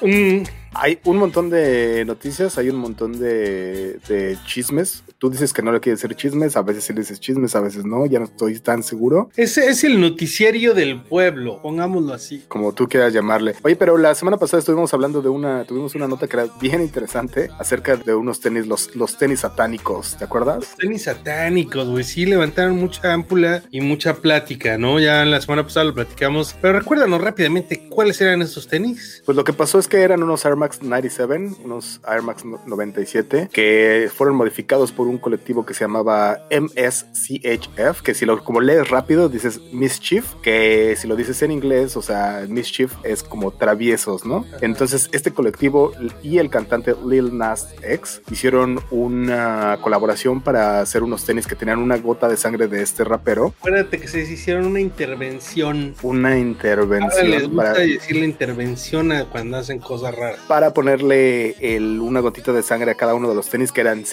Hay 0.73 0.99
un 1.05 1.19
montón 1.19 1.49
de 1.49 2.05
noticias, 2.05 2.59
hay 2.59 2.69
un 2.69 2.77
montón 2.77 3.13
de, 3.13 4.01
de 4.09 4.37
chismes 4.45 5.04
tú 5.19 5.31
dices 5.31 5.53
que 5.53 5.63
no 5.63 5.73
le 5.73 5.81
quieres 5.81 6.01
decir 6.01 6.17
chismes, 6.17 6.57
a 6.57 6.63
veces 6.63 6.85
sí 6.85 6.93
le 6.93 7.01
dices 7.01 7.21
chismes, 7.21 7.55
a 7.55 7.61
veces 7.61 7.85
no, 7.85 8.07
ya 8.07 8.19
no 8.19 8.27
estoy 8.27 8.59
tan 8.61 8.83
seguro. 8.83 9.31
Ese 9.37 9.69
es 9.69 9.85
el 9.85 10.01
noticiario 10.01 10.75
del 10.75 11.03
pueblo, 11.03 11.61
pongámoslo 11.63 12.13
así. 12.13 12.45
Como 12.49 12.73
tú 12.73 12.89
quieras 12.89 13.13
llamarle. 13.13 13.55
Oye, 13.63 13.77
pero 13.77 13.97
la 13.99 14.15
semana 14.15 14.37
pasada 14.37 14.61
estuvimos 14.61 14.93
hablando 14.95 15.23
de 15.23 15.29
una, 15.29 15.65
tuvimos 15.65 15.95
una 15.95 16.09
nota 16.09 16.27
que 16.27 16.37
era 16.37 16.47
bien 16.61 16.81
interesante 16.81 17.51
acerca 17.59 17.97
de 17.97 18.15
unos 18.15 18.41
tenis, 18.41 18.67
los, 18.67 18.95
los 18.97 19.17
tenis 19.19 19.41
satánicos, 19.41 20.17
¿te 20.17 20.25
acuerdas? 20.25 20.57
Los 20.57 20.77
tenis 20.77 21.03
satánicos, 21.05 21.89
güey, 21.89 22.05
sí 22.05 22.27
levantaron 22.27 22.77
mucha 22.77 23.13
ámpula 23.13 23.63
y 23.71 23.81
mucha 23.81 24.15
plática, 24.17 24.79
¿no? 24.79 25.01
Ya 25.01 25.25
la 25.25 25.41
semana 25.41 25.65
pasada 25.65 25.85
lo 25.85 25.95
platicamos, 25.95 26.55
pero 26.61 26.79
recuérdanos 26.79 27.21
rápidamente 27.21 27.89
cuáles 27.89 28.21
eran 28.21 28.43
esos 28.43 28.69
tenis. 28.69 29.23
Pues 29.25 29.37
lo 29.37 29.45
que 29.45 29.53
pasó 29.53 29.79
es 29.79 29.89
que 29.89 30.03
eran 30.03 30.23
unos 30.23 30.45
Air 30.45 30.57
Max 30.57 30.83
97, 30.83 31.57
unos 31.65 32.01
Air 32.07 32.23
Max 32.23 32.45
97, 32.45 33.49
que 33.53 34.11
fueron 34.15 34.37
modificados 34.37 34.93
por 34.93 35.04
un 35.09 35.19
colectivo 35.19 35.65
que 35.65 35.75
se 35.75 35.85
llamaba 35.85 36.41
MSCHF, 36.51 38.03
que 38.03 38.15
si 38.15 38.27
lo 38.27 38.43
como 38.45 38.61
lees 38.61 38.89
rápido 38.91 39.29
dices 39.29 39.61
Mischief, 39.73 40.35
que 40.43 40.97
si 40.97 41.07
lo 41.09 41.17
dices 41.17 41.43
en 41.43 41.51
inglés, 41.51 41.97
o 41.97 42.03
sea, 42.03 42.45
Mischief 42.49 42.93
es 43.05 43.23
como 43.23 43.53
traviesos, 43.53 44.25
¿no? 44.25 44.45
Entonces 44.61 45.09
este 45.13 45.31
colectivo 45.31 45.93
y 46.23 46.39
el 46.39 46.51
cantante 46.51 46.95
Lil 47.07 47.37
Nas 47.37 47.75
X 47.83 48.23
hicieron 48.31 48.81
una 48.91 49.79
colaboración 49.81 50.41
para 50.41 50.81
hacer 50.81 51.03
unos 51.03 51.25
tenis 51.25 51.47
que 51.47 51.55
tenían 51.55 51.79
una 51.79 51.97
gota 51.97 52.29
de 52.29 52.37
sangre 52.37 52.69
de 52.69 52.83
este 52.83 53.05
rapero. 53.05 53.55
Acuérdate 53.59 54.01
que 54.01 54.09
se 54.09 54.21
hicieron 54.21 54.67
una 54.67 54.81
intervención. 54.81 55.95
Una 56.03 56.39
intervención. 56.39 57.13
Ahora 57.13 57.25
les 57.25 57.49
gusta 57.49 57.73
para, 57.73 57.79
decir 57.79 58.17
la 58.17 58.25
intervención 58.25 59.13
a 59.13 59.25
cuando 59.27 59.57
hacen 59.57 59.79
cosas 59.79 60.15
raras. 60.15 60.41
Para 60.49 60.73
ponerle 60.73 61.57
el, 61.61 62.01
una 62.01 62.21
gotita 62.21 62.53
de 62.53 62.63
sangre 62.63 62.91
a 62.91 62.95
cada 62.95 63.15
uno 63.15 63.29
de 63.29 63.35
los 63.35 63.49
tenis, 63.49 63.73
que 63.73 63.81
eran 63.81 64.05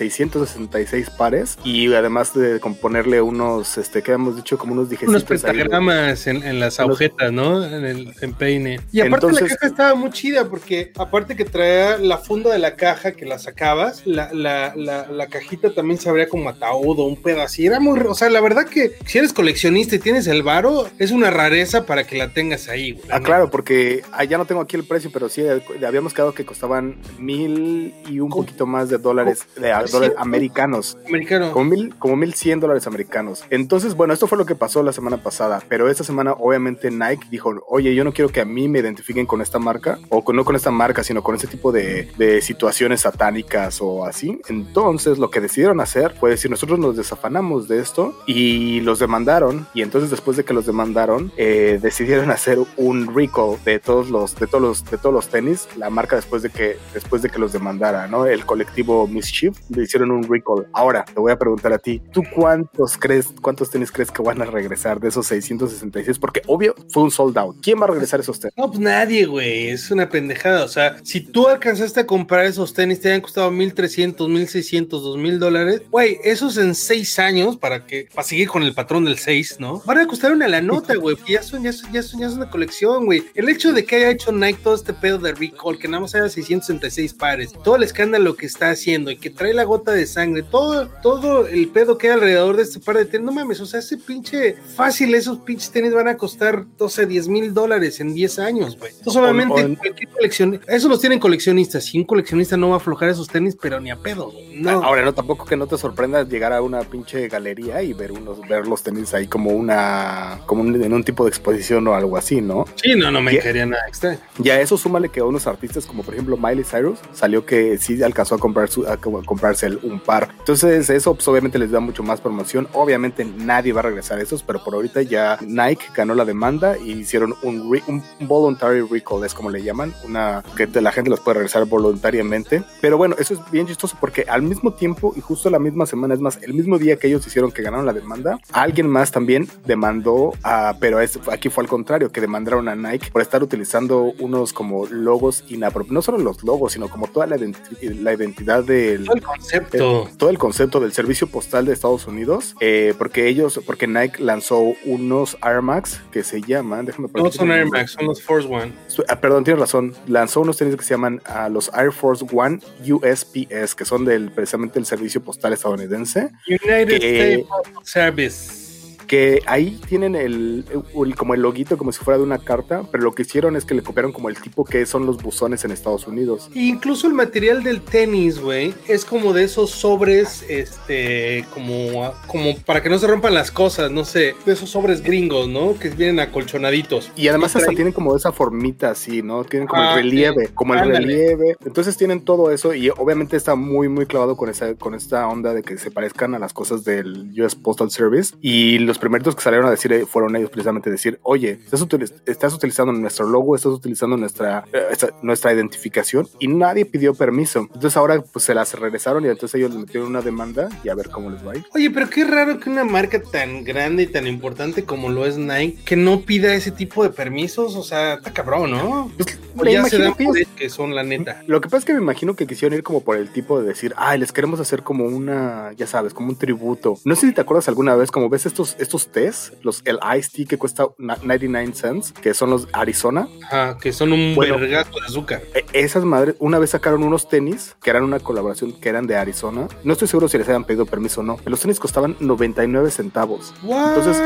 666 0.86 1.18
pares, 1.18 1.58
y 1.64 1.94
además 1.94 2.34
de 2.34 2.60
componerle 2.60 3.22
unos, 3.22 3.78
este, 3.78 4.02
que 4.02 4.12
habíamos 4.12 4.36
dicho, 4.36 4.58
como 4.58 4.74
unos 4.74 4.90
Unos 5.02 5.24
pentagramas 5.24 6.28
en, 6.28 6.44
en, 6.44 6.60
las 6.60 6.80
agujetas, 6.80 7.32
¿no? 7.32 7.64
En 7.64 7.86
el 7.86 8.14
empeine. 8.22 8.80
Y 8.92 9.02
aparte 9.02 9.28
Entonces, 9.28 9.42
la 9.42 9.56
caja 9.56 9.68
estaba 9.68 9.96
muy 9.96 10.10
chida, 10.12 10.50
porque 10.50 10.92
aparte 10.98 11.36
que 11.36 11.46
traía 11.46 11.98
la 11.98 12.18
funda 12.18 12.52
de 12.52 12.60
la 12.60 12.76
caja 12.76 13.14
que 13.14 13.26
la 13.26 13.40
sacabas, 13.40 14.06
la, 14.06 14.32
la, 14.34 14.74
la, 14.76 15.08
la 15.08 15.28
cajita 15.28 15.74
también 15.74 16.00
se 16.00 16.10
abría 16.10 16.28
como 16.28 16.50
ataúd 16.50 17.00
o 17.00 17.06
un 17.06 17.22
pedo 17.22 17.42
así. 17.42 17.66
Era 17.66 17.80
muy, 17.80 18.00
o 18.00 18.16
sea, 18.16 18.30
la 18.30 18.42
verdad 18.42 18.66
que 18.66 18.94
si 19.06 19.18
eres 19.18 19.34
coleccionista 19.34 19.96
y 19.96 20.00
tienes 20.00 20.28
el 20.28 20.44
varo, 20.44 20.88
es 21.00 21.12
una 21.12 21.32
rareza 21.32 21.86
para 21.86 22.06
que 22.06 22.18
la 22.18 22.34
tengas 22.34 22.68
ahí. 22.68 22.94
Güey, 22.94 23.06
ah, 23.10 23.20
¿no? 23.20 23.26
claro, 23.26 23.50
porque 23.50 24.04
ah, 24.12 24.24
ya 24.24 24.38
no 24.38 24.46
tengo 24.46 24.62
aquí 24.62 24.76
el 24.76 24.84
precio, 24.84 25.10
pero 25.14 25.30
sí, 25.30 25.44
habíamos 25.86 26.14
quedado 26.14 26.34
que 26.34 26.46
costaban 26.46 26.98
mil 27.20 27.94
y 28.08 28.20
un 28.20 28.30
poquito 28.30 28.66
más 28.66 28.90
de 28.90 28.98
dólares, 28.98 29.46
de 29.56 29.72
dólares 29.92 30.16
americanos. 30.18 30.71
Americano. 31.08 31.52
Como 31.52 31.66
mil, 31.66 31.96
como 31.98 32.16
mil 32.16 32.34
cien 32.34 32.60
dólares 32.60 32.88
americanos. 32.88 33.44
Entonces, 33.50 33.96
bueno, 33.96 34.14
esto 34.14 34.28
fue 34.28 34.38
lo 34.38 34.46
que 34.46 34.56
pasó 34.56 34.84
la 34.84 34.94
semana 34.94 35.18
pasada, 35.18 35.62
pero 35.68 35.90
esta 35.90 36.04
semana 36.04 36.34
obviamente 36.34 36.92
Nike 36.92 37.28
dijo, 37.30 37.54
oye, 37.68 37.94
yo 37.96 38.04
no 38.04 38.14
quiero 38.14 38.30
que 38.30 38.42
a 38.42 38.46
mí 38.46 38.68
me 38.68 38.80
identifiquen 38.80 39.26
con 39.26 39.42
esta 39.42 39.60
marca, 39.60 40.00
o 40.10 40.24
con, 40.24 40.36
no 40.36 40.46
con 40.46 40.56
esta 40.56 40.72
marca, 40.72 41.04
sino 41.04 41.24
con 41.24 41.36
este 41.36 41.48
tipo 41.48 41.72
de, 41.72 42.12
de 42.18 42.42
situaciones 42.42 43.02
satánicas 43.02 43.80
o 43.82 44.06
así. 44.06 44.40
Entonces, 44.50 45.18
lo 45.18 45.30
que 45.30 45.42
decidieron 45.42 45.80
hacer 45.80 46.16
fue 46.20 46.30
decir, 46.30 46.52
nosotros 46.52 46.80
nos 46.80 46.98
desafanamos 46.98 47.68
de 47.68 47.80
esto 47.80 48.16
y 48.26 48.82
los 48.82 49.00
demandaron, 49.00 49.68
y 49.74 49.82
entonces 49.82 50.10
después 50.10 50.38
de 50.38 50.44
que 50.44 50.54
los 50.54 50.66
demandaron, 50.66 51.32
eh, 51.38 51.80
decidieron 51.82 52.32
hacer 52.32 52.60
un 52.78 53.16
recall 53.16 53.58
de 53.66 53.80
todos 53.80 54.10
los, 54.10 54.36
de 54.36 54.48
todos 54.48 54.62
los, 54.62 54.86
de 54.86 54.98
todos 54.98 55.14
los 55.14 55.28
tenis, 55.28 55.68
la 55.78 55.90
marca 55.90 56.16
después 56.16 56.42
de 56.42 56.50
que, 56.50 56.78
después 56.94 57.22
de 57.22 57.30
que 57.30 57.40
los 57.40 57.54
demandara, 57.54 58.08
¿no? 58.08 58.26
El 58.26 58.46
colectivo 58.46 59.08
Mischief 59.08 59.58
le 59.70 59.84
hicieron 59.84 60.12
un 60.12 60.24
recall. 60.24 60.61
Ahora, 60.74 61.06
te 61.06 61.20
voy 61.20 61.32
a 61.32 61.38
preguntar 61.38 61.74
a 61.74 61.78
ti, 61.78 62.02
¿tú 62.12 62.24
cuántos 62.34 62.98
crees, 62.98 63.28
cuántos 63.42 63.70
tenis 63.70 63.92
crees 63.92 64.12
que 64.12 64.22
van 64.22 64.42
a 64.42 64.46
regresar 64.46 65.00
de 65.00 65.10
esos 65.10 65.28
666? 65.28 66.20
Porque 66.20 66.42
obvio 66.48 66.76
fue 66.90 67.04
un 67.04 67.12
sold 67.12 67.38
out. 67.38 67.58
¿Quién 67.62 67.80
va 67.80 67.86
a 67.86 67.90
regresar 67.90 68.20
esos 68.20 68.40
tenis? 68.40 68.54
No, 68.58 68.68
pues 68.68 68.80
nadie, 68.80 69.26
güey. 69.26 69.70
Es 69.70 69.92
una 69.92 70.10
pendejada. 70.10 70.64
O 70.64 70.68
sea, 70.68 70.98
si 71.04 71.22
tú 71.22 71.48
alcanzaste 71.48 72.02
a 72.02 72.06
comprar 72.06 72.46
esos 72.46 72.74
tenis, 72.74 73.00
te 73.00 73.10
habían 73.10 73.22
costado 73.22 73.52
1300, 73.52 74.30
1600, 74.30 75.04
2000 75.04 75.40
dólares. 75.40 75.82
Güey, 75.90 76.20
esos 76.24 76.58
en 76.58 76.76
seis 76.76 77.20
años, 77.20 77.58
para 77.58 77.86
que, 77.86 78.08
para 78.14 78.28
seguir 78.28 78.50
con 78.50 78.64
el 78.64 78.74
patrón 78.74 79.06
del 79.06 79.18
6, 79.18 79.58
¿no? 79.60 79.82
Van 79.86 80.00
a 80.00 80.08
costar 80.08 80.32
una 80.32 80.48
la 80.48 80.62
nota, 80.62 80.96
güey. 80.96 81.18
Ya 81.28 81.44
son, 81.44 81.64
ya 81.64 81.74
son, 81.74 81.92
ya 81.92 82.04
son, 82.04 82.20
ya 82.20 82.30
son 82.30 82.38
una 82.38 82.50
colección, 82.50 83.06
güey. 83.06 83.24
El 83.34 83.50
hecho 83.50 83.74
de 83.74 83.86
que 83.86 83.96
haya 83.96 84.10
hecho 84.10 84.32
Nike 84.32 84.60
todo 84.64 84.76
este 84.76 84.94
pedo 84.94 85.18
de 85.18 85.34
recall, 85.34 85.78
que 85.78 85.88
nada 85.88 86.02
más 86.02 86.16
haya 86.16 86.30
666 86.30 87.14
pares, 87.14 87.54
todo 87.64 87.76
el 87.76 87.84
escándalo 87.84 88.36
que 88.36 88.46
está 88.46 88.70
haciendo 88.70 89.12
y 89.12 89.18
que 89.18 89.30
trae 89.30 89.54
la 89.54 89.64
gota 89.64 89.92
de 89.92 90.06
sangre, 90.06 90.44
todo, 90.52 90.88
todo 91.02 91.48
el 91.48 91.70
pedo 91.70 91.98
que 91.98 92.08
hay 92.08 92.14
alrededor 92.14 92.58
de 92.58 92.64
este 92.64 92.80
par 92.80 92.98
de 92.98 93.06
tenis, 93.06 93.26
no 93.26 93.32
mames, 93.32 93.60
o 93.62 93.66
sea, 93.66 93.80
ese 93.80 93.98
pinche 93.98 94.56
fácil, 94.76 95.16
esos 95.16 95.40
pinches 95.40 95.72
tenis 95.72 95.94
van 95.94 96.08
a 96.08 96.18
costar 96.18 96.66
12, 96.78 97.06
10 97.06 97.28
mil 97.30 97.54
dólares 97.54 98.00
en 98.00 98.14
10 98.14 98.40
años, 98.40 98.78
güey. 98.78 98.92
Entonces, 98.92 99.22
obviamente, 99.22 99.64
on, 99.64 99.76
cualquier 99.76 100.10
colección, 100.10 100.62
eso 100.68 100.90
los 100.90 101.00
tienen 101.00 101.20
coleccionistas. 101.20 101.94
Y 101.94 102.00
un 102.00 102.06
coleccionista 102.06 102.58
no 102.58 102.70
va 102.70 102.76
a 102.76 102.78
aflojar 102.78 103.10
esos 103.10 103.28
tenis, 103.28 103.58
pero 103.60 103.80
ni 103.80 103.90
a 103.90 103.96
pedo. 103.96 104.32
No. 104.54 104.84
Ahora, 104.84 105.04
no, 105.04 105.14
tampoco 105.14 105.46
que 105.46 105.58
no 105.58 105.68
te 105.68 105.78
sorprenda 105.78 106.24
llegar 106.24 106.54
a 106.54 106.62
una 106.62 106.82
pinche 106.82 107.28
galería 107.28 107.82
y 107.82 107.94
ver 107.94 108.12
unos, 108.12 108.42
ver 108.48 108.68
los 108.68 108.84
tenis 108.84 109.14
ahí 109.14 109.28
como 109.28 109.52
una, 109.52 110.42
como 110.46 110.62
un, 110.62 110.82
en 110.82 110.94
un 110.94 111.04
tipo 111.04 111.24
de 111.24 111.30
exposición 111.30 111.88
o 111.88 111.96
algo 111.96 112.18
así, 112.18 112.42
¿no? 112.42 112.66
Sí, 112.76 112.96
no, 112.96 113.12
no 113.12 113.22
me 113.22 113.40
quería 113.40 113.66
nada 113.66 113.84
extraño. 113.88 114.20
Ya 114.38 114.60
eso 114.60 114.78
súmale 114.78 115.10
que 115.10 115.22
a 115.22 115.26
unos 115.26 115.48
artistas 115.48 115.86
como 115.86 116.04
por 116.04 116.14
ejemplo 116.14 116.38
Miley 116.38 116.64
Cyrus 116.64 117.00
salió 117.14 117.46
que 117.46 117.78
sí 117.78 118.02
alcanzó 118.04 118.36
a 118.36 118.40
comprar 118.40 118.70
su, 118.70 118.88
a 118.88 118.98
comprarse 118.98 119.68
un 119.84 120.00
par. 120.00 120.30
Entonces 120.42 120.90
eso 120.90 121.14
pues, 121.14 121.28
obviamente 121.28 121.60
les 121.60 121.70
da 121.70 121.80
mucho 121.80 122.02
más 122.02 122.20
promoción. 122.20 122.68
Obviamente 122.74 123.24
nadie 123.24 123.74
va 123.74 123.82
a 123.82 123.84
regresar 123.84 124.18
a 124.18 124.24
esos, 124.24 124.42
pero 124.42 124.64
por 124.64 124.74
ahorita 124.74 125.04
ya 125.04 125.38
Nike 125.42 125.86
ganó 125.96 126.16
la 126.16 126.26
demanda 126.26 126.78
y 126.78 126.94
hicieron 126.94 127.36
un, 127.44 127.72
re, 127.72 127.84
un 127.88 128.04
voluntary 128.22 128.82
recall, 128.82 129.24
es 129.24 129.36
como 129.36 129.52
le 129.52 129.62
llaman, 129.62 129.94
una 130.04 130.44
que 130.58 130.68
la 130.82 130.92
gente 130.92 131.12
los 131.12 131.20
puede 131.20 131.36
regresar 131.36 131.66
voluntariamente. 131.66 132.64
Pero 132.82 132.98
bueno, 132.98 133.16
eso 133.20 133.36
es 133.36 133.52
bien 133.52 133.68
chistoso 133.68 133.96
porque 134.00 134.26
al 134.28 134.42
mismo 134.42 134.74
tiempo 134.74 135.14
y 135.16 135.22
justo 135.22 135.50
la 135.52 135.60
misma 135.60 135.86
semana, 135.86 136.16
es 136.16 136.20
más, 136.20 136.40
el 136.42 136.56
mismo 136.56 136.80
día 136.80 136.98
que 136.98 137.08
ellos 137.08 137.26
hicieron 137.28 137.52
que 137.52 137.62
ganaron 137.62 137.86
la 137.86 137.94
demanda, 137.94 138.40
alguien 138.52 138.88
más 138.88 139.12
también 139.12 139.48
demandó, 139.66 140.34
a, 140.42 140.76
pero 140.80 141.00
es, 141.00 141.20
aquí 141.32 141.50
fue 141.50 141.64
al 141.64 141.70
contrario, 141.70 142.12
que 142.12 142.20
demandaron 142.20 142.68
a 142.68 142.76
Nike 142.76 143.12
por 143.12 143.22
estar 143.22 143.44
utilizando 143.44 144.12
unos 144.20 144.54
como 144.54 144.88
logos 144.88 145.44
inapropiados, 145.50 145.94
no 145.94 146.02
solo 146.02 146.18
los 146.18 146.44
logos, 146.44 146.74
sino 146.74 146.90
como 146.90 147.08
toda 147.08 147.28
la, 147.28 147.38
identi 147.38 147.60
la 147.82 148.14
identidad 148.14 148.64
del 148.64 149.06
todo 149.06 149.16
el 149.16 149.22
concepto, 149.22 150.08
el, 150.10 150.18
todo 150.18 150.31
el 150.32 150.38
concepto 150.38 150.80
del 150.80 150.94
servicio 150.94 151.28
postal 151.28 151.66
de 151.66 151.74
Estados 151.74 152.08
Unidos, 152.08 152.56
eh, 152.60 152.94
porque 152.98 153.28
ellos, 153.28 153.60
porque 153.66 153.86
Nike 153.88 154.22
lanzó 154.24 154.74
unos 154.86 155.38
Air 155.44 155.62
Max 155.62 156.02
que 156.12 156.24
se 156.24 156.42
llaman, 156.42 156.86
déjame 156.86 157.10
No 157.14 157.32
son 157.32 157.52
Air 157.52 157.68
Max, 157.68 157.92
son 157.92 158.08
los 158.08 158.22
Force 158.22 158.48
One. 158.48 158.72
Ah, 159.08 159.20
perdón, 159.20 159.44
tienes 159.44 159.60
razón, 159.60 159.94
lanzó 160.08 160.42
unos 160.42 160.58
tenis 160.58 160.76
que 160.76 160.84
se 160.84 160.94
llaman 160.94 161.22
uh, 161.28 161.52
los 161.52 161.70
Air 161.74 161.92
Force 161.92 162.26
One 162.32 162.60
USPS, 162.82 163.76
que 163.76 163.86
son 163.86 164.06
del 164.06 164.32
precisamente 164.32 164.80
el 164.80 164.86
servicio 164.86 165.22
postal 165.22 165.54
estadounidense. 165.54 166.32
United 166.48 167.04
States 167.04 167.46
Service 167.84 168.71
que 169.12 169.42
ahí 169.46 169.78
tienen 169.90 170.16
el, 170.16 170.64
el, 170.72 171.16
como 171.18 171.34
el 171.34 171.42
loguito 171.42 171.78
como 171.78 171.92
si 171.92 172.02
fuera 172.02 172.18
de 172.18 172.24
una 172.24 172.38
carta, 172.38 172.84
pero 172.94 173.04
lo 173.04 173.12
que 173.12 173.24
hicieron 173.24 173.58
es 173.58 173.66
que 173.66 173.74
le 173.74 173.84
copiaron 173.84 174.14
como 174.14 174.30
el 174.30 174.40
tipo 174.40 174.64
que 174.64 174.86
son 174.86 175.06
los 175.06 175.22
buzones 175.22 175.66
en 175.66 175.72
Estados 175.72 176.08
Unidos. 176.08 176.50
Incluso 176.54 177.08
el 177.08 177.14
material 177.14 177.62
del 177.62 177.82
tenis, 177.82 178.40
güey, 178.40 178.74
es 178.88 179.04
como 179.04 179.34
de 179.34 179.44
esos 179.44 179.72
sobres, 179.72 180.46
este, 180.48 181.44
como, 181.54 182.14
como 182.26 182.56
para 182.60 182.82
que 182.82 182.90
no 182.90 182.98
se 183.00 183.08
rompan 183.08 183.34
las 183.34 183.52
cosas, 183.52 183.92
no 183.92 184.06
sé, 184.06 184.34
de 184.46 184.54
esos 184.54 184.70
sobres 184.70 185.02
gringos, 185.02 185.50
¿no? 185.50 185.78
Que 185.78 185.90
vienen 185.90 186.22
acolchonaditos. 186.22 187.12
Y 187.18 187.28
además 187.28 187.54
y 187.56 187.58
hasta 187.58 187.72
tienen 187.72 187.92
como 187.92 188.16
esa 188.16 188.32
formita 188.32 188.92
así, 188.92 189.22
¿no? 189.22 189.44
Tienen 189.44 189.68
como 189.68 189.82
ah, 189.82 189.96
el 189.96 190.04
relieve, 190.04 190.46
sí. 190.46 190.54
como 190.54 190.74
el 190.74 190.80
Ándale. 190.80 191.00
relieve. 191.00 191.58
Entonces 191.66 191.98
tienen 191.98 192.24
todo 192.24 192.50
eso 192.50 192.74
y 192.74 192.90
obviamente 192.92 193.36
está 193.36 193.56
muy, 193.56 193.90
muy 193.90 194.06
clavado 194.06 194.38
con 194.38 194.48
esa, 194.48 194.74
con 194.76 194.96
esta 194.96 195.28
onda 195.28 195.54
de 195.54 195.64
que 195.64 195.78
se 195.78 195.92
parezcan 195.92 196.34
a 196.34 196.40
las 196.40 196.54
cosas 196.54 196.86
del 196.86 197.30
US 197.38 197.56
Postal 197.56 197.92
Service 197.92 198.36
y 198.40 198.80
los 198.80 199.01
primeros 199.02 199.36
que 199.36 199.42
salieron 199.42 199.68
a 199.68 199.72
decir 199.72 199.92
eh, 199.92 200.06
fueron 200.06 200.36
ellos 200.36 200.50
precisamente 200.50 200.90
decir, 200.90 201.20
oye, 201.24 201.60
estás, 201.64 201.82
utiliz 201.82 202.14
estás 202.26 202.54
utilizando 202.54 202.94
nuestro 202.94 203.28
logo, 203.28 203.56
estás 203.56 203.74
utilizando 203.74 204.16
nuestra, 204.16 204.64
eh, 204.72 204.84
esta, 204.92 205.10
nuestra 205.22 205.54
identificación 205.54 206.28
y 206.40 206.48
nadie 206.48 206.86
pidió 206.86 207.14
permiso. 207.14 207.62
Entonces 207.62 207.98
ahora 207.98 208.22
pues 208.22 208.46
se 208.46 208.54
las 208.54 208.74
regresaron 208.80 209.26
y 209.26 209.28
entonces 209.28 209.56
ellos 209.56 209.72
les 209.72 209.82
metieron 209.82 210.10
una 210.10 210.22
demanda 210.22 210.70
y 210.84 210.90
a 210.90 210.96
ver 210.96 211.10
cómo 211.10 211.30
les 211.30 211.46
va 211.46 211.52
a 211.54 211.58
ir. 211.58 211.66
Oye, 211.74 211.90
pero 211.92 212.10
qué 212.10 212.24
raro 212.24 212.60
que 212.60 212.70
una 212.70 212.84
marca 212.84 213.22
tan 213.22 213.64
grande 213.64 214.04
y 214.04 214.08
tan 214.08 214.28
importante 214.28 214.86
como 214.86 215.10
lo 215.10 215.26
es 215.26 215.38
Nike, 215.38 215.84
que 215.84 215.96
no 215.96 216.22
pida 216.22 216.54
ese 216.54 216.72
tipo 216.72 217.04
de 217.04 217.10
permisos, 217.10 217.76
o 217.76 217.84
sea, 217.84 218.14
está 218.14 218.32
cabrón, 218.32 218.72
¿no? 218.72 219.12
Pues, 219.18 219.40
O 219.58 219.64
Me 219.64 219.74
ya 219.74 219.84
se 219.84 219.98
imagino 219.98 220.04
dan 220.06 220.14
que 220.16 220.46
por 220.46 220.56
que 220.56 220.70
son 220.70 220.96
la 220.96 221.04
neta. 221.04 221.42
Lo 221.48 221.60
que 221.60 221.68
pasa 221.68 221.80
es 221.80 221.86
que 221.86 221.94
me 221.94 222.02
imagino 222.02 222.36
que 222.36 222.48
quisieron 222.48 222.78
ir 222.78 222.84
como 222.84 223.02
por 223.02 223.18
el 223.18 223.32
tipo 223.32 223.60
de 223.60 223.68
decir, 223.68 223.94
ay, 223.98 224.20
les 224.20 224.32
queremos 224.32 224.60
hacer 224.60 224.84
como 224.84 225.06
una, 225.06 225.74
ya 225.74 225.88
sabes, 225.88 226.14
como 226.14 226.30
un 226.30 226.36
tributo. 226.38 226.98
No 227.04 227.16
sé 227.16 227.28
si 227.28 227.34
te 227.34 227.42
acuerdas 227.42 227.68
alguna 227.68 227.96
vez, 227.96 228.12
como 228.12 228.30
ves 228.30 228.46
estos, 228.46 228.76
estos 228.80 228.91
tés, 229.00 229.54
los, 229.62 229.82
el 229.86 230.00
Ice 230.18 230.30
Tea 230.34 230.46
que 230.46 230.58
cuesta 230.58 230.88
na- 230.98 231.18
99 231.24 231.74
cents, 231.74 232.12
que 232.12 232.34
son 232.34 232.50
los 232.50 232.68
Arizona. 232.74 233.28
Ajá, 233.44 233.78
que 233.80 233.92
son 233.94 234.12
un 234.14 234.36
Bueno. 234.36 234.58
vergazo 234.60 234.92
de 235.00 235.06
azúcar. 235.06 235.42
E- 235.54 235.66
Esas 235.74 236.04
madres, 236.04 236.36
una 236.40 236.60
vez 236.60 236.72
sacaron 236.72 237.04
unos 237.04 237.28
tenis 237.30 237.76
que 237.82 237.90
eran 237.90 238.04
una 238.04 238.20
colaboración 238.20 238.74
que 238.74 238.90
eran 238.90 239.08
de 239.08 239.16
Arizona. 239.16 239.68
No 239.84 239.94
estoy 239.94 240.08
seguro 240.08 240.28
si 240.28 240.38
les 240.38 240.48
habían 240.48 240.66
pedido 240.66 240.86
permiso 240.86 241.22
o 241.22 241.24
no. 241.24 241.38
Los 241.46 241.62
tenis 241.62 241.80
costaban 241.80 242.16
99 242.20 242.92
centavos. 242.92 243.54
Entonces, 243.64 244.18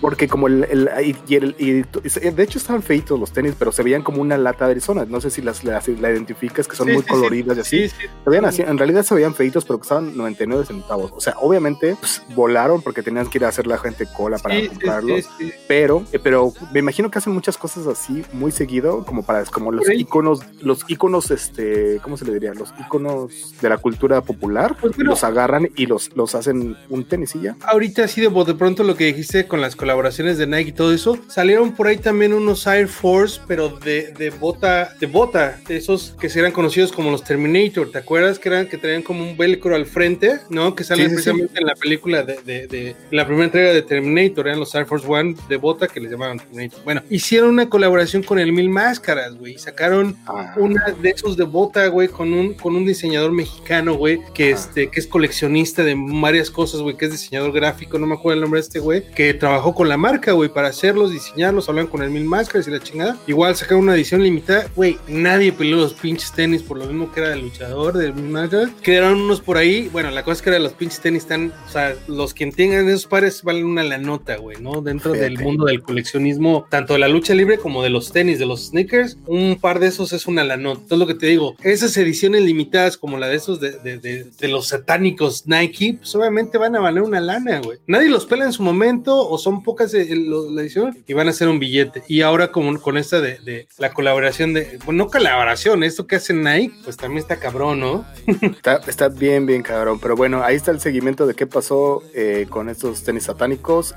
porque 0.00 0.28
como 0.28 0.46
el, 0.46 0.64
el- 0.64 1.16
y- 1.28 1.34
el- 1.34 1.56
y- 1.58 1.82
de 2.30 2.42
hecho 2.42 2.58
estaban 2.58 2.82
feitos 2.82 3.18
los 3.18 3.32
tenis, 3.32 3.54
pero 3.58 3.72
se 3.72 3.82
veían 3.82 4.02
como 4.02 4.20
una 4.22 4.36
lata 4.38 4.66
de 4.66 4.72
Arizona. 4.72 5.04
No 5.08 5.20
sé 5.20 5.30
si 5.30 5.42
las, 5.42 5.64
las- 5.64 5.88
la 5.88 6.10
identificas, 6.10 6.66
que 6.68 6.76
son 6.76 6.86
Sí, 6.86 6.92
muy 6.92 7.02
sí, 7.02 7.08
sí. 7.08 7.14
coloridas 7.14 7.56
y 7.56 7.60
así. 7.60 7.88
Sí, 7.88 7.96
sí. 8.00 8.06
Se 8.24 8.30
veían 8.30 8.44
así, 8.44 8.62
en 8.62 8.78
realidad 8.78 9.02
se 9.02 9.14
veían 9.14 9.34
feitos, 9.34 9.64
pero 9.64 9.78
costaban 9.78 10.16
99 10.16 10.64
centavos. 10.64 11.12
O 11.14 11.20
sea, 11.20 11.34
obviamente 11.40 11.96
pues, 11.98 12.22
volaron 12.34 12.82
porque 12.82 13.02
tenían 13.02 13.26
que 13.28 13.38
ir 13.38 13.44
a 13.44 13.48
hacer 13.48 13.66
la 13.66 13.78
gente 13.78 14.03
cola 14.06 14.38
para 14.38 14.58
Sí, 14.60 14.68
comprarlos. 14.68 15.20
sí, 15.24 15.28
sí. 15.38 15.52
Pero, 15.68 16.04
eh, 16.12 16.18
pero 16.22 16.52
me 16.72 16.80
imagino 16.80 17.10
que 17.10 17.18
hacen 17.18 17.32
muchas 17.32 17.56
cosas 17.56 17.86
así 17.86 18.22
muy 18.32 18.52
seguido, 18.52 19.04
como 19.04 19.24
para 19.24 19.44
como 19.44 19.72
los 19.72 19.88
iconos, 19.90 20.40
los 20.60 20.84
iconos, 20.88 21.30
este, 21.30 21.98
¿cómo 22.02 22.16
se 22.16 22.24
le 22.24 22.34
diría? 22.34 22.54
Los 22.54 22.72
iconos 22.80 23.54
de 23.60 23.68
la 23.68 23.78
cultura 23.78 24.20
popular, 24.22 24.76
Pues, 24.80 24.94
bueno. 24.96 25.10
los 25.10 25.24
agarran 25.24 25.68
y 25.76 25.86
los, 25.86 26.14
los 26.16 26.34
hacen 26.34 26.76
un 26.88 27.04
tenis 27.04 27.34
y 27.34 27.42
ya. 27.42 27.56
Ahorita 27.66 28.04
así 28.04 28.20
de 28.20 28.28
bote 28.28 28.54
pronto 28.54 28.82
lo 28.84 28.96
que 28.96 29.04
dijiste 29.06 29.46
con 29.46 29.60
las 29.60 29.76
colaboraciones 29.76 30.38
de 30.38 30.46
Nike 30.46 30.70
y 30.70 30.72
todo 30.72 30.92
eso, 30.92 31.18
salieron 31.28 31.72
por 31.72 31.86
ahí 31.86 31.96
también 31.98 32.32
unos 32.32 32.66
Air 32.66 32.88
Force, 32.88 33.40
pero 33.46 33.68
de, 33.68 34.12
de 34.12 34.30
bota, 34.30 34.94
de 35.00 35.06
bota, 35.06 35.60
de 35.66 35.76
esos 35.76 36.14
que 36.20 36.26
eran 36.38 36.52
conocidos 36.52 36.90
como 36.92 37.10
los 37.10 37.22
Terminator, 37.22 37.90
¿te 37.90 37.98
acuerdas? 37.98 38.38
Que 38.38 38.48
eran 38.48 38.66
que 38.68 38.76
traían 38.78 39.02
como 39.02 39.22
un 39.22 39.36
velcro 39.36 39.74
al 39.76 39.86
frente, 39.86 40.40
¿no? 40.50 40.74
Que 40.74 40.82
salen 40.84 41.06
precisamente 41.10 41.60
en 41.60 41.66
la 41.66 41.74
película 41.74 42.22
de, 42.22 42.38
de- 42.44 42.66
de- 42.66 42.96
la 43.10 43.24
primera 43.26 43.44
entrega 43.46 43.72
de 43.72 43.82
Terminator, 43.84 44.46
eran 44.48 44.60
los 44.60 44.74
Air 44.74 44.86
Force 44.86 45.06
One 45.06 45.34
de 45.48 45.56
bota 45.56 45.86
que 45.88 46.00
les 46.00 46.10
llamaban 46.10 46.38
Terminator. 46.38 46.80
Bueno, 46.84 47.02
hicieron 47.10 47.50
una 47.50 47.68
colaboración 47.68 48.22
con 48.22 48.38
el 48.38 48.52
Mil 48.52 48.68
Máscaras, 48.70 49.34
güey, 49.36 49.58
sacaron 49.58 50.16
Ah, 50.26 50.54
una 50.56 50.84
de 51.00 51.10
esos 51.10 51.36
de 51.36 51.44
bota, 51.44 51.86
güey, 51.88 52.08
con 52.08 52.32
un, 52.32 52.54
con 52.54 52.76
un 52.76 52.84
diseñador 52.86 53.32
mexicano, 53.32 53.94
güey, 53.94 54.20
que, 54.34 54.48
Ah. 54.52 54.56
este, 54.56 54.88
que 54.90 55.00
es 55.00 55.06
coleccionista 55.06 55.82
de 55.84 55.94
varias 55.96 56.50
cosas, 56.50 56.80
güey, 56.80 56.96
que 56.96 57.06
es 57.06 57.12
diseñador 57.12 57.52
gráfico, 57.52 57.98
no 57.98 58.06
me 58.06 58.14
acuerdo 58.14 58.34
el 58.36 58.40
nombre 58.42 58.58
de 58.60 58.64
este 58.66 58.78
güey, 58.80 59.04
que 59.14 59.34
trabajó 59.34 59.74
con 59.74 59.88
la 59.88 59.96
marca, 59.96 60.32
güey, 60.32 60.48
para 60.48 60.68
hacerlos, 60.68 61.12
diseñarlos, 61.12 61.68
hablan 61.68 61.86
con 61.86 62.02
el 62.02 62.10
Mil 62.10 62.24
Máscaras 62.24 62.66
y 62.68 62.70
la 62.70 62.80
chingada. 62.80 63.16
Igual 63.26 63.54
sacaron 63.56 63.84
una 63.84 63.94
edición 63.94 64.22
limitada, 64.22 64.66
güey, 64.74 64.98
nadie 65.08 65.52
peleó 65.52 65.76
los 65.76 65.94
pinches 65.94 66.32
tenis 66.32 66.62
por 66.62 66.78
lo 66.78 66.86
mismo 66.86 67.12
que 67.12 67.20
era 67.20 67.32
el 67.34 67.40
luchador 67.40 67.96
del 67.96 68.14
Mil 68.14 68.30
Máscaras. 68.30 68.70
Quedaron 68.82 69.20
unos 69.22 69.40
por 69.40 69.56
ahí, 69.56 69.88
bueno, 69.92 70.10
la 70.10 70.22
cosa 70.24 70.34
es 70.36 70.42
que 70.42 70.50
era 70.50 70.58
los 70.58 70.72
pinches 70.72 71.00
tenis 71.00 71.22
están, 71.22 71.52
o 71.66 71.70
sea, 71.70 71.94
los 72.06 72.34
que 72.34 72.44
tengan 72.50 72.88
esos 72.88 73.06
pares 73.06 73.42
valen 73.42 73.73
una 73.74 73.82
la 73.84 73.98
nota, 73.98 74.36
güey, 74.36 74.56
¿no? 74.60 74.80
Dentro 74.82 75.12
del 75.12 75.38
mundo 75.38 75.66
del 75.66 75.82
coleccionismo, 75.82 76.66
tanto 76.70 76.92
de 76.94 76.98
la 77.00 77.08
lucha 77.08 77.34
libre 77.34 77.58
como 77.58 77.82
de 77.82 77.90
los 77.90 78.12
tenis, 78.12 78.38
de 78.38 78.46
los 78.46 78.68
sneakers, 78.68 79.18
un 79.26 79.58
par 79.60 79.78
de 79.80 79.88
esos 79.88 80.12
es 80.12 80.26
una 80.26 80.44
la 80.44 80.56
nota. 80.56 80.80
Entonces 80.82 80.98
lo 80.98 81.06
que 81.06 81.14
te 81.14 81.26
digo, 81.26 81.54
esas 81.62 81.96
ediciones 81.96 82.42
limitadas 82.42 82.96
como 82.96 83.18
la 83.18 83.28
de 83.28 83.36
esos 83.36 83.60
de, 83.60 83.72
de- 83.72 83.98
de- 83.98 84.24
de 84.38 84.48
los 84.48 84.68
satánicos 84.68 85.46
Nike, 85.46 85.96
pues 85.98 86.14
obviamente 86.14 86.58
van 86.58 86.76
a 86.76 86.80
valer 86.80 87.02
una 87.02 87.20
lana, 87.20 87.60
güey. 87.60 87.78
Nadie 87.86 88.08
los 88.08 88.26
pela 88.26 88.44
en 88.44 88.52
su 88.52 88.62
momento 88.62 89.28
o 89.28 89.38
son 89.38 89.62
pocas 89.62 89.92
eh, 89.94 90.06
la 90.14 90.62
edición 90.62 90.96
y 91.06 91.12
van 91.12 91.28
a 91.28 91.32
ser 91.32 91.48
un 91.48 91.58
billete. 91.58 92.02
Y 92.08 92.20
ahora 92.22 92.52
como 92.52 92.80
con 92.80 92.96
esta 92.96 93.20
de, 93.20 93.38
de 93.38 93.66
la 93.78 93.92
colaboración 93.92 94.54
de, 94.54 94.78
bueno, 94.84 95.04
no 95.04 95.10
colaboración, 95.10 95.82
esto 95.82 96.06
que 96.06 96.16
hace 96.16 96.32
Nike, 96.34 96.74
pues 96.84 96.96
también 96.96 97.18
está 97.18 97.36
cabrón, 97.38 97.80
¿no? 97.80 98.04
Está, 98.42 98.80
está 98.86 99.08
bien, 99.08 99.46
bien 99.46 99.62
cabrón. 99.62 99.98
Pero 100.00 100.14
bueno, 100.16 100.42
ahí 100.42 100.56
está 100.56 100.70
el 100.70 100.80
seguimiento 100.80 101.26
de 101.26 101.34
qué 101.34 101.46
pasó 101.46 102.02
eh, 102.14 102.46
con 102.48 102.68
estos 102.68 103.02
tenis 103.02 103.24
satánicos 103.24 103.44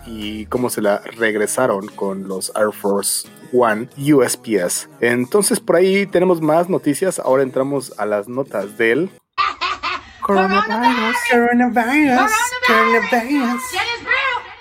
y 0.06 0.46
cómo 0.48 0.70
se 0.70 0.82
la 0.82 1.00
regresaron 1.18 1.88
con 1.88 2.28
los 2.28 2.52
Air 2.56 2.72
Force 2.74 3.28
One 3.54 3.90
USPS. 3.98 4.90
Entonces, 5.02 5.60
por 5.60 5.76
ahí 5.76 6.06
tenemos 6.06 6.42
más 6.42 6.70
noticias. 6.70 7.20
Ahora 7.20 7.44
entramos 7.44 7.94
a 7.98 8.06
las 8.06 8.28
notas 8.28 8.78
del 8.78 9.10
coronavirus. 10.22 11.16
Coronavirus, 11.32 12.32
coronavirus. 12.68 13.62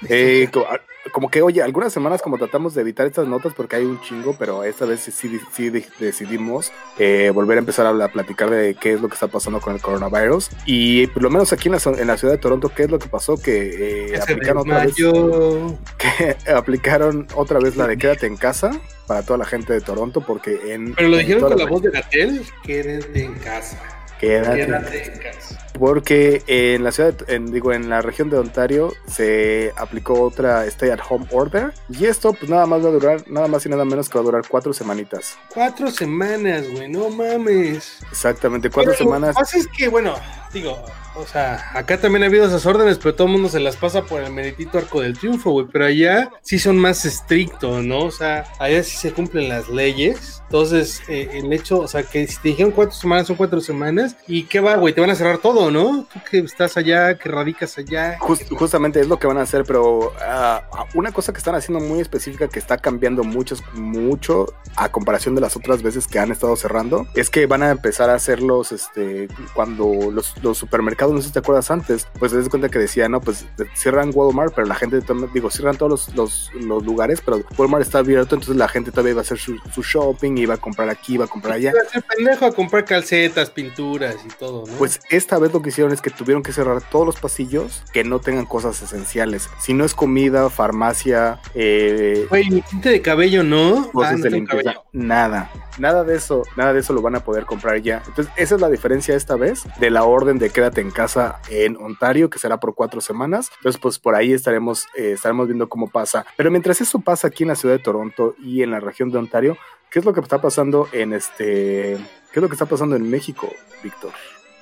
Eh, 0.09 0.49
co- 0.53 0.67
a- 0.69 0.81
como 1.13 1.31
que, 1.31 1.43
oye, 1.43 1.63
algunas 1.63 1.93
semanas 1.93 2.23
como 2.23 2.39
tratamos 2.39 2.75
de 2.75 2.81
evitar 2.83 3.07
estas 3.07 3.27
notas 3.27 3.53
porque 3.55 3.77
hay 3.77 3.85
un 3.85 4.01
chingo, 4.01 4.37
pero 4.39 4.65
esta 4.65 4.85
vez 4.87 5.01
sí, 5.01 5.11
sí, 5.13 5.41
sí 5.53 5.71
de- 5.71 5.87
decidimos 5.99 6.73
eh, 6.99 7.31
volver 7.35 7.59
a 7.59 7.61
empezar 7.61 7.87
a, 7.87 8.05
a 8.05 8.09
platicar 8.09 8.51
de 8.51 8.75
qué 8.75 8.95
es 8.95 9.01
lo 9.01 9.09
que 9.09 9.15
está 9.15 9.29
pasando 9.29 9.61
con 9.61 9.75
el 9.75 9.81
coronavirus. 9.81 10.51
Y 10.67 11.07
por 11.09 11.23
lo 11.23 11.31
menos 11.31 11.53
aquí 11.53 11.69
en 11.69 11.75
la, 11.75 11.81
en 12.01 12.07
la 12.07 12.17
ciudad 12.17 12.35
de 12.35 12.39
Toronto, 12.39 12.71
¿qué 12.75 12.85
es 12.85 12.91
lo 12.91 12.99
que 12.99 13.09
pasó? 13.09 13.37
Que 13.37 14.13
eh, 14.15 14.21
aplicaron, 14.21 14.59
otra 14.63 14.85
vez, 14.85 14.95
que 15.99 16.51
aplicaron 16.53 17.27
otra 17.35 17.59
vez 17.59 17.77
la 17.77 17.87
de 17.87 17.97
quédate 17.99 18.27
en 18.27 18.37
casa 18.37 18.71
para 19.07 19.23
toda 19.23 19.39
la 19.39 19.45
gente 19.45 19.73
de 19.73 19.81
Toronto 19.81 20.21
porque 20.27 20.73
en... 20.75 20.95
Pero 20.95 21.09
lo 21.09 21.17
dijeron 21.17 21.43
con 21.49 21.57
la 21.59 21.67
voz 21.67 21.83
de 21.83 21.91
Gatel, 21.91 22.43
quédate 22.65 23.23
en 23.25 23.35
casa. 23.35 23.79
Quédate. 24.19 24.67
Quédate 24.67 25.13
en 25.13 25.19
casa. 25.21 25.66
Porque 25.79 26.43
en 26.47 26.85
la 26.85 26.93
ciudad, 26.93 27.15
en, 27.29 27.53
digo, 27.53 27.73
en 27.73 27.89
la 27.89 28.03
región 28.03 28.31
de 28.31 28.39
Ontario 28.39 28.93
se 29.07 29.73
aplicó 29.77 30.23
otra 30.23 30.65
stay 30.67 30.91
at 30.91 31.01
home 31.09 31.27
order 31.33 31.73
y 31.89 32.07
esto 32.07 32.33
pues 32.33 32.51
nada 32.51 32.67
más 32.67 32.85
va 32.85 32.89
a 32.89 32.93
durar, 32.93 33.25
nada 33.29 33.49
más 33.49 33.65
y 33.67 33.69
nada 33.69 33.85
menos 33.85 34.09
que 34.09 34.19
va 34.19 34.23
a 34.23 34.25
durar 34.25 34.45
cuatro 34.49 34.73
semanitas. 34.73 35.39
Cuatro 35.53 35.91
semanas, 35.91 36.69
güey, 36.71 36.89
no 36.89 37.11
mames. 37.11 37.99
Exactamente, 38.11 38.71
cuatro 38.71 38.93
Pero 38.93 39.05
semanas. 39.05 39.29
Lo 39.29 39.35
que 39.35 39.41
pasa 39.41 39.59
es 39.59 39.69
que, 39.69 39.89
bueno, 39.89 40.15
digo, 40.53 40.83
o 41.17 41.27
sea, 41.27 41.71
acá 41.73 41.99
también 41.99 42.23
ha 42.23 42.27
habido 42.27 42.47
esas 42.47 42.67
órdenes, 42.67 42.99
pero 42.99 43.15
todo 43.15 43.27
el 43.27 43.33
mundo 43.33 43.49
se 43.49 43.59
las 43.59 43.77
pasa 43.77 44.03
por 44.03 44.21
el 44.23 44.33
meritito 44.33 44.79
arco 44.79 45.01
del 45.01 45.19
triunfo, 45.19 45.51
güey. 45.51 45.67
Pero 45.73 45.87
allá 45.87 46.31
sí 46.43 46.59
son 46.59 46.77
más 46.77 47.05
estrictos, 47.05 47.85
¿no? 47.85 48.05
O 48.05 48.11
sea, 48.11 48.45
allá 48.59 48.83
sí 48.83 48.97
se 48.97 49.13
cumplen 49.13 49.49
las 49.49 49.69
leyes. 49.69 50.43
Entonces, 50.45 51.03
eh, 51.09 51.31
el 51.33 51.53
hecho, 51.53 51.81
o 51.81 51.89
sea, 51.89 52.03
que 52.03 52.27
si 52.27 52.37
te 52.41 52.49
dijeron 52.49 52.73
cuatro 52.73 52.95
semanas, 52.95 53.27
son 53.27 53.37
cuatro 53.37 53.61
semanas. 53.61 54.17
¿Y 54.29 54.45
qué 54.45 54.61
va, 54.61 54.77
güey? 54.77 54.95
Te 54.95 55.01
van 55.01 55.11
a 55.11 55.15
cerrar 55.15 55.39
todo, 55.39 55.66
¿no? 55.71 56.07
Tú 56.13 56.21
que 56.31 56.39
estás 56.39 56.77
allá, 56.77 57.17
que 57.19 57.29
radicas 57.29 57.79
allá. 57.79 58.19
Jus- 58.19 58.49
justamente 58.57 59.01
es 59.01 59.09
lo 59.09 59.19
que 59.19 59.27
van 59.27 59.39
a 59.39 59.43
hacer, 59.43 59.65
pero 59.65 60.13
ah, 60.23 60.63
una 60.95 61.13
cosa 61.13 61.33
que 61.33 61.39
están 61.39 61.55
haciendo 61.55 61.85
muy 61.85 62.01
específica 62.01 62.49
que 62.49 62.59
está 62.59 62.79
cambiando 62.79 63.25
mucho, 63.25 63.57
mucho 63.75 64.47
a 64.77 64.91
comparación 64.91 65.35
de 65.35 65.41
las 65.41 65.57
otras 65.57 65.83
veces 65.83 66.07
que 66.07 66.19
han 66.19 66.31
estado 66.33 66.57
cerrando, 66.57 67.07
es 67.15 67.31
que 67.31 67.47
van 67.47 67.63
a 67.63 67.71
empezar 67.71 68.11
a 68.11 68.15
hacerlos 68.15 68.73
este, 68.73 69.29
cuando 69.55 70.11
los, 70.13 70.35
los 70.43 70.59
supermercados, 70.59 71.15
no 71.15 71.21
sé 71.21 71.29
si 71.29 71.33
te 71.33 71.39
acuerdas 71.41 71.71
antes, 71.71 72.07
pues 72.19 72.33
te 72.33 72.39
das 72.39 72.49
cuenta 72.49 72.69
que 72.69 72.79
decía, 72.79 73.09
no, 73.09 73.21
pues 73.21 73.47
cierran 73.75 74.11
Walmart, 74.15 74.55
pero 74.55 74.67
la 74.67 74.75
gente, 74.75 75.01
digo, 75.33 75.51
cierran 75.51 75.77
todos 75.77 75.91
los, 75.91 76.15
los, 76.15 76.51
los 76.55 76.85
lugares, 76.85 77.21
pero 77.25 77.43
Walmart 77.57 77.83
está 77.83 77.99
abierto, 77.99 78.35
entonces 78.35 78.57
la 78.57 78.69
gente 78.69 78.91
todavía 78.91 79.13
iba 79.13 79.21
a 79.21 79.23
hacer 79.23 79.39
su, 79.39 79.57
su 79.75 79.83
shopping, 79.83 80.37
iba 80.39 80.55
a 80.55 80.59
comprar 80.59 80.89
aquí, 80.89 81.15
iba 81.15 81.25
a 81.25 81.29
comprar 81.29 81.55
allá. 81.55 81.71
Iba 81.71 81.81
a 81.87 81.91
ser 81.91 82.03
pendejo 82.03 82.47
a 82.47 82.53
comprar 82.53 82.85
calcetas, 82.85 83.51
pinturas 83.51 84.17
y 84.25 84.29
todo, 84.29 84.65
¿no? 84.67 84.73
Pues 84.79 85.01
esta 85.11 85.39
vez 85.39 85.53
lo 85.57 85.63
que 85.63 85.71
hicieron 85.71 85.93
es 85.93 86.03
que 86.03 86.11
tuvieron 86.11 86.43
que 86.43 86.53
cerrar 86.53 86.83
todos 86.83 87.07
los 87.07 87.17
pasillos 87.19 87.83
que 87.93 88.05
no 88.05 88.19
tengan 88.21 88.45
cosas 88.45 88.83
esenciales. 88.83 89.49
Si 89.59 89.73
no 89.73 89.87
es 89.87 89.95
comida, 89.95 90.51
farmacia, 90.51 91.41
eh, 91.55 92.27
Güey, 92.29 92.51
mi 92.51 92.61
tinte 92.61 92.91
de 92.91 93.01
cabello, 93.01 93.43
¿no? 93.43 93.91
cosas 93.91 94.13
Ah, 94.13 94.17
no 94.17 94.23
de 94.23 94.31
limpieza, 94.31 94.75
nada. 94.93 95.51
Nada 95.79 96.05
de 96.05 96.17
eso, 96.17 96.43
nada 96.57 96.75
de 96.75 96.81
eso 96.81 96.93
lo 96.93 97.01
van 97.01 97.17
a 97.17 97.21
poder 97.21 97.47
comprar 97.47 97.81
ya. 97.81 98.03
Entonces, 98.07 98.33
esa 98.37 98.55
es 98.55 98.61
la 98.61 98.69
diferencia 98.69 99.17
esta 99.17 99.37
vez 99.37 99.65
de 99.81 99.89
la 99.89 100.05
orden 100.05 100.39
de 100.39 100.51
quédate 100.51 100.83
en 100.83 100.91
casa 100.91 101.41
en 101.49 101.77
Ontario, 101.77 102.29
que 102.29 102.39
será 102.39 102.61
por 102.61 102.75
cuatro 102.75 103.01
semanas. 103.01 103.51
Entonces, 103.57 103.81
pues 103.81 103.99
por 103.99 104.15
ahí 104.15 104.35
estaremos, 104.35 104.87
eh, 104.95 105.13
estaremos 105.13 105.47
viendo 105.47 105.71
cómo 105.71 105.89
pasa. 105.89 106.27
Pero 106.37 106.51
mientras 106.51 106.83
eso 106.83 106.99
pasa 106.99 107.29
aquí 107.29 107.45
en 107.45 107.49
la 107.49 107.57
ciudad 107.57 107.77
de 107.77 107.83
Toronto 107.83 108.35
y 108.43 108.63
en 108.63 108.73
la 108.73 108.81
región 108.81 109.11
de 109.11 109.17
Ontario, 109.17 109.57
¿qué 109.91 110.01
es 110.01 110.05
lo 110.05 110.13
que 110.13 110.21
está 110.21 110.43
pasando 110.43 110.87
en 110.93 111.15
este, 111.15 111.97
qué 112.31 112.41
es 112.41 112.43
lo 112.43 112.49
que 112.49 112.55
está 112.55 112.67
pasando 112.67 112.95
en 112.95 113.09
México, 113.09 113.49
Víctor? 113.83 114.13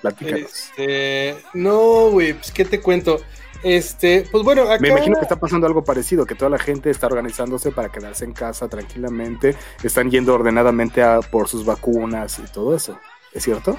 Platícanos. 0.04 0.50
Este, 0.76 1.34
no, 1.54 2.10
güey, 2.10 2.34
pues 2.34 2.52
qué 2.52 2.66
te 2.66 2.78
cuento. 2.78 3.22
Este, 3.62 4.26
pues 4.30 4.44
bueno, 4.44 4.64
acá 4.64 4.76
Me 4.78 4.88
imagino 4.88 5.16
que 5.16 5.22
está 5.22 5.36
pasando 5.36 5.66
algo 5.66 5.82
parecido, 5.82 6.26
que 6.26 6.34
toda 6.34 6.50
la 6.50 6.58
gente 6.58 6.90
está 6.90 7.06
organizándose 7.06 7.72
para 7.72 7.88
quedarse 7.88 8.26
en 8.26 8.34
casa 8.34 8.68
tranquilamente, 8.68 9.56
están 9.82 10.10
yendo 10.10 10.34
ordenadamente 10.34 11.02
a 11.02 11.20
por 11.20 11.48
sus 11.48 11.64
vacunas 11.64 12.38
y 12.38 12.42
todo 12.52 12.76
eso. 12.76 13.00
¿Es 13.32 13.44
cierto? 13.44 13.78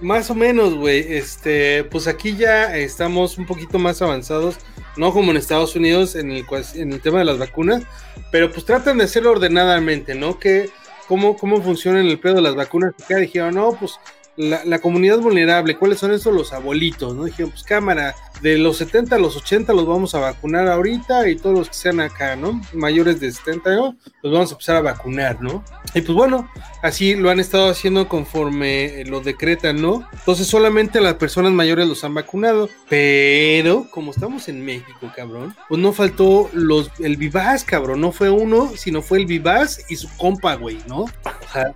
más 0.00 0.30
o 0.30 0.36
menos, 0.36 0.74
güey. 0.74 1.12
Este, 1.12 1.82
pues 1.82 2.06
aquí 2.06 2.36
ya 2.36 2.76
estamos 2.76 3.36
un 3.36 3.44
poquito 3.44 3.80
más 3.80 4.00
avanzados, 4.00 4.58
no 4.96 5.12
como 5.12 5.32
en 5.32 5.36
Estados 5.36 5.74
Unidos 5.74 6.14
en 6.14 6.30
el 6.30 6.46
en 6.74 6.92
el 6.92 7.00
tema 7.00 7.18
de 7.18 7.24
las 7.24 7.38
vacunas, 7.38 7.82
pero 8.30 8.52
pues 8.52 8.64
tratan 8.64 8.98
de 8.98 9.04
hacerlo 9.04 9.32
ordenadamente, 9.32 10.14
¿no? 10.14 10.38
Que 10.38 10.70
cómo 11.08 11.36
cómo 11.36 11.60
funciona 11.60 12.00
el 12.00 12.20
pedo 12.20 12.36
de 12.36 12.42
las 12.42 12.54
vacunas. 12.54 12.94
Acá 13.02 13.16
dijeron, 13.16 13.56
"No, 13.56 13.72
pues 13.72 13.98
la, 14.36 14.78
comunidad 14.80 15.18
vulnerable, 15.18 15.76
¿cuáles 15.76 15.98
son 15.98 16.12
esos? 16.12 16.34
Los 16.34 16.52
abuelitos, 16.52 17.14
¿no? 17.14 17.24
Dijeron, 17.24 17.50
pues 17.50 17.62
cámara, 17.62 18.14
de 18.40 18.58
los 18.58 18.78
70 18.78 19.16
a 19.16 19.18
los 19.18 19.36
80 19.36 19.72
los 19.72 19.86
vamos 19.86 20.14
a 20.14 20.18
vacunar 20.18 20.68
ahorita 20.68 21.28
y 21.28 21.36
todos 21.36 21.56
los 21.56 21.68
que 21.68 21.74
sean 21.74 22.00
acá, 22.00 22.36
¿no? 22.36 22.60
Mayores 22.72 23.20
de 23.20 23.30
70, 23.30 23.74
¿no? 23.74 23.96
Los 24.22 24.32
vamos 24.32 24.50
a 24.50 24.54
empezar 24.54 24.76
a 24.76 24.80
vacunar, 24.80 25.40
¿no? 25.40 25.64
Y 25.94 26.00
pues 26.00 26.14
bueno, 26.14 26.50
así 26.82 27.14
lo 27.14 27.30
han 27.30 27.38
estado 27.38 27.68
haciendo 27.68 28.08
conforme 28.08 29.04
lo 29.06 29.20
decretan, 29.20 29.80
¿no? 29.80 30.08
Entonces 30.12 30.46
solamente 30.46 31.00
las 31.00 31.14
personas 31.14 31.52
mayores 31.52 31.86
los 31.86 32.02
han 32.02 32.14
vacunado, 32.14 32.68
pero 32.88 33.88
como 33.90 34.10
estamos 34.10 34.48
en 34.48 34.64
México, 34.64 35.12
cabrón, 35.14 35.54
pues 35.68 35.80
no 35.80 35.92
faltó 35.92 36.50
los, 36.52 36.90
el 36.98 37.16
Vivaz, 37.16 37.64
cabrón, 37.64 38.00
no 38.00 38.12
fue 38.12 38.30
uno, 38.30 38.72
sino 38.76 39.00
fue 39.00 39.18
el 39.18 39.26
Vivaz 39.26 39.80
y 39.88 39.96
su 39.96 40.08
compa, 40.16 40.56
güey, 40.56 40.78
¿no? 40.88 41.02
O 41.02 41.08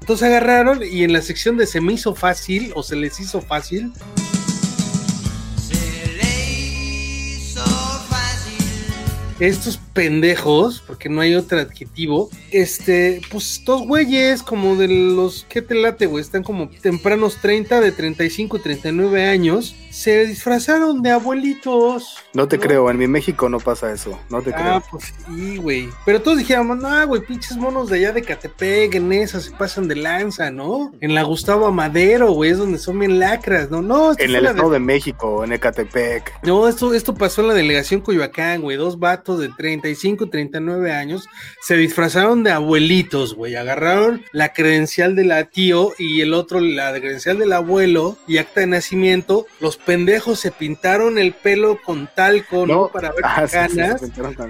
entonces 0.01 0.27
agarraron 0.27 0.81
y 0.83 1.05
en 1.05 1.12
la 1.12 1.23
sección 1.23 1.57
de 1.57 1.66
se 1.66 1.81
me 1.81 1.92
hizo 1.92 2.14
fácil 2.14 2.47
o 2.74 2.82
se 2.82 2.96
les 2.96 3.20
hizo 3.20 3.42
fácil, 3.42 3.92
estos 9.38 9.78
pendejos, 9.92 10.82
porque 10.87 11.08
no 11.08 11.20
hay 11.20 11.34
otro 11.34 11.61
adjetivo, 11.61 12.30
este, 12.50 13.20
pues 13.30 13.62
dos 13.64 13.87
güeyes 13.87 14.42
como 14.42 14.76
de 14.76 14.88
los, 14.88 15.46
¿qué 15.48 15.62
te 15.62 15.74
late, 15.74 16.06
güey? 16.06 16.22
Están 16.22 16.42
como 16.42 16.68
tempranos 16.68 17.37
30, 17.37 17.80
de 17.80 17.92
35 17.92 18.56
y 18.56 18.61
39 18.61 19.26
años, 19.26 19.74
se 19.90 20.27
disfrazaron 20.27 21.03
de 21.03 21.11
abuelitos. 21.11 22.16
No 22.35 22.46
te 22.48 22.59
creo, 22.59 22.90
en 22.90 22.98
mi 22.98 23.07
México 23.09 23.48
no 23.48 23.59
pasa 23.59 23.92
eso, 23.92 24.18
no 24.31 24.42
te 24.42 24.51
Ah, 24.55 24.57
creo. 24.57 24.83
pues 24.90 25.14
sí, 25.27 25.57
güey. 25.57 25.88
Pero 26.05 26.20
todos 26.22 26.38
dijeron, 26.38 26.79
no, 26.79 27.07
güey, 27.07 27.22
pinches 27.22 27.57
monos 27.57 27.88
de 27.88 27.96
allá 27.98 28.12
de 28.12 28.22
Catepec, 28.22 28.94
en 28.94 29.12
esas 29.12 29.44
se 29.44 29.51
pasan 29.53 29.88
de 29.88 29.96
lanza, 29.96 30.51
¿no? 30.51 30.92
En 31.01 31.14
la 31.14 31.22
Gustavo 31.22 31.66
Amadero, 31.66 32.33
güey, 32.33 32.51
es 32.53 32.59
donde 32.59 32.79
son 32.79 32.98
bien 32.98 33.18
lacras, 33.18 33.70
¿no? 33.70 33.83
No, 33.83 34.12
En 34.12 34.35
el 34.35 34.46
estado 34.46 34.70
de- 34.70 34.74
de 34.79 34.81
México, 34.85 35.44
en 35.44 35.53
Ecatepec. 35.53 36.44
No, 36.44 36.68
esto, 36.68 36.92
esto 36.94 37.14
pasó 37.14 37.40
en 37.40 37.48
la 37.48 37.55
delegación 37.55 38.01
Coyoacán, 38.01 38.61
güey. 38.62 38.77
Dos 38.77 38.98
vatos 38.98 39.40
de 39.40 39.48
35 39.48 40.24
y 40.24 40.31
39 40.31 40.92
años 40.92 41.27
se 41.62 41.77
disfrazaron 41.77 42.42
de 42.42 42.51
abuelitos, 42.53 43.35
güey. 43.35 43.57
Agarraron 43.57 44.22
la 44.33 44.53
credencial 44.53 45.16
de 45.16 45.24
la 45.24 45.44
tío 45.44 45.92
y 45.98 46.20
el 46.20 46.35
otro 46.35 46.61
la 46.61 46.92
credencial 46.92 47.38
del 47.38 47.53
abuelo 47.53 48.16
y 48.27 48.38
acta 48.38 48.61
de 48.61 48.66
nacimiento. 48.66 49.46
Los 49.61 49.78
pendejos 49.85 50.41
se 50.41 50.51
pintaron 50.51 51.19
el 51.19 51.33
pelo 51.33 51.79
con 51.85 52.09
talco, 52.14 52.67
¿no? 52.67 52.75
No, 52.75 52.88
Para 52.88 53.11
ver 53.12 53.21
Ah, 53.25 53.47
sí, 53.47 53.57
sí, 53.71 53.77
canas. 53.77 54.01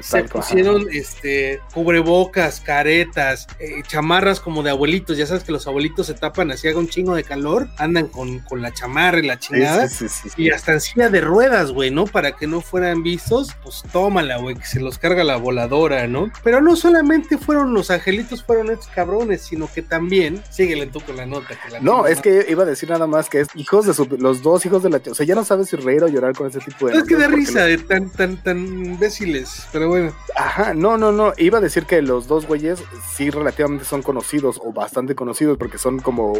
se 0.03 0.19
ajá. 0.19 0.29
pusieron 0.29 0.87
este 0.93 1.61
cubrebocas, 1.75 2.61
caretas, 2.61 3.47
eh, 3.59 3.83
chamarras 3.87 4.41
como 4.41 4.62
de 4.62 4.71
abuelitos. 4.71 5.17
Ya 5.17 5.27
sabes 5.27 5.45
que 5.45 5.53
los 5.53 5.67
abuelitos 5.67 6.07
se 6.07 6.14
tapan 6.14 6.51
así 6.51 6.69
haga 6.69 6.79
un 6.79 6.88
chingo 6.88 7.14
de 7.14 7.25
calor, 7.25 7.69
andan 7.79 8.09
con, 8.09 8.38
con 8.41 8.62
la 8.62 8.73
chamarra 8.73 9.19
y 9.19 9.23
la 9.27 9.38
chingada. 9.38 9.88
sí, 9.88 10.09
sí, 10.09 10.29
sí. 10.31 10.43
Y 10.43 10.51
hasta 10.51 10.73
en 10.73 10.81
silla 10.81 11.09
de 11.11 11.21
ruedas, 11.21 11.73
güey, 11.73 11.91
¿no? 11.91 12.05
Para 12.07 12.33
que 12.33 12.47
no 12.47 12.61
fueran 12.61 13.03
vistos, 13.03 13.55
pues 13.62 13.83
tómala, 13.93 14.38
güey, 14.38 14.57
que 14.57 14.67
se 14.67 14.81
los 14.81 14.99
carga 14.99 15.25
la 15.25 15.37
voladora, 15.37 16.07
¿no? 16.07 16.31
Pero 16.43 16.61
no 16.61 16.77
solamente 16.77 17.38
fueron 17.38 17.75
los 17.75 17.91
angelitos, 17.91 18.43
fueron 18.45 18.71
estos 18.71 18.88
cabrones, 18.88 19.43
sino 19.43 19.69
que 19.73 19.83
también, 19.83 20.43
síguele 20.51 20.87
tú 20.87 21.01
con 21.01 21.17
la 21.17 21.27
nota. 21.27 21.49
Que 21.49 21.71
la 21.73 21.81
No, 21.81 22.07
es 22.07 22.17
más- 22.17 22.23
que 22.23 22.47
iba 22.49 22.62
a 22.62 22.67
decir 22.67 22.88
nada 22.91 23.07
más 23.07 23.29
que 23.29 23.41
es 23.41 23.49
hijos 23.55 23.87
de 23.87 23.95
su- 23.95 24.07
los 24.19 24.43
dos 24.43 24.64
hijos 24.67 24.83
de 24.83 24.91
la 24.91 24.99
sea, 25.18 25.26
ya 25.26 25.35
no 25.35 25.44
sabes 25.44 25.68
si 25.68 25.76
reír 25.76 26.02
o 26.02 26.09
llorar 26.09 26.35
con 26.35 26.48
ese 26.48 26.59
tipo 26.61 26.87
de 26.87 26.96
Es 26.96 27.04
que 27.04 27.14
porque 27.14 27.28
risa, 27.28 27.64
de 27.64 27.78
tan, 27.78 28.11
tan, 28.11 28.42
tan 28.42 28.59
imbéciles, 28.59 29.66
pero 29.72 29.88
bueno. 29.88 30.12
Ajá, 30.37 30.74
no, 30.74 30.98
no, 30.98 31.12
no. 31.12 31.33
Iba 31.37 31.59
a 31.59 31.61
decir 31.61 31.85
que 31.85 32.02
los 32.02 32.26
dos 32.26 32.46
güeyes 32.46 32.83
sí 33.14 33.31
relativamente 33.31 33.85
son 33.85 34.02
conocidos 34.02 34.61
o 34.62 34.72
bastante 34.72 35.14
conocidos 35.14 35.59
porque 35.59 35.78
son 35.78 36.00
como 36.00 36.35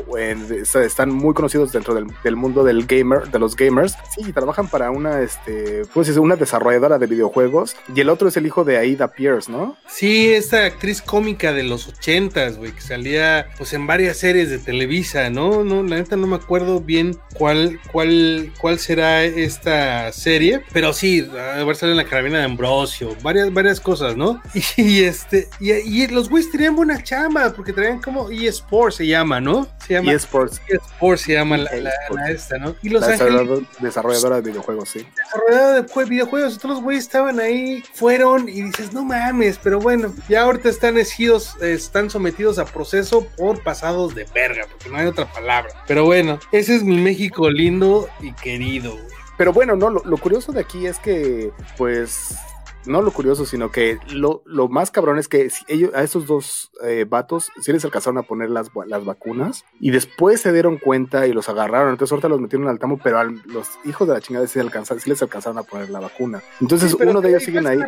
sea, 0.65 0.83
están 0.83 1.11
muy 1.11 1.35
conocidos 1.35 1.73
dentro 1.73 1.95
del, 1.95 2.07
del 2.23 2.37
mundo 2.37 2.65
del 2.65 2.87
gamer, 2.87 3.31
de 3.31 3.39
los 3.39 3.57
gamers. 3.57 3.95
Sí, 4.15 4.33
trabajan 4.33 4.69
para 4.69 4.91
una, 4.91 5.21
este, 5.21 5.83
pues 5.93 6.09
una 6.17 6.37
desarrolladora 6.37 6.99
de 6.99 7.07
videojuegos 7.07 7.77
y 7.95 8.01
el 8.01 8.09
otro 8.09 8.29
es 8.29 8.37
el 8.37 8.47
hijo 8.47 8.65
de 8.65 8.79
Aida 8.79 9.09
Pierce, 9.09 9.51
¿no? 9.51 9.77
Sí, 9.89 10.33
esta 10.33 10.65
actriz 10.65 11.03
cómica 11.03 11.53
de 11.53 11.63
los 11.63 11.89
ochentas, 11.89 12.59
güey, 12.59 12.73
que 12.73 12.81
salía 12.81 13.49
pues 13.57 13.73
en 13.73 13.87
varias 13.87 14.19
series 14.19 14.51
de 14.51 14.59
Televisa, 14.59 15.31
¿no? 15.31 15.65
No, 15.65 15.83
la 15.83 15.97
neta 15.97 16.17
no 16.17 16.27
me 16.27 16.37
acuerdo 16.37 16.81
bien 16.81 17.19
cuál, 17.35 17.81
cuál, 17.93 18.53
cuál 18.61 18.68
será 18.77 19.25
esta 19.25 20.13
serie, 20.13 20.63
pero 20.73 20.93
sí, 20.93 21.27
a 21.33 21.65
ver 21.65 21.77
sale 21.77 21.93
en 21.93 21.97
la 21.99 22.05
carabina 22.05 22.39
de 22.39 22.45
Ambrosio, 22.45 23.17
varias, 23.23 23.53
varias 23.53 23.81
cosas, 23.81 24.17
¿no? 24.17 24.43
Y, 24.77 25.03
este, 25.05 25.49
y, 25.61 25.73
y 25.73 26.07
los 26.09 26.29
güeyes 26.29 26.51
tenían 26.51 26.77
buena 26.77 27.03
chamba, 27.03 27.53
porque 27.55 27.73
traían 27.73 28.01
como 28.01 28.31
eSports 28.31 28.97
se 28.97 29.07
llama, 29.07 29.41
¿no? 29.41 29.67
Se 29.87 29.95
llama 29.95 30.13
eSports, 30.13 30.61
eSports 30.69 31.23
se 31.23 31.33
llama 31.35 31.57
la, 31.57 31.71
la- 31.77 31.91
la 32.11 32.31
esta, 32.31 32.59
¿no? 32.59 32.75
Y 32.83 32.89
los 32.91 33.01
la 33.01 33.09
ángeles 33.13 33.33
desarrolladora, 33.33 33.67
desarrolladora 33.81 34.37
de 34.37 34.43
videojuegos, 34.51 34.89
sí. 34.91 35.07
desarrollador 35.17 35.83
de 35.87 35.93
jue- 35.93 36.09
videojuegos, 36.09 36.59
todos 36.59 36.75
los 36.77 36.85
güeyes 36.85 37.05
estaban 37.05 37.41
ahí, 37.41 37.83
fueron 37.95 38.49
y 38.49 38.63
dices, 38.63 38.93
no 38.93 39.05
mames, 39.05 39.59
pero 39.63 39.79
bueno, 39.81 40.15
ya 40.29 40.43
ahorita 40.43 40.69
están 40.69 40.99
esidos, 40.99 41.55
eh, 41.61 41.73
están 41.73 42.11
sometidos 42.11 42.59
a 42.59 42.65
proceso 42.65 43.27
por 43.37 43.63
pasados 43.63 44.15
de 44.15 44.27
verga, 44.35 44.67
porque 44.71 44.89
no 44.91 44.97
hay 44.99 45.07
otra 45.07 45.31
palabra. 45.33 45.71
Pero 45.87 46.05
bueno, 46.05 46.39
ese 46.53 46.77
es 46.77 46.83
mi 46.83 46.99
México 46.99 47.51
lindo 47.51 48.09
y 48.21 48.33
Pero 49.37 49.53
bueno, 49.53 49.77
no, 49.77 49.91
lo 49.91 50.17
curioso 50.19 50.53
de 50.53 50.61
aquí 50.61 50.87
es 50.87 50.99
que, 50.99 51.53
pues, 51.77 52.37
no 52.87 53.03
lo 53.03 53.11
curioso, 53.11 53.45
sino 53.45 53.71
que 53.71 53.99
lo, 54.11 54.43
lo 54.47 54.69
más 54.69 54.91
cabrón 54.91 55.19
es 55.19 55.29
que 55.29 55.51
si 55.51 55.65
ellos, 55.69 55.91
a 55.95 56.03
esos 56.03 56.27
dos 56.27 56.71
eh, 56.85 57.05
vatos 57.09 57.51
sí 57.61 57.73
les 57.73 57.85
alcanzaron 57.85 58.19
a 58.19 58.23
poner 58.23 58.51
las, 58.51 58.69
va- 58.71 58.87
las 58.87 59.05
vacunas 59.05 59.65
y 59.81 59.91
después 59.91 60.41
se 60.41 60.53
dieron 60.53 60.79
cuenta 60.79 61.27
y 61.27 61.33
los 61.33 61.49
agarraron. 61.49 61.91
Entonces 61.91 62.13
ahorita 62.13 62.29
los 62.29 62.41
metieron 62.41 62.69
al 62.69 62.79
tamo, 62.79 62.99
pero 63.03 63.19
a 63.19 63.25
los 63.25 63.69
hijos 63.85 64.09
de 64.09 64.15
la 64.15 64.21
chingada 64.21 64.47
sí, 64.47 64.59
alcanzaron, 64.59 65.01
sí 65.01 65.11
les 65.11 65.21
alcanzaron 65.23 65.59
a 65.59 65.63
poner 65.63 65.91
la 65.91 66.01
vacuna. 66.01 66.43
Entonces 66.61 66.91
Sí, 66.93 66.97
uno 67.07 67.21
de 67.21 67.29
ellos 67.31 67.43
siguen 67.45 67.67
ahí. 67.67 67.79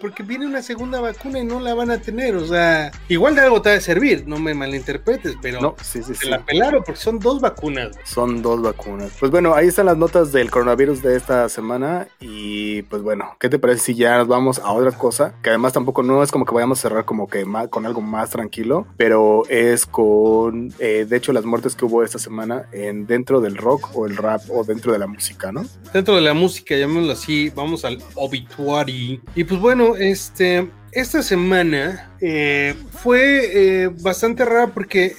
porque 0.00 0.22
viene 0.22 0.46
una 0.46 0.62
segunda 0.62 1.00
vacuna 1.00 1.38
y 1.40 1.44
no 1.44 1.58
la 1.60 1.74
van 1.74 1.90
a 1.90 2.00
tener, 2.00 2.36
o 2.36 2.46
sea, 2.46 2.90
igual 3.08 3.34
de 3.34 3.40
algo 3.42 3.62
te 3.62 3.70
ha 3.70 3.72
de 3.72 3.80
servir, 3.80 4.24
no 4.26 4.38
me 4.38 4.54
malinterpretes, 4.54 5.36
pero 5.40 5.60
No, 5.60 5.74
sí, 5.82 6.02
sí, 6.02 6.14
se 6.14 6.28
la 6.28 6.44
pelaron 6.44 6.82
porque 6.84 7.00
son 7.00 7.18
dos 7.18 7.40
vacunas. 7.40 7.96
Son 8.04 8.42
dos 8.42 8.62
vacunas. 8.62 9.12
Pues 9.18 9.30
bueno, 9.30 9.54
ahí 9.54 9.68
están 9.68 9.86
las 9.86 9.96
notas 9.96 10.32
del 10.32 10.50
coronavirus 10.50 11.02
de 11.02 11.16
esta 11.16 11.48
semana. 11.48 12.08
Y 12.20 12.82
pues 12.82 13.02
bueno, 13.02 13.36
¿qué 13.40 13.48
te 13.48 13.58
parece 13.58 13.80
si 13.80 13.94
ya 13.94 14.22
vamos 14.26 14.58
a 14.58 14.72
otra 14.72 14.92
cosa? 14.92 15.34
Que 15.42 15.50
además 15.50 15.72
tampoco 15.72 16.02
no 16.02 16.22
es 16.22 16.30
como 16.30 16.44
que 16.44 16.54
vayamos 16.54 16.78
a 16.78 16.82
cerrar 16.82 17.04
como 17.04 17.28
que 17.28 17.44
ma- 17.44 17.68
con 17.68 17.86
algo 17.86 18.00
más 18.00 18.30
tranquilo, 18.30 18.86
pero 18.96 19.42
es 19.48 19.86
con, 19.86 20.72
eh, 20.78 21.06
de 21.08 21.16
hecho, 21.16 21.32
las 21.32 21.44
muertes 21.44 21.74
que 21.74 21.84
hubo 21.84 22.02
esta 22.02 22.18
semana 22.18 22.66
en 22.72 23.06
dentro 23.06 23.40
del 23.40 23.56
rock 23.56 23.90
o 23.94 24.06
el 24.06 24.16
rap 24.16 24.42
o 24.50 24.64
dentro 24.64 24.92
de 24.92 24.98
la 24.98 25.06
música, 25.06 25.52
¿no? 25.52 25.64
dentro 25.92 26.14
de 26.14 26.20
la 26.20 26.34
música, 26.34 26.76
llamémoslo 26.76 27.12
así, 27.12 27.50
vamos 27.50 27.84
al 27.84 27.98
obituary. 28.14 29.20
Y 29.34 29.44
pues 29.44 29.60
bueno, 29.60 29.96
este, 29.96 30.68
esta 30.92 31.22
semana 31.22 32.10
eh, 32.20 32.74
fue 33.02 33.84
eh, 33.84 33.88
bastante 34.02 34.44
rara 34.44 34.68
porque 34.68 35.14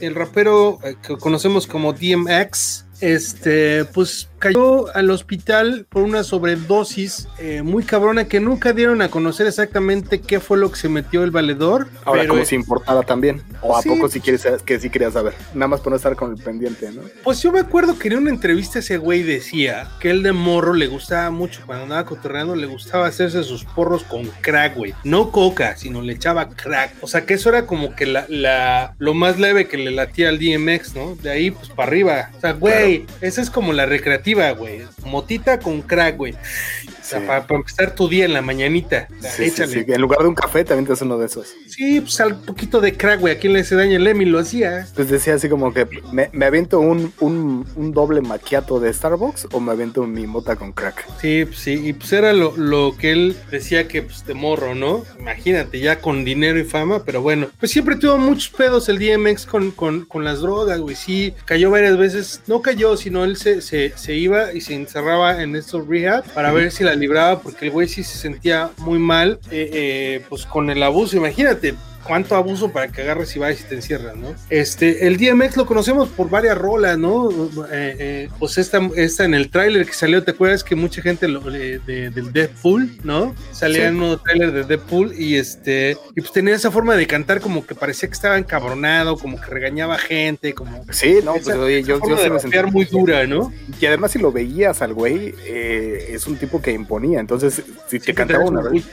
el 0.00 0.14
rapero 0.14 0.78
que 1.06 1.16
conocemos 1.16 1.66
como 1.66 1.92
DMX, 1.92 2.86
este, 3.00 3.84
pues 3.86 4.28
cayó 4.48 4.94
al 4.96 5.10
hospital 5.10 5.86
por 5.88 6.02
una 6.02 6.22
sobredosis 6.24 7.28
eh, 7.38 7.62
muy 7.62 7.84
cabrona 7.84 8.24
que 8.26 8.40
nunca 8.40 8.72
dieron 8.72 9.02
a 9.02 9.08
conocer 9.08 9.46
exactamente 9.46 10.20
qué 10.20 10.40
fue 10.40 10.58
lo 10.58 10.70
que 10.70 10.76
se 10.78 10.88
metió 10.88 11.22
el 11.24 11.30
valedor. 11.30 11.88
Ahora, 12.04 12.22
pero, 12.22 12.32
como 12.32 12.42
eh, 12.42 12.46
si 12.46 12.54
importara 12.54 13.02
también. 13.02 13.42
O 13.60 13.76
a 13.76 13.82
Sí. 13.82 13.88
poco 13.88 14.08
si 14.08 14.20
quieres 14.20 14.46
que 14.64 14.78
sí 14.80 14.90
querías 14.90 15.12
saber. 15.14 15.34
Nada 15.54 15.68
más 15.68 15.80
por 15.80 15.90
no 15.90 15.96
estar 15.96 16.16
con 16.16 16.32
el 16.36 16.42
pendiente, 16.42 16.90
¿no? 16.92 17.02
Pues 17.22 17.42
yo 17.42 17.52
me 17.52 17.60
acuerdo 17.60 17.98
que 17.98 18.08
en 18.08 18.16
una 18.18 18.30
entrevista 18.30 18.78
ese 18.78 18.96
güey 18.98 19.22
decía 19.22 19.88
que 20.00 20.10
él 20.10 20.22
de 20.22 20.32
morro 20.32 20.72
le 20.74 20.86
gustaba 20.86 21.30
mucho, 21.30 21.62
cuando 21.66 21.84
andaba 21.84 22.04
cotorreando, 22.04 22.56
le 22.56 22.66
gustaba 22.66 23.06
hacerse 23.06 23.42
sus 23.44 23.64
porros 23.64 24.04
con 24.04 24.24
crack, 24.40 24.76
güey. 24.76 24.94
No 25.04 25.30
coca, 25.30 25.76
sino 25.76 26.02
le 26.02 26.12
echaba 26.14 26.48
crack. 26.50 26.92
O 27.00 27.06
sea 27.06 27.24
que 27.26 27.34
eso 27.34 27.48
era 27.48 27.66
como 27.66 27.94
que 27.94 28.06
la, 28.06 28.26
la- 28.28 28.94
lo 28.98 29.14
más 29.14 29.38
leve 29.38 29.66
que 29.68 29.76
le 29.78 29.90
latía 29.90 30.28
al 30.28 30.38
DMX, 30.38 30.94
¿no? 30.94 31.16
De 31.16 31.30
ahí, 31.30 31.50
pues 31.50 31.68
para 31.68 31.88
arriba. 31.88 32.30
O 32.36 32.40
sea, 32.40 32.52
güey, 32.52 33.06
esa 33.20 33.40
es 33.42 33.50
como 33.50 33.72
la 33.72 33.86
recreativa, 33.86 34.33
güey. 34.34 34.82
Motita 35.04 35.58
con 35.58 35.82
crack, 35.82 36.16
güey. 36.16 36.34
O 37.04 37.06
sea, 37.06 37.20
Sí. 37.20 37.26
para, 37.26 37.46
para 37.46 37.60
empezar 37.60 37.94
tu 37.94 38.08
día 38.08 38.24
en 38.24 38.32
la 38.32 38.40
mañanita. 38.40 39.08
O 39.18 39.20
sea, 39.22 39.30
Sí, 39.30 39.44
sí, 39.44 39.50
échale. 39.50 39.84
sí. 39.84 39.92
En 39.92 40.00
lugar 40.00 40.20
de 40.20 40.28
un 40.28 40.34
café, 40.34 40.64
también 40.64 40.86
te 40.86 40.94
haces 40.94 41.02
uno 41.02 41.18
de 41.18 41.26
esos. 41.26 41.54
Sí, 41.68 42.00
pues 42.00 42.18
al 42.20 42.40
poquito 42.40 42.80
de 42.80 42.96
crack, 42.96 43.20
güey. 43.20 43.34
¿A 43.36 43.38
quién 43.38 43.52
le 43.52 43.60
hace 43.60 43.74
daño? 43.76 43.96
El 43.96 44.06
Emi 44.06 44.24
lo 44.24 44.38
hacía. 44.38 44.86
Pues 44.94 45.10
decía 45.10 45.34
así 45.34 45.48
como 45.50 45.72
que 45.74 45.86
me, 46.12 46.30
me 46.32 46.46
aviento 46.46 46.80
un, 46.80 47.12
un, 47.20 47.66
un 47.76 47.92
doble 47.92 48.22
maquiato 48.22 48.80
de 48.80 48.92
Starbucks 48.92 49.48
o 49.52 49.60
me 49.60 49.72
aviento 49.72 50.04
mi 50.06 50.26
mota 50.26 50.56
con 50.56 50.72
crack. 50.72 51.06
Sí, 51.20 51.44
pues 51.44 51.58
sí, 51.58 51.80
y 51.88 51.92
pues 51.92 52.12
era 52.12 52.32
lo, 52.32 52.56
lo 52.56 52.96
que 52.96 53.12
él 53.12 53.36
decía 53.50 53.86
que 53.86 54.02
pues 54.02 54.24
de 54.24 54.32
morro, 54.34 54.74
¿no? 54.74 55.04
Imagínate, 55.18 55.80
ya 55.80 56.00
con 56.00 56.24
dinero 56.24 56.58
y 56.58 56.64
fama, 56.64 57.02
pero 57.04 57.20
bueno, 57.20 57.48
pues 57.60 57.70
siempre 57.72 57.96
tuvo 57.96 58.16
muchos 58.16 58.48
pedos 58.48 58.88
el 58.88 58.98
DMX 58.98 59.44
con, 59.46 59.70
con, 59.72 60.04
con 60.06 60.24
las 60.24 60.40
drogas, 60.40 60.80
güey, 60.80 60.96
sí, 60.96 61.34
cayó 61.44 61.70
varias 61.70 61.96
veces, 61.98 62.40
no 62.46 62.62
cayó, 62.62 62.96
sino 62.96 63.24
él 63.24 63.36
se, 63.36 63.60
se, 63.60 63.92
se 63.96 64.14
iba 64.14 64.52
y 64.52 64.60
se 64.60 64.74
encerraba 64.74 65.42
en 65.42 65.56
estos 65.56 65.86
rehab 65.86 66.24
para 66.32 66.52
ver 66.52 66.70
si 66.72 66.84
la 66.84 66.93
libraba, 66.94 67.40
porque 67.40 67.66
el 67.66 67.70
güey 67.70 67.88
sí 67.88 68.02
se 68.02 68.18
sentía 68.18 68.70
muy 68.78 68.98
mal, 68.98 69.38
eh, 69.50 69.70
eh, 69.72 70.24
pues 70.28 70.46
con 70.46 70.70
el 70.70 70.82
abuso, 70.82 71.16
imagínate, 71.16 71.74
cuánto 72.04 72.36
abuso 72.36 72.70
para 72.70 72.88
que 72.88 73.02
agarres 73.02 73.34
y 73.34 73.38
vayas 73.38 73.62
y 73.62 73.64
te 73.64 73.74
encierras, 73.76 74.16
¿no? 74.16 74.34
Este, 74.50 75.06
el 75.06 75.16
DMX 75.16 75.56
lo 75.56 75.66
conocemos 75.66 76.08
por 76.08 76.30
varias 76.30 76.56
rolas, 76.56 76.98
¿no? 76.98 77.30
Eh, 77.30 77.96
eh, 77.98 78.28
pues 78.38 78.58
esta, 78.58 78.80
esta 78.96 79.24
en 79.24 79.34
el 79.34 79.50
tráiler 79.50 79.86
que 79.86 79.92
salió, 79.92 80.22
¿te 80.22 80.32
acuerdas 80.32 80.62
que 80.62 80.76
mucha 80.76 81.02
gente 81.02 81.28
lo, 81.28 81.40
de, 81.40 81.78
del 81.78 82.32
Deadpool, 82.32 82.98
¿no? 83.02 83.34
Salía 83.52 83.88
en 83.88 84.02
un 84.02 84.18
tráiler 84.22 84.52
de 84.52 84.64
Deadpool 84.64 85.14
y 85.18 85.36
este, 85.36 85.96
y 86.14 86.20
pues 86.20 86.32
tenía 86.32 86.54
esa 86.54 86.70
forma 86.70 86.94
de 86.94 87.06
cantar 87.06 87.40
como 87.40 87.66
que 87.66 87.74
parecía 87.74 88.08
que 88.08 88.14
estaba 88.14 88.38
encabronado, 88.38 89.16
como 89.16 89.40
que 89.40 89.46
regañaba 89.46 89.98
gente, 89.98 90.54
como... 90.54 90.84
Sí, 90.90 91.18
no, 91.24 91.34
pues 91.34 91.48
oye, 91.48 91.82
yo, 91.82 91.98
yo 92.06 92.16
se 92.18 92.30
me 92.30 92.38
sentía 92.38 92.64
muy 92.66 92.84
dura, 92.84 93.26
¿no? 93.26 93.52
Y 93.80 93.86
además 93.86 94.12
si 94.12 94.18
lo 94.18 94.30
veías 94.30 94.82
al 94.82 94.92
güey, 94.92 95.34
eh, 95.46 96.08
es 96.10 96.26
un 96.26 96.36
tipo 96.36 96.60
que 96.60 96.72
imponía, 96.72 97.20
entonces 97.20 97.62
si 97.88 97.98
te 97.98 98.14
cantaba 98.14 98.44
una 98.44 98.60
vez, 98.60 98.84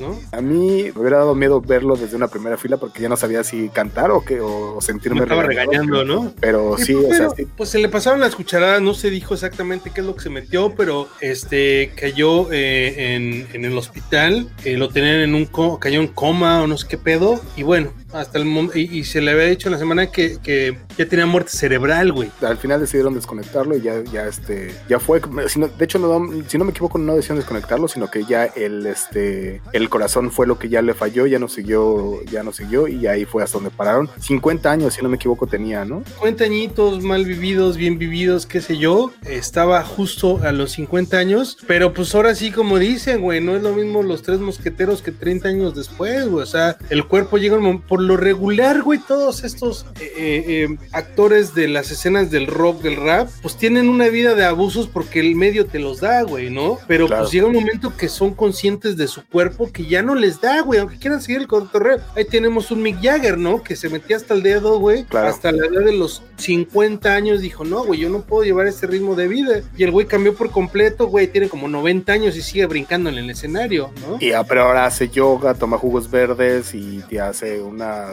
¿no? 0.00 0.18
A 0.32 0.40
mí 0.40 0.90
me 0.94 1.00
hubiera 1.00 1.18
dado 1.18 1.34
miedo 1.34 1.60
verlo 1.60 1.96
desde 1.96 2.16
una 2.16 2.28
primera 2.28 2.57
fila 2.58 2.76
porque 2.76 3.02
ya 3.02 3.08
no 3.08 3.16
sabía 3.16 3.44
si 3.44 3.68
cantar 3.68 4.10
o 4.10 4.24
que 4.24 4.40
o 4.40 4.80
sentirme 4.80 5.20
me 5.20 5.24
estaba 5.24 5.42
regañando, 5.42 6.04
¿no? 6.04 6.32
Pero 6.40 6.76
sí, 6.78 6.94
pues, 6.94 7.12
o 7.12 7.14
sea, 7.14 7.30
sí. 7.30 7.46
pues 7.56 7.70
se 7.70 7.78
le 7.78 7.88
pasaron 7.88 8.20
las 8.20 8.34
cucharadas, 8.34 8.82
no 8.82 8.94
se 8.94 9.10
dijo 9.10 9.34
exactamente 9.34 9.90
qué 9.94 10.00
es 10.00 10.06
lo 10.06 10.14
que 10.14 10.22
se 10.22 10.30
metió, 10.30 10.74
pero 10.74 11.08
este 11.20 11.92
cayó 11.96 12.52
eh, 12.52 13.14
en, 13.14 13.46
en, 13.52 13.64
el 13.64 13.76
hospital, 13.76 14.48
eh, 14.64 14.76
lo 14.76 14.88
tenían 14.88 15.16
en 15.16 15.34
un 15.34 15.48
cayó 15.78 16.00
en 16.00 16.08
coma 16.08 16.62
o 16.62 16.66
no 16.66 16.76
sé 16.76 16.86
qué 16.88 16.98
pedo 16.98 17.40
y 17.56 17.62
bueno, 17.62 17.92
hasta 18.12 18.38
el 18.38 18.44
momento, 18.44 18.78
y, 18.78 19.04
se 19.04 19.20
le 19.20 19.30
había 19.30 19.44
dicho 19.44 19.68
en 19.68 19.72
la 19.72 19.78
semana 19.78 20.10
que, 20.10 20.38
que 20.42 20.78
ya 20.96 21.06
tenía 21.06 21.26
muerte 21.26 21.50
cerebral, 21.50 22.12
güey. 22.12 22.30
Al 22.40 22.56
final 22.56 22.80
decidieron 22.80 23.14
desconectarlo 23.14 23.76
y 23.76 23.82
ya, 23.82 24.02
ya 24.04 24.26
este, 24.26 24.74
ya 24.88 24.98
fue, 24.98 25.20
de 25.20 25.84
hecho, 25.84 25.98
no, 25.98 26.42
si 26.48 26.58
no 26.58 26.64
me 26.64 26.70
equivoco, 26.70 26.98
no 26.98 27.14
decidieron 27.14 27.38
desconectarlo, 27.38 27.88
sino 27.88 28.10
que 28.10 28.24
ya 28.24 28.44
el, 28.44 28.86
este, 28.86 29.60
el 29.72 29.88
corazón 29.88 30.30
fue 30.30 30.46
lo 30.46 30.58
que 30.58 30.68
ya 30.68 30.82
le 30.82 30.94
falló, 30.94 31.26
ya 31.26 31.38
no 31.38 31.48
siguió, 31.48 32.22
ya 32.24 32.42
no 32.42 32.47
siguió 32.52 32.88
y 32.88 33.06
ahí 33.06 33.24
fue 33.24 33.42
hasta 33.42 33.58
donde 33.58 33.70
pararon. 33.70 34.08
50 34.20 34.70
años, 34.70 34.94
si 34.94 35.02
no 35.02 35.08
me 35.08 35.16
equivoco, 35.16 35.46
tenía, 35.46 35.84
¿no? 35.84 36.02
50 36.14 36.44
añitos, 36.44 37.02
mal 37.02 37.24
vividos, 37.24 37.76
bien 37.76 37.98
vividos, 37.98 38.46
qué 38.46 38.60
sé 38.60 38.78
yo. 38.78 39.12
Estaba 39.26 39.82
justo 39.84 40.40
a 40.42 40.52
los 40.52 40.72
50 40.72 41.18
años, 41.18 41.56
pero 41.66 41.92
pues 41.92 42.14
ahora 42.14 42.34
sí, 42.34 42.50
como 42.50 42.78
dicen, 42.78 43.20
güey, 43.20 43.40
no 43.40 43.56
es 43.56 43.62
lo 43.62 43.72
mismo 43.72 44.02
los 44.02 44.22
tres 44.22 44.40
mosqueteros 44.40 45.02
que 45.02 45.12
30 45.12 45.48
años 45.48 45.74
después, 45.74 46.28
güey. 46.28 46.42
O 46.42 46.46
sea, 46.46 46.76
el 46.90 47.06
cuerpo 47.06 47.38
llega 47.38 47.58
momento 47.58 47.96
lo 47.96 48.16
regular, 48.16 48.82
güey, 48.82 48.98
todos 48.98 49.44
estos 49.44 49.86
eh, 50.00 50.12
eh, 50.16 50.44
eh, 50.46 50.78
actores 50.92 51.54
de 51.54 51.68
las 51.68 51.90
escenas 51.90 52.30
del 52.30 52.46
rock, 52.46 52.82
del 52.82 52.96
rap, 52.96 53.28
pues 53.42 53.56
tienen 53.56 53.88
una 53.88 54.08
vida 54.08 54.34
de 54.34 54.44
abusos 54.44 54.88
porque 54.88 55.20
el 55.20 55.34
medio 55.34 55.66
te 55.66 55.78
los 55.78 56.00
da, 56.00 56.22
güey, 56.22 56.50
¿no? 56.50 56.78
Pero 56.86 57.08
pues 57.08 57.30
llega 57.30 57.46
un 57.46 57.54
momento 57.54 57.96
que 57.96 58.08
son 58.08 58.34
conscientes 58.34 58.96
de 58.96 59.08
su 59.08 59.24
cuerpo 59.26 59.70
que 59.72 59.86
ya 59.86 60.02
no 60.02 60.14
les 60.14 60.40
da, 60.40 60.60
güey, 60.60 60.80
aunque 60.80 60.98
quieran 60.98 61.20
seguir 61.20 61.40
el 61.40 61.48
cotorreo. 61.48 61.98
Ahí 62.14 62.24
tenemos 62.38 62.70
un 62.70 62.82
Mick 62.82 63.02
Jagger, 63.02 63.36
¿no? 63.36 63.64
Que 63.64 63.74
se 63.74 63.88
metía 63.88 64.16
hasta 64.16 64.32
el 64.32 64.44
dedo, 64.44 64.78
güey, 64.78 65.04
hasta 65.10 65.50
la 65.50 65.66
edad 65.66 65.84
de 65.84 65.92
los 65.92 66.22
50 66.36 67.12
años, 67.12 67.40
dijo, 67.40 67.64
no, 67.64 67.82
güey, 67.82 67.98
yo 67.98 68.10
no 68.10 68.22
puedo 68.22 68.44
llevar 68.44 68.68
ese 68.68 68.86
ritmo 68.86 69.16
de 69.16 69.26
vida. 69.26 69.60
Y 69.76 69.82
el 69.82 69.90
güey 69.90 70.06
cambió 70.06 70.36
por 70.36 70.52
completo, 70.52 71.08
güey, 71.08 71.26
tiene 71.26 71.48
como 71.48 71.66
90 71.66 72.12
años 72.12 72.36
y 72.36 72.42
sigue 72.42 72.66
brincando 72.66 73.10
en 73.10 73.16
el 73.16 73.28
escenario, 73.28 73.90
¿no? 74.06 74.18
Y, 74.20 74.30
pero 74.48 74.62
ahora 74.62 74.86
hace 74.86 75.08
yoga, 75.08 75.54
toma 75.54 75.78
jugos 75.78 76.12
verdes 76.12 76.76
y 76.76 77.02
te 77.10 77.20
hace 77.20 77.60
una 77.60 78.10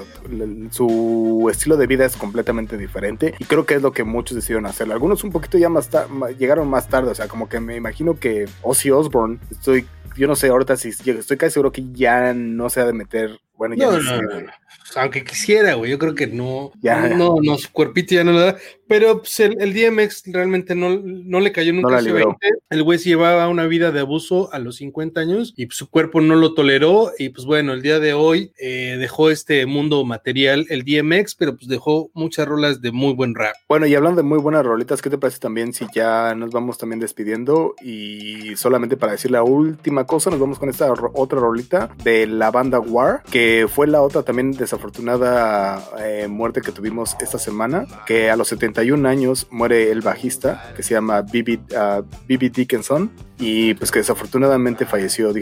su 0.71 1.47
estilo 1.51 1.78
de 1.78 1.86
vida 1.86 2.05
es 2.05 2.17
completamente 2.17 2.80
diferente 2.80 3.36
y 3.38 3.45
creo 3.45 3.67
que 3.67 3.76
es 3.76 3.84
lo 3.84 3.91
que 3.91 4.03
muchos 4.03 4.34
decidieron 4.34 4.65
hacer. 4.65 4.91
Algunos 4.91 5.23
un 5.23 5.32
poquito 5.32 5.59
ya 5.59 5.69
más 5.69 5.91
llegaron 6.39 6.67
más 6.67 6.89
tarde, 6.89 7.11
o 7.11 7.15
sea, 7.15 7.28
como 7.28 7.47
que 7.47 7.59
me 7.59 7.76
imagino 7.76 8.19
que 8.19 8.49
Ozzy 8.63 8.89
Osbourne, 8.89 9.38
estoy, 9.51 9.86
yo 10.17 10.28
no 10.28 10.36
sé 10.36 10.47
ahorita 10.47 10.78
si 10.78 10.89
estoy 10.89 11.38
casi 11.38 11.53
seguro 11.53 11.71
que 11.71 11.86
ya 11.93 12.34
no 12.34 12.71
se 12.71 12.82
ha 12.82 12.86
de 12.86 12.93
meter, 12.93 13.39
bueno, 13.57 13.75
ya 13.75 13.85
no, 13.85 13.99
no, 13.99 14.21
no, 14.21 14.51
aunque 14.95 15.23
quisiera, 15.23 15.73
güey, 15.73 15.91
yo 15.91 15.99
creo 15.99 16.15
que 16.15 16.27
no, 16.27 16.71
ya, 16.81 17.09
no, 17.09 17.35
no, 17.41 17.57
su 17.57 17.71
cuerpito 17.71 18.15
ya 18.15 18.23
no 18.23 18.31
lo 18.31 18.39
da. 18.39 18.57
Pero 18.88 19.19
pues, 19.19 19.39
el, 19.39 19.57
el, 19.59 19.73
DMX 19.73 20.23
realmente 20.27 20.75
no, 20.75 20.99
no 21.01 21.39
le 21.39 21.51
cayó 21.51 21.73
nunca 21.73 22.01
no 22.01 22.13
20. 22.13 22.36
El 22.69 22.83
güey 22.83 22.99
se 22.99 23.09
llevaba 23.09 23.47
una 23.47 23.65
vida 23.65 23.91
de 23.91 23.99
abuso 23.99 24.53
a 24.53 24.59
los 24.59 24.77
50 24.77 25.19
años 25.19 25.53
y 25.55 25.65
pues, 25.65 25.77
su 25.77 25.89
cuerpo 25.89 26.21
no 26.21 26.36
lo 26.36 26.53
toleró. 26.53 27.11
Y 27.17 27.29
pues 27.29 27.45
bueno, 27.45 27.73
el 27.73 27.81
día 27.81 27.99
de 27.99 28.13
hoy 28.13 28.51
eh, 28.59 28.97
dejó 28.99 29.29
este 29.29 29.65
mundo 29.65 30.03
material 30.03 30.65
el 30.69 30.83
DMX, 30.83 31.36
pero 31.36 31.55
pues 31.55 31.67
dejó 31.67 32.09
muchas 32.13 32.47
rolas 32.47 32.81
de 32.81 32.91
muy 32.91 33.13
buen 33.13 33.36
rap. 33.36 33.55
Bueno, 33.67 33.86
y 33.88 33.95
hablando 33.95 34.21
de 34.21 34.27
muy 34.27 34.39
buenas 34.39 34.65
rolitas, 34.65 35.01
¿qué 35.01 35.09
te 35.09 35.17
parece 35.17 35.39
también 35.39 35.73
si 35.73 35.86
ya 35.93 36.36
nos 36.36 36.51
vamos 36.51 36.77
también 36.77 36.99
despidiendo? 36.99 37.75
Y 37.81 38.55
solamente 38.55 38.97
para 38.97 39.13
decir 39.13 39.31
la 39.31 39.43
última 39.43 40.05
cosa, 40.05 40.29
nos 40.29 40.39
vamos 40.39 40.59
con 40.59 40.69
esta 40.69 40.91
otra 40.91 41.39
rolita 41.39 41.89
de 42.03 42.27
la 42.27 42.51
banda 42.51 42.79
War, 42.79 43.23
que 43.31 43.67
fue 43.69 43.88
la 43.88 44.01
otra 44.01 44.23
también 44.23 44.51
desafortunada 44.51 45.83
eh, 45.99 46.27
muerte 46.27 46.61
que 46.61 46.71
tuvimos 46.71 47.15
esta 47.19 47.39
semana, 47.39 47.86
que 48.05 48.29
a 48.29 48.36
los 48.36 48.47
70 48.47 48.74
años 49.05 49.47
muere 49.51 49.91
el 49.91 50.01
bajista 50.01 50.73
que 50.76 50.84
se 50.84 50.93
llama 50.93 51.21
Bibi, 51.21 51.59
uh, 51.71 52.03
Dickinson 52.28 53.11
y 53.38 53.73
pues 53.73 53.91
que 53.91 53.99
desafortunadamente 53.99 54.86
falleció. 54.86 55.34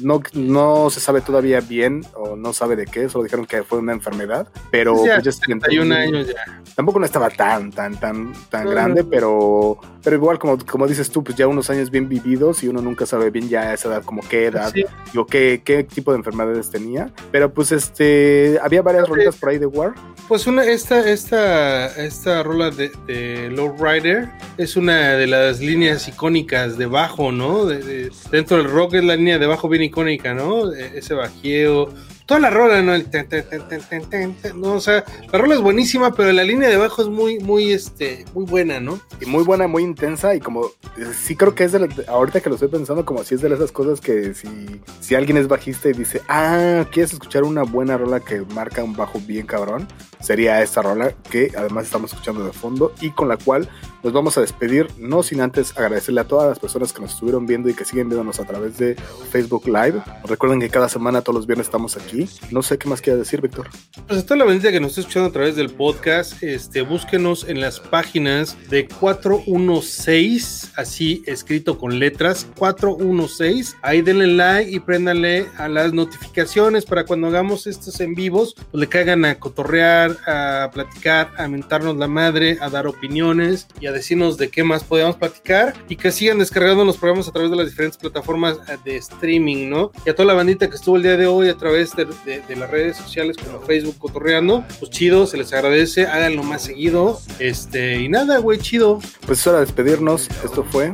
No, 0.00 0.22
no 0.34 0.90
se 0.90 1.00
sabe 1.00 1.20
todavía 1.20 1.60
bien 1.60 2.04
o 2.14 2.36
no 2.36 2.52
sabe 2.52 2.76
de 2.76 2.86
qué, 2.86 3.08
solo 3.08 3.24
dijeron 3.24 3.46
que 3.46 3.62
fue 3.64 3.78
una 3.78 3.92
enfermedad, 3.92 4.48
pero 4.70 4.94
pues 4.94 5.24
ya, 5.24 5.32
71 5.32 5.94
años 5.94 6.28
ya. 6.28 6.62
Tampoco 6.76 6.98
no 6.98 7.06
estaba 7.06 7.30
tan, 7.30 7.70
tan, 7.70 7.98
tan, 7.98 8.32
tan 8.50 8.68
grande, 8.68 9.04
pero, 9.04 9.78
pero 10.02 10.16
igual 10.16 10.38
como, 10.38 10.58
como 10.64 10.86
dices 10.86 11.10
tú, 11.10 11.24
pues 11.24 11.36
ya 11.36 11.46
unos 11.48 11.70
años 11.70 11.90
bien 11.90 12.08
vividos 12.08 12.62
y 12.62 12.68
uno 12.68 12.80
nunca 12.80 13.06
sabe 13.06 13.30
bien 13.30 13.48
ya 13.48 13.62
a 13.62 13.74
esa 13.74 13.88
edad 13.88 14.04
como 14.04 14.22
qué 14.22 14.46
edad, 14.46 14.72
o 15.16 15.26
qué, 15.26 15.62
qué 15.64 15.84
tipo 15.84 16.12
de 16.12 16.18
enfermedades 16.18 16.70
tenía. 16.70 17.12
Pero 17.32 17.52
pues 17.52 17.72
este, 17.72 18.58
había 18.62 18.82
varias 18.82 19.08
rolitas 19.08 19.36
por 19.36 19.48
ahí 19.48 19.58
de 19.58 19.66
War. 19.66 19.94
Pues 20.28 20.46
una, 20.46 20.64
esta, 20.64 21.08
esta, 21.08 21.86
esta 22.02 22.42
rola 22.42 22.63
de, 22.70 22.90
de 23.06 23.50
Low 23.50 23.76
Rider 23.78 24.28
es 24.58 24.76
una 24.76 25.14
de 25.14 25.26
las 25.26 25.60
líneas 25.60 26.06
icónicas 26.08 26.78
de 26.78 26.86
bajo 26.86 27.32
¿no? 27.32 27.66
De, 27.66 28.10
dentro 28.30 28.56
del 28.56 28.70
rock 28.70 28.94
es 28.94 29.04
la 29.04 29.16
línea 29.16 29.38
de 29.38 29.46
bajo 29.46 29.68
bien 29.68 29.82
icónica, 29.82 30.34
¿no? 30.34 30.72
E, 30.72 30.98
ese 30.98 31.14
bajeo, 31.14 31.92
toda 32.26 32.40
la 32.40 32.50
rola, 32.50 32.82
¿no? 32.82 34.72
O 34.72 34.80
sea, 34.80 35.04
la 35.32 35.38
rola 35.38 35.54
es 35.54 35.60
buenísima, 35.60 36.14
pero 36.14 36.32
la 36.32 36.44
línea 36.44 36.68
de 36.68 36.76
abajo 36.76 37.02
es 37.02 37.08
muy, 37.08 37.38
muy, 37.38 37.72
este, 37.72 38.24
muy 38.34 38.44
buena, 38.44 38.80
¿no? 38.80 39.00
Y 39.20 39.26
muy 39.26 39.44
buena, 39.44 39.66
muy 39.66 39.82
intensa 39.82 40.34
y 40.34 40.40
como, 40.40 40.70
sí 41.14 41.36
creo 41.36 41.54
que 41.54 41.64
es 41.64 41.72
de 41.72 41.88
ahorita 42.08 42.40
que 42.40 42.48
lo 42.48 42.56
estoy 42.56 42.68
pensando, 42.68 43.04
como 43.04 43.22
si 43.24 43.34
es 43.34 43.40
de 43.40 43.52
esas 43.52 43.72
cosas 43.72 44.00
que 44.00 44.34
si, 44.34 44.80
si 45.00 45.14
alguien 45.14 45.36
es 45.36 45.48
bajista 45.48 45.88
y 45.88 45.92
dice, 45.92 46.22
ah, 46.28 46.84
¿quieres 46.90 47.12
escuchar 47.12 47.44
una 47.44 47.62
buena 47.62 47.96
rola 47.96 48.20
que 48.20 48.40
marca 48.40 48.82
un 48.82 48.94
bajo 48.94 49.20
bien 49.20 49.46
cabrón? 49.46 49.86
Sería 50.24 50.62
esta 50.62 50.80
rola 50.80 51.12
que 51.30 51.52
además 51.56 51.84
estamos 51.84 52.12
escuchando 52.12 52.44
de 52.44 52.52
fondo 52.52 52.94
y 53.00 53.10
con 53.10 53.28
la 53.28 53.36
cual 53.36 53.68
nos 54.02 54.12
vamos 54.12 54.36
a 54.36 54.40
despedir, 54.40 54.88
no 54.98 55.22
sin 55.22 55.40
antes 55.40 55.76
agradecerle 55.76 56.20
a 56.20 56.24
todas 56.24 56.48
las 56.48 56.58
personas 56.58 56.92
que 56.92 57.00
nos 57.00 57.12
estuvieron 57.12 57.46
viendo 57.46 57.68
y 57.68 57.74
que 57.74 57.84
siguen 57.84 58.08
viéndonos 58.08 58.38
a 58.38 58.44
través 58.44 58.76
de 58.76 58.96
Facebook 59.30 59.66
Live. 59.66 60.02
Recuerden 60.24 60.60
que 60.60 60.68
cada 60.68 60.88
semana, 60.88 61.22
todos 61.22 61.36
los 61.36 61.46
viernes, 61.46 61.66
estamos 61.66 61.96
aquí 61.96 62.28
no 62.50 62.62
sé 62.62 62.78
qué 62.78 62.88
más 62.88 63.00
quiera 63.00 63.18
decir, 63.18 63.40
Víctor. 63.40 63.68
Pues 64.06 64.18
está 64.18 64.36
la 64.36 64.44
bendita 64.44 64.70
que 64.70 64.80
nos 64.80 64.90
está 64.90 65.00
escuchando 65.02 65.28
a 65.28 65.32
través 65.32 65.56
del 65.56 65.70
podcast. 65.70 66.42
Este, 66.42 66.82
búsquenos 66.82 67.48
en 67.48 67.60
las 67.60 67.80
páginas 67.80 68.56
de 68.68 68.86
416, 68.86 70.72
así 70.76 71.22
escrito 71.26 71.78
con 71.78 71.98
letras, 71.98 72.46
416. 72.56 73.76
Ahí 73.82 74.02
denle 74.02 74.28
like 74.28 74.70
y 74.70 74.80
préndanle 74.80 75.46
a 75.56 75.68
las 75.68 75.92
notificaciones 75.92 76.84
para 76.84 77.04
cuando 77.04 77.26
hagamos 77.28 77.66
estos 77.66 78.00
en 78.00 78.14
vivos, 78.14 78.54
pues 78.54 78.80
le 78.80 78.88
caigan 78.88 79.24
a 79.24 79.38
cotorrear, 79.38 80.13
a 80.26 80.70
platicar, 80.72 81.30
a 81.36 81.48
mentarnos 81.48 81.96
la 81.96 82.08
madre, 82.08 82.58
a 82.60 82.70
dar 82.70 82.86
opiniones 82.86 83.66
y 83.80 83.86
a 83.86 83.92
decirnos 83.92 84.36
de 84.38 84.48
qué 84.48 84.64
más 84.64 84.84
podemos 84.84 85.16
platicar 85.16 85.74
y 85.88 85.96
que 85.96 86.12
sigan 86.12 86.38
descargando 86.38 86.84
los 86.84 86.96
programas 86.96 87.28
a 87.28 87.32
través 87.32 87.50
de 87.50 87.56
las 87.56 87.66
diferentes 87.66 87.98
plataformas 87.98 88.58
de 88.84 88.96
streaming, 88.96 89.68
¿no? 89.68 89.90
Y 90.06 90.10
a 90.10 90.14
toda 90.14 90.26
la 90.26 90.34
bandita 90.34 90.68
que 90.68 90.76
estuvo 90.76 90.96
el 90.96 91.02
día 91.02 91.16
de 91.16 91.26
hoy 91.26 91.48
a 91.48 91.56
través 91.56 91.94
de 91.96 92.04
de, 92.24 92.56
las 92.56 92.70
redes 92.70 92.96
sociales 92.96 93.36
como 93.36 93.60
Facebook 93.60 93.98
Cotorreando, 93.98 94.64
pues 94.78 94.90
chido, 94.90 95.26
se 95.26 95.36
les 95.36 95.52
agradece, 95.52 96.06
háganlo 96.06 96.42
más 96.42 96.62
seguido. 96.62 97.20
Este, 97.38 98.00
y 98.00 98.08
nada, 98.08 98.38
güey, 98.38 98.58
chido. 98.58 99.00
Pues 99.26 99.40
es 99.40 99.46
hora 99.46 99.60
de 99.60 99.66
despedirnos. 99.66 100.28
Esto 100.44 100.64
fue 100.64 100.92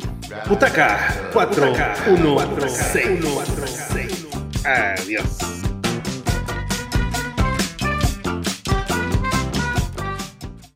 Putaca 0.48 1.30
4 1.32 1.72
1 2.08 2.36
6. 2.68 3.20
Adiós. 4.64 5.69